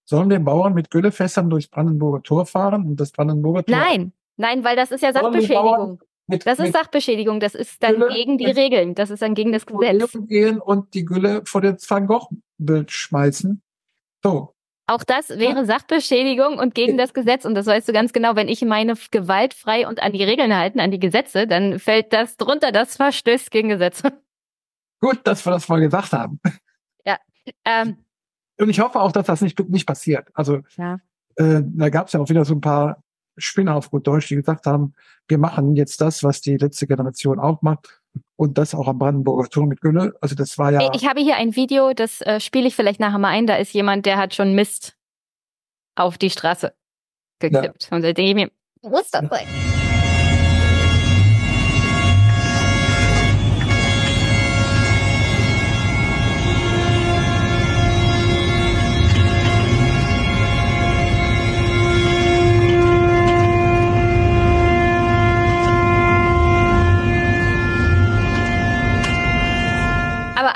[0.05, 3.77] Sollen wir Bauern mit Güllefässern durchs Brandenburger Tor fahren und das Brandenburger Tor?
[3.77, 6.01] Nein, nein, weil das ist ja Sachbeschädigung.
[6.29, 9.53] Mit, das ist Sachbeschädigung, das ist dann Gülle, gegen die Regeln, das ist dann gegen
[9.53, 10.17] das Gesetz.
[10.27, 13.63] gehen und die Gülle vor das Van Gogh-Bild schmeißen.
[14.25, 14.56] So.
[14.89, 17.45] Auch das wäre Sachbeschädigung und gegen das Gesetz.
[17.45, 20.79] Und das weißt du ganz genau, wenn ich meine gewaltfrei und an die Regeln halten,
[20.79, 24.13] an die Gesetze, dann fällt das drunter, das verstößt gegen Gesetze.
[25.01, 26.41] Gut, dass wir das mal gesagt haben.
[27.05, 27.19] Ja.
[27.65, 27.99] Ähm,
[28.59, 30.29] und ich hoffe auch, dass das nicht, nicht passiert.
[30.35, 30.99] Also ja.
[31.35, 33.03] äh, da gab es ja auch wieder so ein paar
[33.37, 34.95] Spinner auf gut Deutsch, die gesagt haben,
[35.29, 38.01] wir machen jetzt das, was die letzte Generation auch macht.
[38.37, 40.15] Und das auch am Brandenburger Tor mit Gülle.
[40.21, 40.91] Also das war ja.
[40.95, 43.47] Ich habe hier ein Video, das äh, spiele ich vielleicht nachher mal ein.
[43.47, 44.97] Da ist jemand, der hat schon Mist
[45.95, 46.75] auf die Straße
[47.39, 47.89] gekippt.
[47.91, 47.97] Ja.
[47.97, 48.51] Und da denke ich mir,
[48.83, 49.66] muss das sein?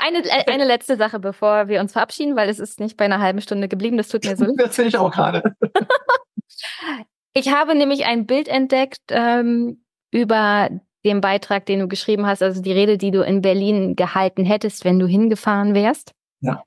[0.01, 3.19] Eine, äh, eine letzte Sache, bevor wir uns verabschieden, weil es ist nicht bei einer
[3.19, 3.97] halben Stunde geblieben.
[3.97, 5.55] Das tut mir so Das sehe ich auch gerade.
[7.33, 10.69] ich habe nämlich ein Bild entdeckt ähm, über
[11.03, 14.85] den Beitrag, den du geschrieben hast, also die Rede, die du in Berlin gehalten hättest,
[14.85, 16.13] wenn du hingefahren wärst.
[16.41, 16.63] Ja.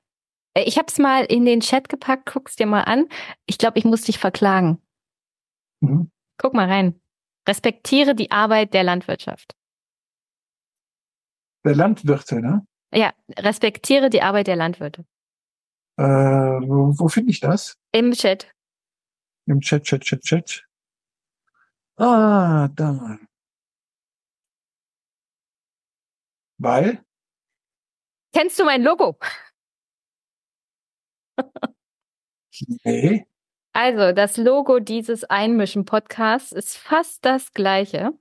[0.53, 3.07] Äh, ich habe es mal in den Chat gepackt, guck's dir mal an.
[3.45, 4.81] Ich glaube, ich muss dich verklagen.
[5.81, 6.11] Mhm.
[6.37, 6.99] Guck mal rein.
[7.47, 9.55] Respektiere die Arbeit der Landwirtschaft.
[11.63, 12.65] Der Landwirte, ne?
[12.95, 15.05] Ja, respektiere die Arbeit der Landwirte.
[15.97, 17.77] Äh, wo, wo finde ich das?
[17.91, 18.49] Im Chat.
[19.47, 20.65] Im Chat, Chat, Chat, Chat.
[21.97, 23.19] Ah, da.
[26.57, 27.03] Weil?
[28.33, 29.17] Kennst du mein Logo?
[32.83, 33.25] nee.
[33.73, 38.13] Also, das Logo dieses Einmischen-Podcasts ist fast das gleiche.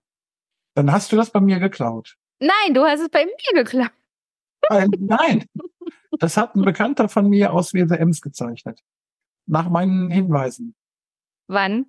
[0.74, 2.16] Dann hast du das bei mir geklaut.
[2.40, 3.92] Nein, du hast es bei mir geklaut.
[4.70, 5.46] Nein.
[6.18, 8.80] Das hat ein Bekannter von mir aus Weser Ems gezeichnet.
[9.46, 10.74] Nach meinen Hinweisen.
[11.48, 11.86] Wann?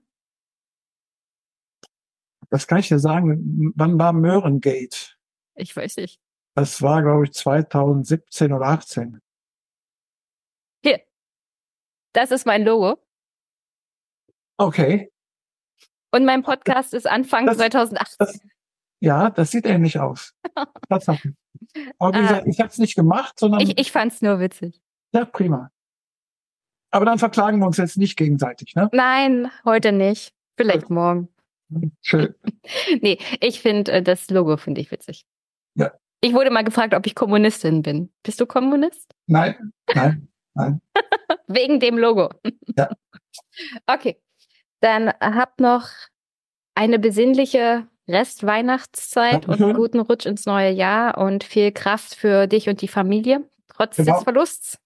[2.50, 3.72] Das kann ich dir sagen.
[3.76, 5.16] Wann war Möhrengate?
[5.56, 6.20] Ich weiß nicht.
[6.56, 9.22] Das war, glaube ich, 2017 oder 18.
[10.84, 11.02] Hier.
[12.14, 12.98] Das ist mein Logo.
[14.58, 15.12] Okay.
[16.12, 18.16] Und mein Podcast ist Anfang Das- 2018.
[18.20, 18.40] Das,
[19.00, 20.34] ja, das sieht ähnlich aus.
[20.90, 21.34] Tatsache.
[22.00, 22.22] Aber wie Ah.
[22.28, 24.82] gesagt, ich habe es nicht gemacht, sondern Ich, ich fand's nur witzig.
[25.14, 25.72] ja, prima.
[26.92, 28.90] Aber dann verklagen wir uns jetzt nicht gegenseitig, ne?
[28.94, 30.34] Nein, heute nicht.
[30.58, 31.30] Vielleicht morgen.
[32.02, 32.34] Schön.
[33.02, 35.26] Nee, ich finde äh, das Logo finde ich witzig.
[35.76, 35.92] Ja.
[36.22, 38.12] Ich wurde mal gefragt, ob ich Kommunistin bin.
[38.24, 39.14] Bist du Kommunist?
[39.28, 40.82] Nein, nein, nein.
[41.48, 42.30] Wegen dem Logo.
[42.78, 42.90] Ja.
[43.88, 44.22] Okay.
[44.82, 45.88] Dann habt noch
[46.76, 49.66] eine besinnliche Restweihnachtszeit und Dankeschön.
[49.70, 53.98] einen guten Rutsch ins neue Jahr und viel Kraft für dich und die Familie, trotz
[53.98, 54.16] Genau.
[54.16, 54.78] des Verlusts.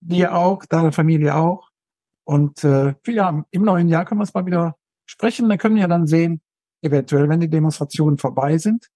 [0.00, 1.68] Dir auch, deine Familie auch.
[2.24, 4.76] Und äh, ja, im neuen Jahr können wir es mal wieder
[5.06, 5.48] sprechen.
[5.48, 6.40] Dann können wir dann sehen,
[6.82, 8.88] eventuell, wenn die Demonstrationen vorbei sind,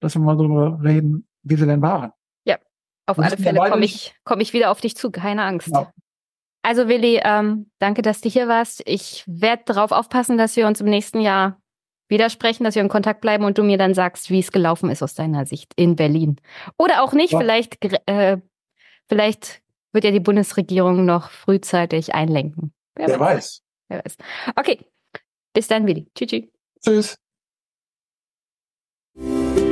[0.00, 2.12] dass wir mal darüber reden, wie sie denn waren.
[2.44, 2.58] Ja,
[3.06, 5.66] auf Wir alle Fälle komme ich, komm ich wieder auf dich zu, keine Angst.
[5.66, 5.86] Genau.
[6.62, 8.82] Also Willi, ähm, danke, dass du hier warst.
[8.86, 11.60] Ich werde darauf aufpassen, dass wir uns im nächsten Jahr
[12.08, 15.02] widersprechen, dass wir in Kontakt bleiben und du mir dann sagst, wie es gelaufen ist
[15.02, 16.36] aus deiner Sicht in Berlin.
[16.78, 17.38] Oder auch nicht, Ja.
[17.38, 18.38] vielleicht, äh,
[19.08, 19.62] vielleicht
[19.92, 22.72] wird ja die Bundesregierung noch frühzeitig einlenken.
[22.94, 23.62] Wer weiß.
[23.88, 24.16] Wer weiß.
[24.56, 24.80] Okay,
[25.52, 26.06] bis dann, Willi.
[26.14, 26.28] Tschüss.
[26.84, 27.16] tschüss.
[29.16, 29.63] Tschüss.